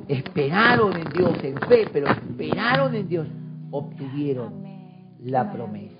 Esperaron 0.08 0.96
en 0.96 1.08
Dios 1.12 1.32
en 1.42 1.56
fe, 1.68 1.86
pero 1.92 2.08
esperaron 2.08 2.94
en 2.94 3.08
Dios, 3.08 3.26
obtuvieron 3.70 4.52
Amén. 4.54 5.04
la 5.24 5.52
promesa. 5.52 5.96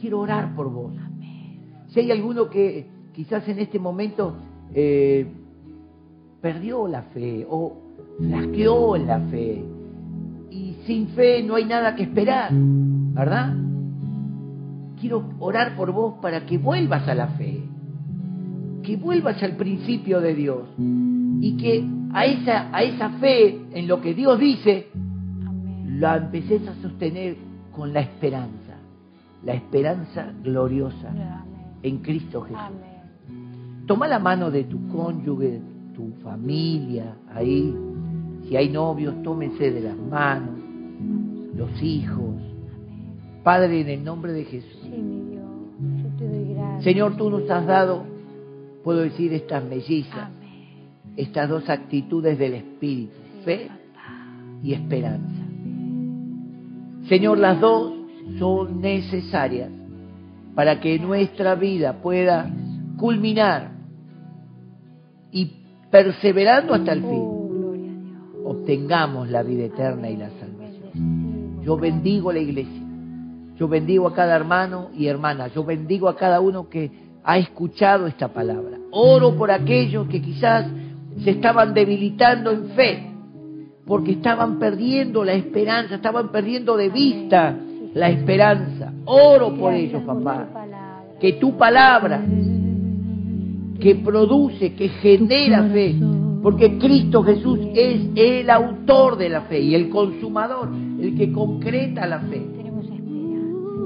Quiero 0.00 0.20
orar 0.20 0.54
por 0.54 0.70
vos. 0.70 0.92
Amén. 0.98 1.60
Si 1.88 2.00
hay 2.00 2.10
alguno 2.10 2.48
que 2.48 2.86
quizás 3.14 3.46
en 3.48 3.58
este 3.58 3.78
momento 3.78 4.36
eh, 4.74 5.26
perdió 6.40 6.86
la 6.86 7.02
fe 7.02 7.46
o 7.48 7.76
flasqueó 8.18 8.96
en 8.96 9.06
la 9.06 9.20
fe 9.20 9.64
y 10.50 10.76
sin 10.86 11.08
fe 11.08 11.42
no 11.42 11.54
hay 11.56 11.64
nada 11.64 11.94
que 11.94 12.04
esperar, 12.04 12.50
¿verdad? 12.52 13.54
Quiero 15.00 15.24
orar 15.38 15.76
por 15.76 15.92
vos 15.92 16.14
para 16.20 16.46
que 16.46 16.58
vuelvas 16.58 17.06
a 17.08 17.14
la 17.14 17.28
fe, 17.28 17.62
que 18.82 18.96
vuelvas 18.96 19.42
al 19.42 19.56
principio 19.56 20.20
de 20.20 20.34
Dios 20.34 20.68
y 20.78 21.56
que 21.56 21.84
a 22.16 22.24
esa, 22.24 22.74
a 22.74 22.82
esa 22.82 23.10
fe 23.18 23.60
en 23.72 23.86
lo 23.86 24.00
que 24.00 24.14
Dios 24.14 24.38
dice 24.38 24.88
Amén. 25.46 26.00
la 26.00 26.16
empeces 26.16 26.66
a 26.66 26.74
sostener 26.80 27.36
con 27.72 27.92
la 27.92 28.00
esperanza, 28.00 28.74
la 29.44 29.52
esperanza 29.52 30.32
gloriosa 30.42 31.10
Amén. 31.10 31.78
en 31.82 31.98
Cristo 31.98 32.40
Jesús. 32.42 32.58
Amén. 32.58 33.84
Toma 33.86 34.08
la 34.08 34.18
mano 34.18 34.50
de 34.50 34.64
tu 34.64 34.88
cónyuge, 34.88 35.60
tu 35.94 36.10
familia, 36.22 37.16
ahí. 37.34 37.74
Si 38.48 38.56
hay 38.56 38.68
novios, 38.70 39.22
tómense 39.22 39.70
de 39.70 39.80
las 39.80 39.96
manos, 39.96 40.58
los 41.54 41.82
hijos. 41.82 42.34
Padre, 43.44 43.82
en 43.82 43.88
el 43.88 44.04
nombre 44.04 44.32
de 44.32 44.44
Jesús. 44.44 44.78
Sí, 44.82 44.88
mi 44.88 45.30
Dios. 45.30 45.44
Yo 46.02 46.08
te 46.18 46.28
doy 46.28 46.54
gracias. 46.54 46.84
Señor, 46.84 47.16
tú 47.16 47.30
nos 47.30 47.48
has 47.50 47.66
dado, 47.66 48.04
puedo 48.82 49.00
decir, 49.00 49.32
estas 49.34 49.62
mellizas. 49.64 50.30
Estas 51.16 51.48
dos 51.48 51.68
actitudes 51.68 52.38
del 52.38 52.54
Espíritu, 52.54 53.12
fe 53.44 53.68
y 54.62 54.72
esperanza. 54.74 55.42
Señor, 57.08 57.38
las 57.38 57.60
dos 57.60 57.94
son 58.38 58.80
necesarias 58.80 59.70
para 60.54 60.80
que 60.80 60.98
nuestra 60.98 61.54
vida 61.54 61.94
pueda 62.02 62.50
culminar 62.96 63.70
y 65.30 65.52
perseverando 65.90 66.74
hasta 66.74 66.92
el 66.92 67.00
fin, 67.02 67.10
Oh, 67.22 67.72
Dios. 67.72 67.94
obtengamos 68.44 69.30
la 69.30 69.42
vida 69.42 69.64
eterna 69.64 70.08
y 70.10 70.16
la 70.16 70.30
salvación. 70.30 71.62
Yo 71.62 71.76
bendigo 71.76 72.32
la 72.32 72.38
iglesia, 72.40 72.82
yo 73.56 73.68
bendigo 73.68 74.08
a 74.08 74.14
cada 74.14 74.34
hermano 74.34 74.88
y 74.96 75.06
hermana, 75.06 75.48
yo 75.48 75.64
bendigo 75.64 76.08
a 76.08 76.16
cada 76.16 76.40
uno 76.40 76.68
que 76.68 76.90
ha 77.22 77.38
escuchado 77.38 78.06
esta 78.06 78.28
palabra. 78.28 78.78
Oro 78.90 79.36
por 79.36 79.50
aquellos 79.50 80.08
que 80.08 80.22
quizás 80.22 80.66
se 81.22 81.30
estaban 81.30 81.74
debilitando 81.74 82.50
en 82.50 82.68
fe, 82.70 83.10
porque 83.86 84.12
estaban 84.12 84.58
perdiendo 84.58 85.24
la 85.24 85.32
esperanza, 85.32 85.96
estaban 85.96 86.30
perdiendo 86.30 86.76
de 86.76 86.88
vista 86.88 87.56
la 87.94 88.10
esperanza. 88.10 88.92
Oro 89.06 89.56
por 89.56 89.72
ellos, 89.72 90.02
papá. 90.02 90.48
Que 91.20 91.34
tu 91.34 91.56
palabra, 91.56 92.22
que 93.80 93.94
produce, 93.96 94.74
que 94.74 94.88
genera 94.88 95.62
fe, 95.64 95.96
porque 96.42 96.78
Cristo 96.78 97.22
Jesús 97.22 97.58
es 97.74 98.10
el 98.14 98.50
autor 98.50 99.16
de 99.16 99.28
la 99.28 99.42
fe 99.42 99.60
y 99.60 99.74
el 99.74 99.88
consumador, 99.88 100.68
el 101.00 101.16
que 101.16 101.32
concreta 101.32 102.06
la 102.06 102.20
fe. 102.20 102.42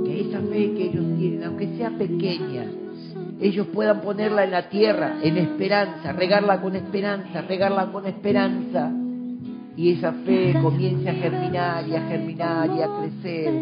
Que 0.05 0.21
esa 0.23 0.41
fe 0.41 0.73
que 0.73 0.87
ellos 0.87 1.05
tienen, 1.19 1.45
aunque 1.45 1.69
sea 1.77 1.91
pequeña, 1.91 2.67
ellos 3.41 3.69
puedan 3.69 4.01
ponerla 4.01 4.45
en 4.45 4.51
la 4.51 4.69
tierra, 4.69 5.19
en 5.23 5.39
esperanza, 5.39 6.13
regarla 6.13 6.61
con 6.61 6.77
esperanza, 6.77 7.41
regarla 7.43 7.87
con 7.87 8.07
esperanza. 8.07 8.91
Y 9.77 9.93
esa 9.93 10.13
fe 10.13 10.55
comience 10.61 11.09
a 11.09 11.15
germinar 11.15 11.89
y 11.89 11.97
a 11.97 12.03
germinar 12.03 12.71
y 12.77 12.83
a 12.83 12.89
crecer, 12.99 13.53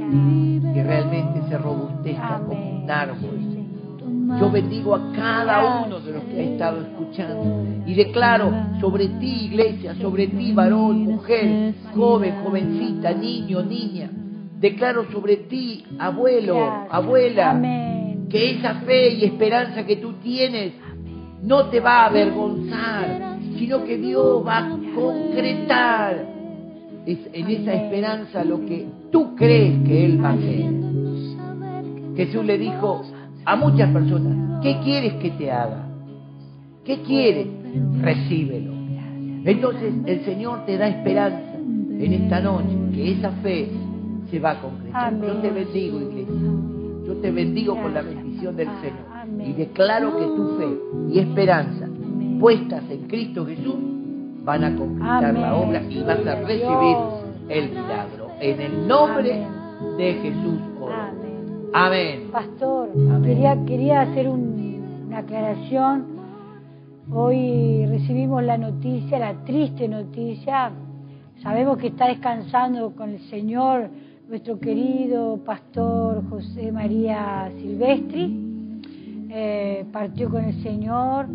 que 0.75 0.83
realmente 0.83 1.49
se 1.49 1.59
robustezca 1.59 2.41
como 2.45 2.83
un 2.83 2.91
árbol. 2.91 3.49
Yo 4.41 4.51
bendigo 4.51 4.95
a 4.95 5.13
cada 5.13 5.85
uno 5.85 6.01
de 6.01 6.13
los 6.13 6.23
que 6.25 6.41
ha 6.41 6.43
estado 6.43 6.83
escuchando 6.83 7.65
y 7.87 7.95
declaro 7.95 8.53
sobre 8.81 9.09
ti, 9.09 9.47
iglesia, 9.47 9.95
sobre 9.95 10.27
ti, 10.27 10.53
varón, 10.53 11.05
mujer, 11.05 11.75
joven, 11.95 12.35
jovencita, 12.45 13.13
niño, 13.13 13.63
niña. 13.63 14.11
Declaro 14.59 15.11
sobre 15.13 15.37
ti, 15.37 15.85
abuelo, 15.99 16.59
abuela, 16.91 17.53
Amén. 17.53 17.98
Que 18.31 18.51
esa 18.59 18.75
fe 18.87 19.15
y 19.15 19.25
esperanza 19.25 19.85
que 19.87 19.97
tú 19.97 20.15
tienes 20.23 20.73
no 21.43 21.67
te 21.67 21.81
va 21.81 22.03
a 22.03 22.07
avergonzar, 22.07 23.39
sino 23.59 23.85
que 23.85 23.97
Dios 23.97 24.47
va 24.47 24.59
a 24.59 24.69
concretar 24.95 26.27
es- 27.07 27.31
en 27.33 27.49
esa 27.49 27.73
esperanza 27.75 28.45
lo 28.45 28.65
que 28.67 28.87
tú 29.11 29.35
crees 29.35 29.83
que 29.87 30.05
Él 30.05 30.23
va 30.23 30.31
a 30.31 30.33
hacer. 30.35 30.65
Jesús 32.17 32.45
le 32.45 32.59
dijo 32.59 33.03
a 33.45 33.57
muchas 33.57 33.91
personas, 33.93 34.61
¿qué 34.63 34.79
quieres 34.85 35.15
que 35.15 35.31
te 35.31 35.51
haga? 35.51 35.87
¿Qué 36.85 37.01
quieres? 37.03 37.47
Recíbelo. 38.01 38.73
Entonces 39.45 39.95
el 40.05 40.25
Señor 40.25 40.67
te 40.67 40.77
da 40.77 40.89
esperanza 40.89 41.55
en 41.55 42.13
esta 42.13 42.41
noche, 42.41 42.77
que 42.95 43.13
esa 43.13 43.31
fe 43.43 43.69
se 44.31 44.39
va 44.39 44.51
a 44.53 44.61
concretar. 44.61 45.19
Yo 45.21 45.33
te 45.41 45.51
bendigo, 45.51 46.01
iglesia. 46.01 46.35
Yo 47.09 47.15
te 47.23 47.31
bendigo 47.31 47.75
con 47.75 47.95
la 47.95 48.03
bendición 48.03 48.55
del 48.55 48.67
Gracias, 48.69 48.93
Señor. 48.93 49.49
Y 49.49 49.53
declaro 49.55 50.15
que 50.19 50.27
tu 50.27 50.59
fe 50.59 50.79
y 51.11 51.19
esperanza 51.21 51.89
puestas 52.39 52.85
en 52.91 53.09
Cristo 53.09 53.47
Jesús 53.47 53.77
van 54.45 54.63
a 54.63 54.67
Amén. 54.69 55.41
la 55.41 55.55
obra 55.57 55.83
y 55.89 56.03
vas 56.03 56.27
a 56.27 56.35
recibir 56.35 56.97
el 57.49 57.71
milagro. 57.71 58.29
En 58.41 58.61
el 58.61 58.87
nombre 58.87 59.47
de 59.97 60.13
Jesús. 60.23 60.61
oro. 60.79 60.93
Amén. 60.93 61.71
Amén. 61.73 62.29
Pastor, 62.31 62.91
Amén. 62.95 63.23
quería, 63.23 63.65
quería 63.65 64.01
hacer 64.03 64.29
un- 64.29 65.05
una 65.07 65.19
aclaración. 65.19 66.05
Hoy 67.11 67.87
recibimos 67.87 68.43
la 68.45 68.59
noticia, 68.59 69.19
la 69.19 69.33
triste 69.45 69.89
noticia. 69.89 70.73
Sabemos 71.43 71.79
que 71.79 71.87
está 71.87 72.09
descansando 72.09 72.91
con 72.95 73.09
el 73.11 73.21
Señor 73.31 73.89
nuestro 74.29 74.61
querido 74.61 75.39
pastor 75.43 76.23
José 76.29 76.71
María 76.71 77.51
Silvestri. 77.59 78.45
Eh, 79.31 79.87
partió 79.91 80.29
con 80.29 80.45
el 80.45 80.63
Señor. 80.63 81.27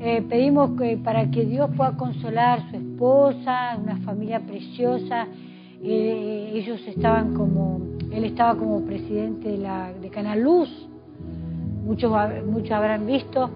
Eh, 0.00 0.22
pedimos 0.26 0.70
que, 0.78 0.96
para 0.96 1.30
que 1.30 1.44
Dios 1.44 1.68
pueda 1.76 1.98
consolar 1.98 2.60
a 2.60 2.70
su 2.70 2.76
esposa, 2.76 3.78
una 3.82 3.98
familia 3.98 4.40
preciosa. 4.40 5.26
Eh, 5.82 6.52
ellos 6.54 6.80
estaban 6.86 7.34
como, 7.34 7.82
él 8.10 8.24
estaba 8.24 8.58
como 8.58 8.86
presidente 8.86 9.50
de, 9.50 9.58
la, 9.58 9.92
de 9.92 10.08
Canal 10.08 10.40
Luz, 10.40 10.88
muchos, 11.84 12.10
muchos 12.46 12.72
habrán 12.72 13.06
visto. 13.06 13.50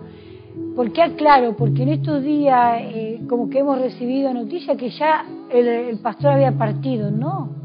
¿Por 0.76 0.92
qué 0.92 1.02
aclaro? 1.02 1.56
Porque 1.56 1.84
en 1.84 1.88
estos 1.88 2.22
días 2.22 2.82
como 3.28 3.48
que 3.48 3.60
hemos 3.60 3.80
recibido 3.80 4.32
noticia 4.34 4.76
que 4.76 4.90
ya 4.90 5.24
el 5.50 5.98
pastor 6.00 6.32
había 6.32 6.52
partido, 6.52 7.10
no. 7.10 7.63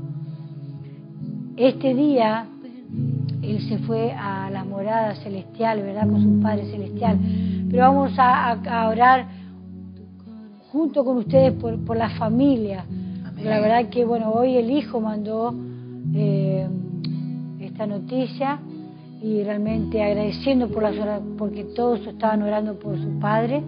Este 1.60 1.94
día 1.94 2.46
él 3.42 3.60
se 3.68 3.78
fue 3.80 4.12
a 4.14 4.50
la 4.50 4.64
morada 4.64 5.16
celestial, 5.16 5.82
¿verdad? 5.82 6.08
Con 6.10 6.22
su 6.24 6.40
Padre 6.42 6.66
Celestial. 6.72 7.18
Pero 7.70 7.84
vamos 7.84 8.18
a, 8.18 8.52
a- 8.52 8.82
a 8.84 8.90
orar 8.90 9.28
junto 10.72 11.04
con 11.04 11.18
ustedes 11.18 11.54
por, 11.54 11.78
por 11.84 11.98
la 11.98 12.10
familia. 12.12 12.86
La 13.44 13.60
verdad 13.62 13.90
que, 13.90 14.06
bueno, 14.06 14.32
hoy 14.32 14.56
el 14.58 14.70
hijo 14.72 15.00
mandó 15.02 15.54
eh, 16.14 16.68
esta 17.60 17.86
noticia 17.88 18.60
y 19.22 19.44
realmente 19.44 20.02
agradeciendo 20.04 20.68
por 20.70 20.84
las 20.84 20.98
horas, 20.98 21.22
porque 21.38 21.64
todos 21.76 22.06
estaban 22.08 22.42
orando 22.42 22.78
por 22.80 22.98
su 22.98 23.20
padre, 23.20 23.62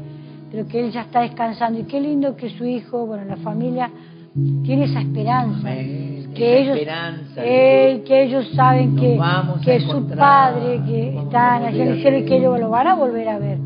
pero 0.50 0.68
que 0.68 0.80
él 0.86 0.92
ya 0.92 1.02
está 1.02 1.22
descansando. 1.22 1.80
Y 1.80 1.84
qué 1.84 2.00
lindo 2.02 2.36
que 2.36 2.50
su 2.58 2.66
hijo, 2.66 3.06
bueno, 3.06 3.26
la 3.26 3.38
familia 3.38 3.90
tiene 4.64 4.86
esa 4.86 5.02
esperanza. 5.02 5.70
Amén. 5.72 6.21
Que 6.34 6.62
ellos, 6.62 6.78
esperanza. 6.78 7.42
eh, 7.44 8.04
que 8.06 8.24
ellos 8.24 8.48
saben 8.56 8.96
que, 8.96 9.20
que 9.64 9.80
su 9.82 10.08
padre, 10.08 10.82
que 10.88 11.12
volver 11.12 11.76
en 11.76 11.88
el 11.88 12.02
cielo 12.02 12.18
y 12.20 12.26
que 12.26 12.38
ellos 12.38 12.60
lo 12.60 12.70
van 12.70 12.88
a 12.88 12.96
volver 12.96 13.30
a 13.30 13.40
ver. 13.40 13.58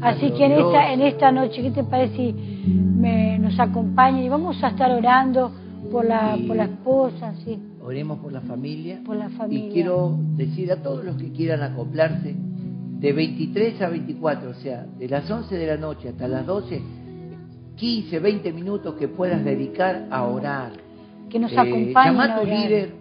Así 0.00 0.30
que 0.32 0.46
en 0.46 0.52
esta, 0.52 0.92
en 0.92 1.00
esta 1.02 1.30
noche, 1.32 1.62
¿qué 1.62 1.70
te 1.70 1.84
parece 1.84 2.16
si 2.16 2.32
me, 2.32 3.38
nos 3.38 3.58
acompaña 3.58 4.20
y 4.22 4.28
vamos 4.28 4.62
a 4.62 4.68
estar 4.68 4.90
orando 4.90 5.52
por 5.90 6.04
la, 6.04 6.36
por 6.46 6.56
la 6.56 6.64
esposa? 6.64 7.34
Sí. 7.44 7.58
Oremos 7.84 8.18
por 8.18 8.32
la 8.32 8.40
familia. 8.40 9.00
Por 9.04 9.16
la 9.16 9.28
familia. 9.30 9.68
Y 9.68 9.72
quiero 9.72 10.16
decir 10.36 10.72
a 10.72 10.76
todos 10.82 11.04
los 11.04 11.16
que 11.16 11.30
quieran 11.30 11.62
acoplarse, 11.62 12.34
de 12.34 13.12
23 13.12 13.80
a 13.82 13.88
24, 13.88 14.50
o 14.50 14.54
sea, 14.54 14.86
de 14.98 15.08
las 15.08 15.28
11 15.30 15.54
de 15.56 15.66
la 15.66 15.76
noche 15.76 16.08
hasta 16.08 16.28
las 16.28 16.46
12, 16.46 16.80
15, 17.76 18.18
20 18.20 18.52
minutos 18.52 18.94
que 18.94 19.08
puedas 19.08 19.44
dedicar 19.44 20.06
a 20.10 20.24
orar. 20.24 20.72
Que 21.32 21.38
nos 21.38 21.56
acompañen. 21.56 22.12
llama 22.12 22.24
a 22.24 22.40
tu 22.40 22.46
líder. 22.46 22.92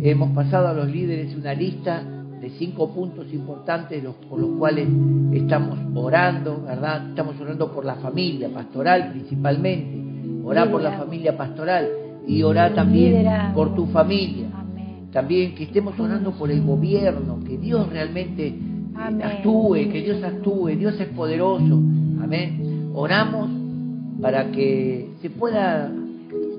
Hemos 0.00 0.30
pasado 0.30 0.68
a 0.68 0.72
los 0.72 0.90
líderes 0.90 1.36
una 1.36 1.52
lista 1.52 2.02
de 2.40 2.48
cinco 2.58 2.94
puntos 2.94 3.30
importantes 3.30 4.02
los, 4.02 4.14
por 4.14 4.40
los 4.40 4.56
cuales 4.58 4.88
estamos 5.34 5.78
orando, 5.94 6.62
¿verdad? 6.62 7.10
Estamos 7.10 7.38
orando 7.38 7.70
por 7.74 7.84
la 7.84 7.96
familia 7.96 8.48
pastoral 8.48 9.10
principalmente. 9.10 10.02
Orar 10.46 10.70
por 10.70 10.80
la 10.80 10.92
familia 10.92 11.36
pastoral 11.36 11.86
y 12.26 12.42
orar 12.42 12.74
también 12.74 13.26
por 13.54 13.74
tu 13.74 13.84
familia. 13.88 14.46
También 15.12 15.54
que 15.54 15.64
estemos 15.64 16.00
orando 16.00 16.32
por 16.32 16.50
el 16.50 16.62
gobierno, 16.62 17.40
que 17.46 17.58
Dios 17.58 17.90
realmente 17.90 18.54
actúe, 18.94 19.90
que 19.92 20.00
Dios 20.02 20.24
actúe, 20.24 20.68
Dios 20.68 20.98
es 20.98 21.08
poderoso. 21.08 21.74
Amén. 22.22 22.92
Oramos 22.94 23.50
para 24.22 24.50
que 24.52 25.10
se 25.20 25.28
pueda 25.28 25.92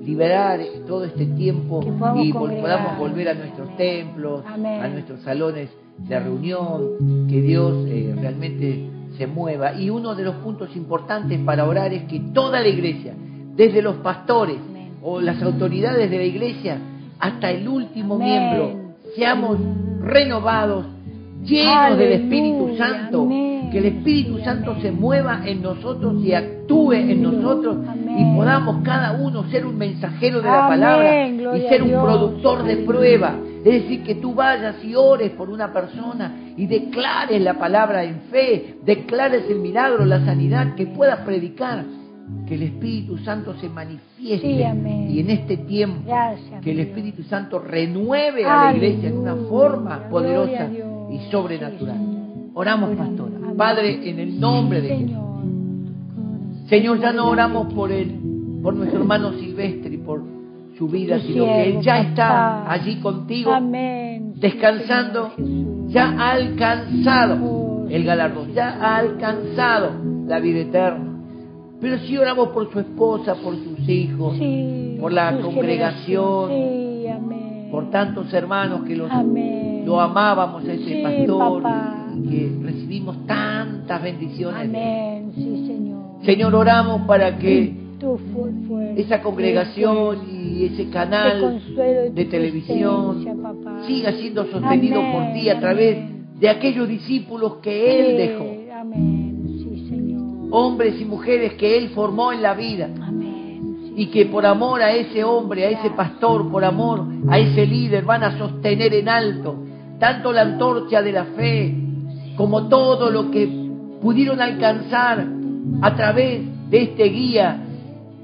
liberar 0.06 0.60
todo 0.86 1.04
este 1.04 1.26
tiempo 1.26 1.80
y 2.22 2.32
podamos 2.32 2.98
volver 2.98 3.28
a 3.28 3.34
nuestros 3.34 3.76
templos, 3.76 4.44
a 4.46 4.88
nuestros 4.88 5.20
salones 5.22 5.68
de 5.98 6.20
reunión, 6.20 7.26
que 7.28 7.42
Dios 7.42 7.86
eh, 7.88 8.14
realmente 8.16 8.88
se 9.18 9.26
mueva. 9.26 9.74
Y 9.74 9.90
uno 9.90 10.14
de 10.14 10.22
los 10.22 10.36
puntos 10.36 10.74
importantes 10.76 11.40
para 11.40 11.66
orar 11.66 11.92
es 11.92 12.04
que 12.04 12.20
toda 12.32 12.60
la 12.60 12.68
iglesia, 12.68 13.14
desde 13.56 13.82
los 13.82 13.96
pastores 13.96 14.58
o 15.02 15.20
las 15.20 15.42
autoridades 15.42 16.08
de 16.08 16.16
la 16.16 16.24
iglesia 16.24 16.78
hasta 17.18 17.50
el 17.50 17.66
último 17.66 18.16
miembro, 18.18 18.94
seamos 19.16 19.58
renovados 20.02 20.86
llenos 21.42 21.98
del 21.98 22.12
Espíritu 22.12 22.76
Santo, 22.76 23.28
que 23.70 23.78
el 23.78 23.86
Espíritu 23.86 24.38
Santo 24.38 24.76
se 24.80 24.90
mueva 24.90 25.42
en 25.44 25.62
nosotros 25.62 26.22
y 26.22 26.32
actúe 26.32 26.92
en 26.92 27.22
nosotros 27.22 27.78
y 28.18 28.24
podamos 28.34 28.82
cada 28.82 29.12
uno 29.12 29.48
ser 29.50 29.66
un 29.66 29.76
mensajero 29.76 30.40
de 30.40 30.48
la 30.48 30.68
palabra 30.68 31.28
y 31.28 31.60
ser 31.68 31.82
un 31.82 31.90
productor 31.90 32.64
de 32.64 32.76
prueba. 32.78 33.36
Es 33.64 33.82
decir, 33.82 34.04
que 34.04 34.14
tú 34.16 34.34
vayas 34.34 34.76
y 34.84 34.94
ores 34.94 35.32
por 35.32 35.50
una 35.50 35.72
persona 35.72 36.32
y 36.56 36.66
declares 36.66 37.42
la 37.42 37.54
palabra 37.54 38.04
en 38.04 38.20
fe, 38.30 38.76
declares 38.84 39.44
el 39.50 39.58
milagro, 39.58 40.04
la 40.04 40.24
sanidad, 40.24 40.74
que 40.74 40.86
puedas 40.86 41.20
predicar. 41.20 41.84
Que 42.48 42.56
el 42.56 42.62
Espíritu 42.64 43.18
Santo 43.18 43.54
se 43.60 43.68
manifieste 43.68 44.48
y 45.08 45.20
en 45.20 45.30
este 45.30 45.58
tiempo 45.58 46.12
que 46.60 46.72
el 46.72 46.80
Espíritu 46.80 47.22
Santo 47.22 47.60
renueve 47.60 48.44
a 48.44 48.64
la 48.64 48.76
iglesia 48.76 49.10
en 49.10 49.18
una 49.18 49.36
forma 49.48 50.08
poderosa 50.08 50.68
y 51.10 51.30
sobrenatural. 51.30 52.16
Oramos, 52.54 52.96
pastora. 52.96 53.35
Padre, 53.56 54.08
en 54.08 54.18
el 54.18 54.38
nombre 54.38 54.80
de 54.80 54.88
Jesús. 54.88 55.16
Señor, 56.68 57.00
ya 57.00 57.12
no 57.12 57.30
oramos 57.30 57.72
por 57.72 57.90
él, 57.92 58.18
por 58.62 58.74
nuestro 58.74 59.00
hermano 59.00 59.32
Silvestre 59.34 59.94
y 59.94 59.98
por 59.98 60.22
su 60.76 60.88
vida, 60.88 61.18
sino 61.20 61.44
que 61.44 61.70
él 61.70 61.80
ya 61.80 62.00
está 62.00 62.70
allí 62.70 62.96
contigo, 62.96 63.52
descansando, 64.34 65.32
ya 65.86 66.10
ha 66.18 66.32
alcanzado 66.32 67.86
el 67.88 68.04
galardón, 68.04 68.52
ya 68.52 68.76
ha 68.80 68.96
alcanzado 68.98 69.92
la 70.26 70.40
vida 70.40 70.60
eterna. 70.60 71.12
Pero 71.80 71.98
si 72.00 72.16
oramos 72.16 72.48
por 72.48 72.70
su 72.72 72.80
esposa, 72.80 73.36
por 73.36 73.54
sus 73.54 73.88
hijos, 73.88 74.36
por 75.00 75.12
la 75.12 75.38
congregación, 75.40 76.50
por 77.70 77.90
tantos 77.90 78.32
hermanos 78.34 78.82
que 78.86 78.96
los 78.96 79.10
lo 79.84 80.00
amábamos 80.00 80.64
a 80.64 80.72
ese 80.72 81.00
pastor 81.02 81.62
que 82.28 82.50
recibimos 82.62 83.26
tantas 83.26 84.02
bendiciones. 84.02 84.60
Amén, 84.60 85.32
sí, 85.34 85.66
Señor. 85.66 86.24
Señor, 86.24 86.54
oramos 86.54 87.02
para 87.02 87.38
que 87.38 87.74
esa 88.96 89.22
congregación 89.22 90.18
y 90.30 90.64
ese 90.66 90.90
canal 90.90 91.60
de, 92.14 92.24
televisión 92.26 93.24
siga 93.86 94.12
siendo 94.12 94.46
sostenido 94.46 95.00
por 95.12 95.32
ti 95.32 95.48
a 95.48 95.58
través 95.58 95.98
de 96.38 96.48
aquellos 96.48 96.88
discípulos 96.88 97.56
que 97.62 98.00
Él 98.00 98.16
dejó. 98.16 98.78
Amén, 98.80 99.58
sí, 99.58 99.88
Señor. 99.88 100.48
Hombres 100.50 101.00
y 101.00 101.04
mujeres 101.04 101.54
que 101.54 101.78
Él 101.78 101.90
formó 101.90 102.32
en 102.32 102.42
la 102.42 102.54
vida. 102.54 102.88
Y 103.98 104.08
que 104.08 104.26
por 104.26 104.44
amor 104.44 104.82
a 104.82 104.92
ese 104.92 105.24
hombre, 105.24 105.64
a 105.64 105.70
ese 105.70 105.88
pastor, 105.90 106.50
por 106.50 106.62
amor 106.64 107.02
a 107.30 107.38
ese 107.38 107.66
líder, 107.66 108.04
van 108.04 108.24
a 108.24 108.36
sostener 108.36 108.92
en 108.92 109.08
alto 109.08 109.56
tanto 109.98 110.32
la 110.32 110.42
antorcha 110.42 111.02
de 111.02 111.12
la 111.12 111.24
fe 111.24 111.85
como 112.36 112.68
todo 112.68 113.10
lo 113.10 113.30
que 113.30 113.48
pudieron 114.00 114.40
alcanzar 114.40 115.26
a 115.80 115.94
través 115.96 116.42
de 116.70 116.82
este 116.82 117.04
guía 117.04 117.62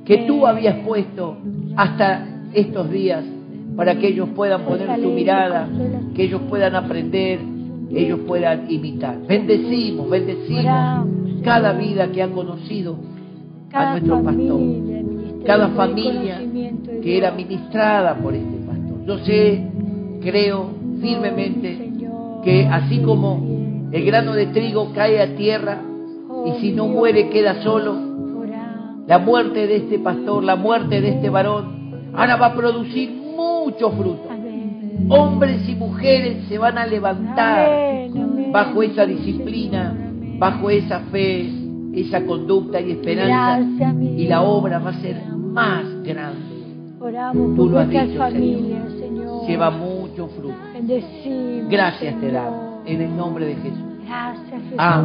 que 0.04 0.18
tú 0.26 0.46
habías 0.46 0.76
puesto 0.86 1.36
hasta 1.76 2.26
estos 2.52 2.90
días 2.90 3.24
para 3.76 3.96
que 3.96 4.08
ellos 4.08 4.28
puedan 4.34 4.62
poner 4.62 5.00
su 5.00 5.08
mirada, 5.08 5.68
que 6.14 6.24
ellos 6.24 6.42
puedan 6.48 6.74
aprender, 6.76 7.40
ellos 7.90 8.20
puedan 8.26 8.70
imitar. 8.70 9.18
Bendecimos, 9.26 10.10
bendecimos 10.10 11.06
cada 11.42 11.72
vida 11.72 12.10
que 12.12 12.22
ha 12.22 12.28
conocido 12.28 12.96
a 13.72 13.92
nuestro 13.92 14.22
pastor, 14.22 14.60
cada 15.46 15.68
familia 15.68 16.40
que 17.02 17.18
era 17.18 17.30
ministrada 17.32 18.14
por 18.16 18.34
este 18.34 18.56
pastor. 18.66 19.06
Yo 19.06 19.18
sé, 19.24 19.66
creo 20.20 20.70
firmemente 21.00 21.90
que 22.44 22.66
así 22.66 22.98
como 22.98 23.51
el 23.92 24.04
grano 24.06 24.32
de 24.32 24.46
trigo 24.46 24.92
cae 24.94 25.20
a 25.20 25.36
tierra 25.36 25.82
y 26.46 26.60
si 26.60 26.72
no 26.72 26.88
muere 26.88 27.28
queda 27.28 27.62
solo, 27.62 27.94
la 29.06 29.18
muerte 29.18 29.66
de 29.66 29.76
este 29.76 29.98
pastor, 29.98 30.42
la 30.42 30.56
muerte 30.56 31.00
de 31.00 31.10
este 31.10 31.28
varón, 31.28 32.10
ahora 32.14 32.36
va 32.36 32.46
a 32.46 32.54
producir 32.54 33.10
mucho 33.10 33.90
fruto. 33.90 34.28
Hombres 35.08 35.68
y 35.68 35.74
mujeres 35.74 36.48
se 36.48 36.58
van 36.58 36.78
a 36.78 36.86
levantar 36.86 38.08
bajo 38.50 38.82
esa 38.82 39.04
disciplina, 39.04 39.94
bajo 40.38 40.70
esa 40.70 41.00
fe, 41.10 41.50
esa 41.94 42.24
conducta 42.24 42.80
y 42.80 42.92
esperanza, 42.92 43.94
y 44.00 44.26
la 44.26 44.42
obra 44.42 44.78
va 44.78 44.90
a 44.90 45.00
ser 45.00 45.20
más 45.36 45.84
grande. 46.02 46.52
Tú 47.56 47.68
lo 47.68 47.78
has 47.78 47.88
dicho, 47.90 48.30
Señor. 48.30 49.46
Lleva 49.46 49.70
mucho 49.70 50.28
fruto. 50.28 50.54
Gracias 51.68 52.20
te 52.20 52.30
damos 52.30 52.71
en 52.94 53.02
el 53.02 53.16
nombre 53.16 53.46
de 53.46 53.54
Jesús. 53.56 53.78
Gracias, 54.06 54.62
Jesús. 54.62 54.78
Amén. 54.78 55.00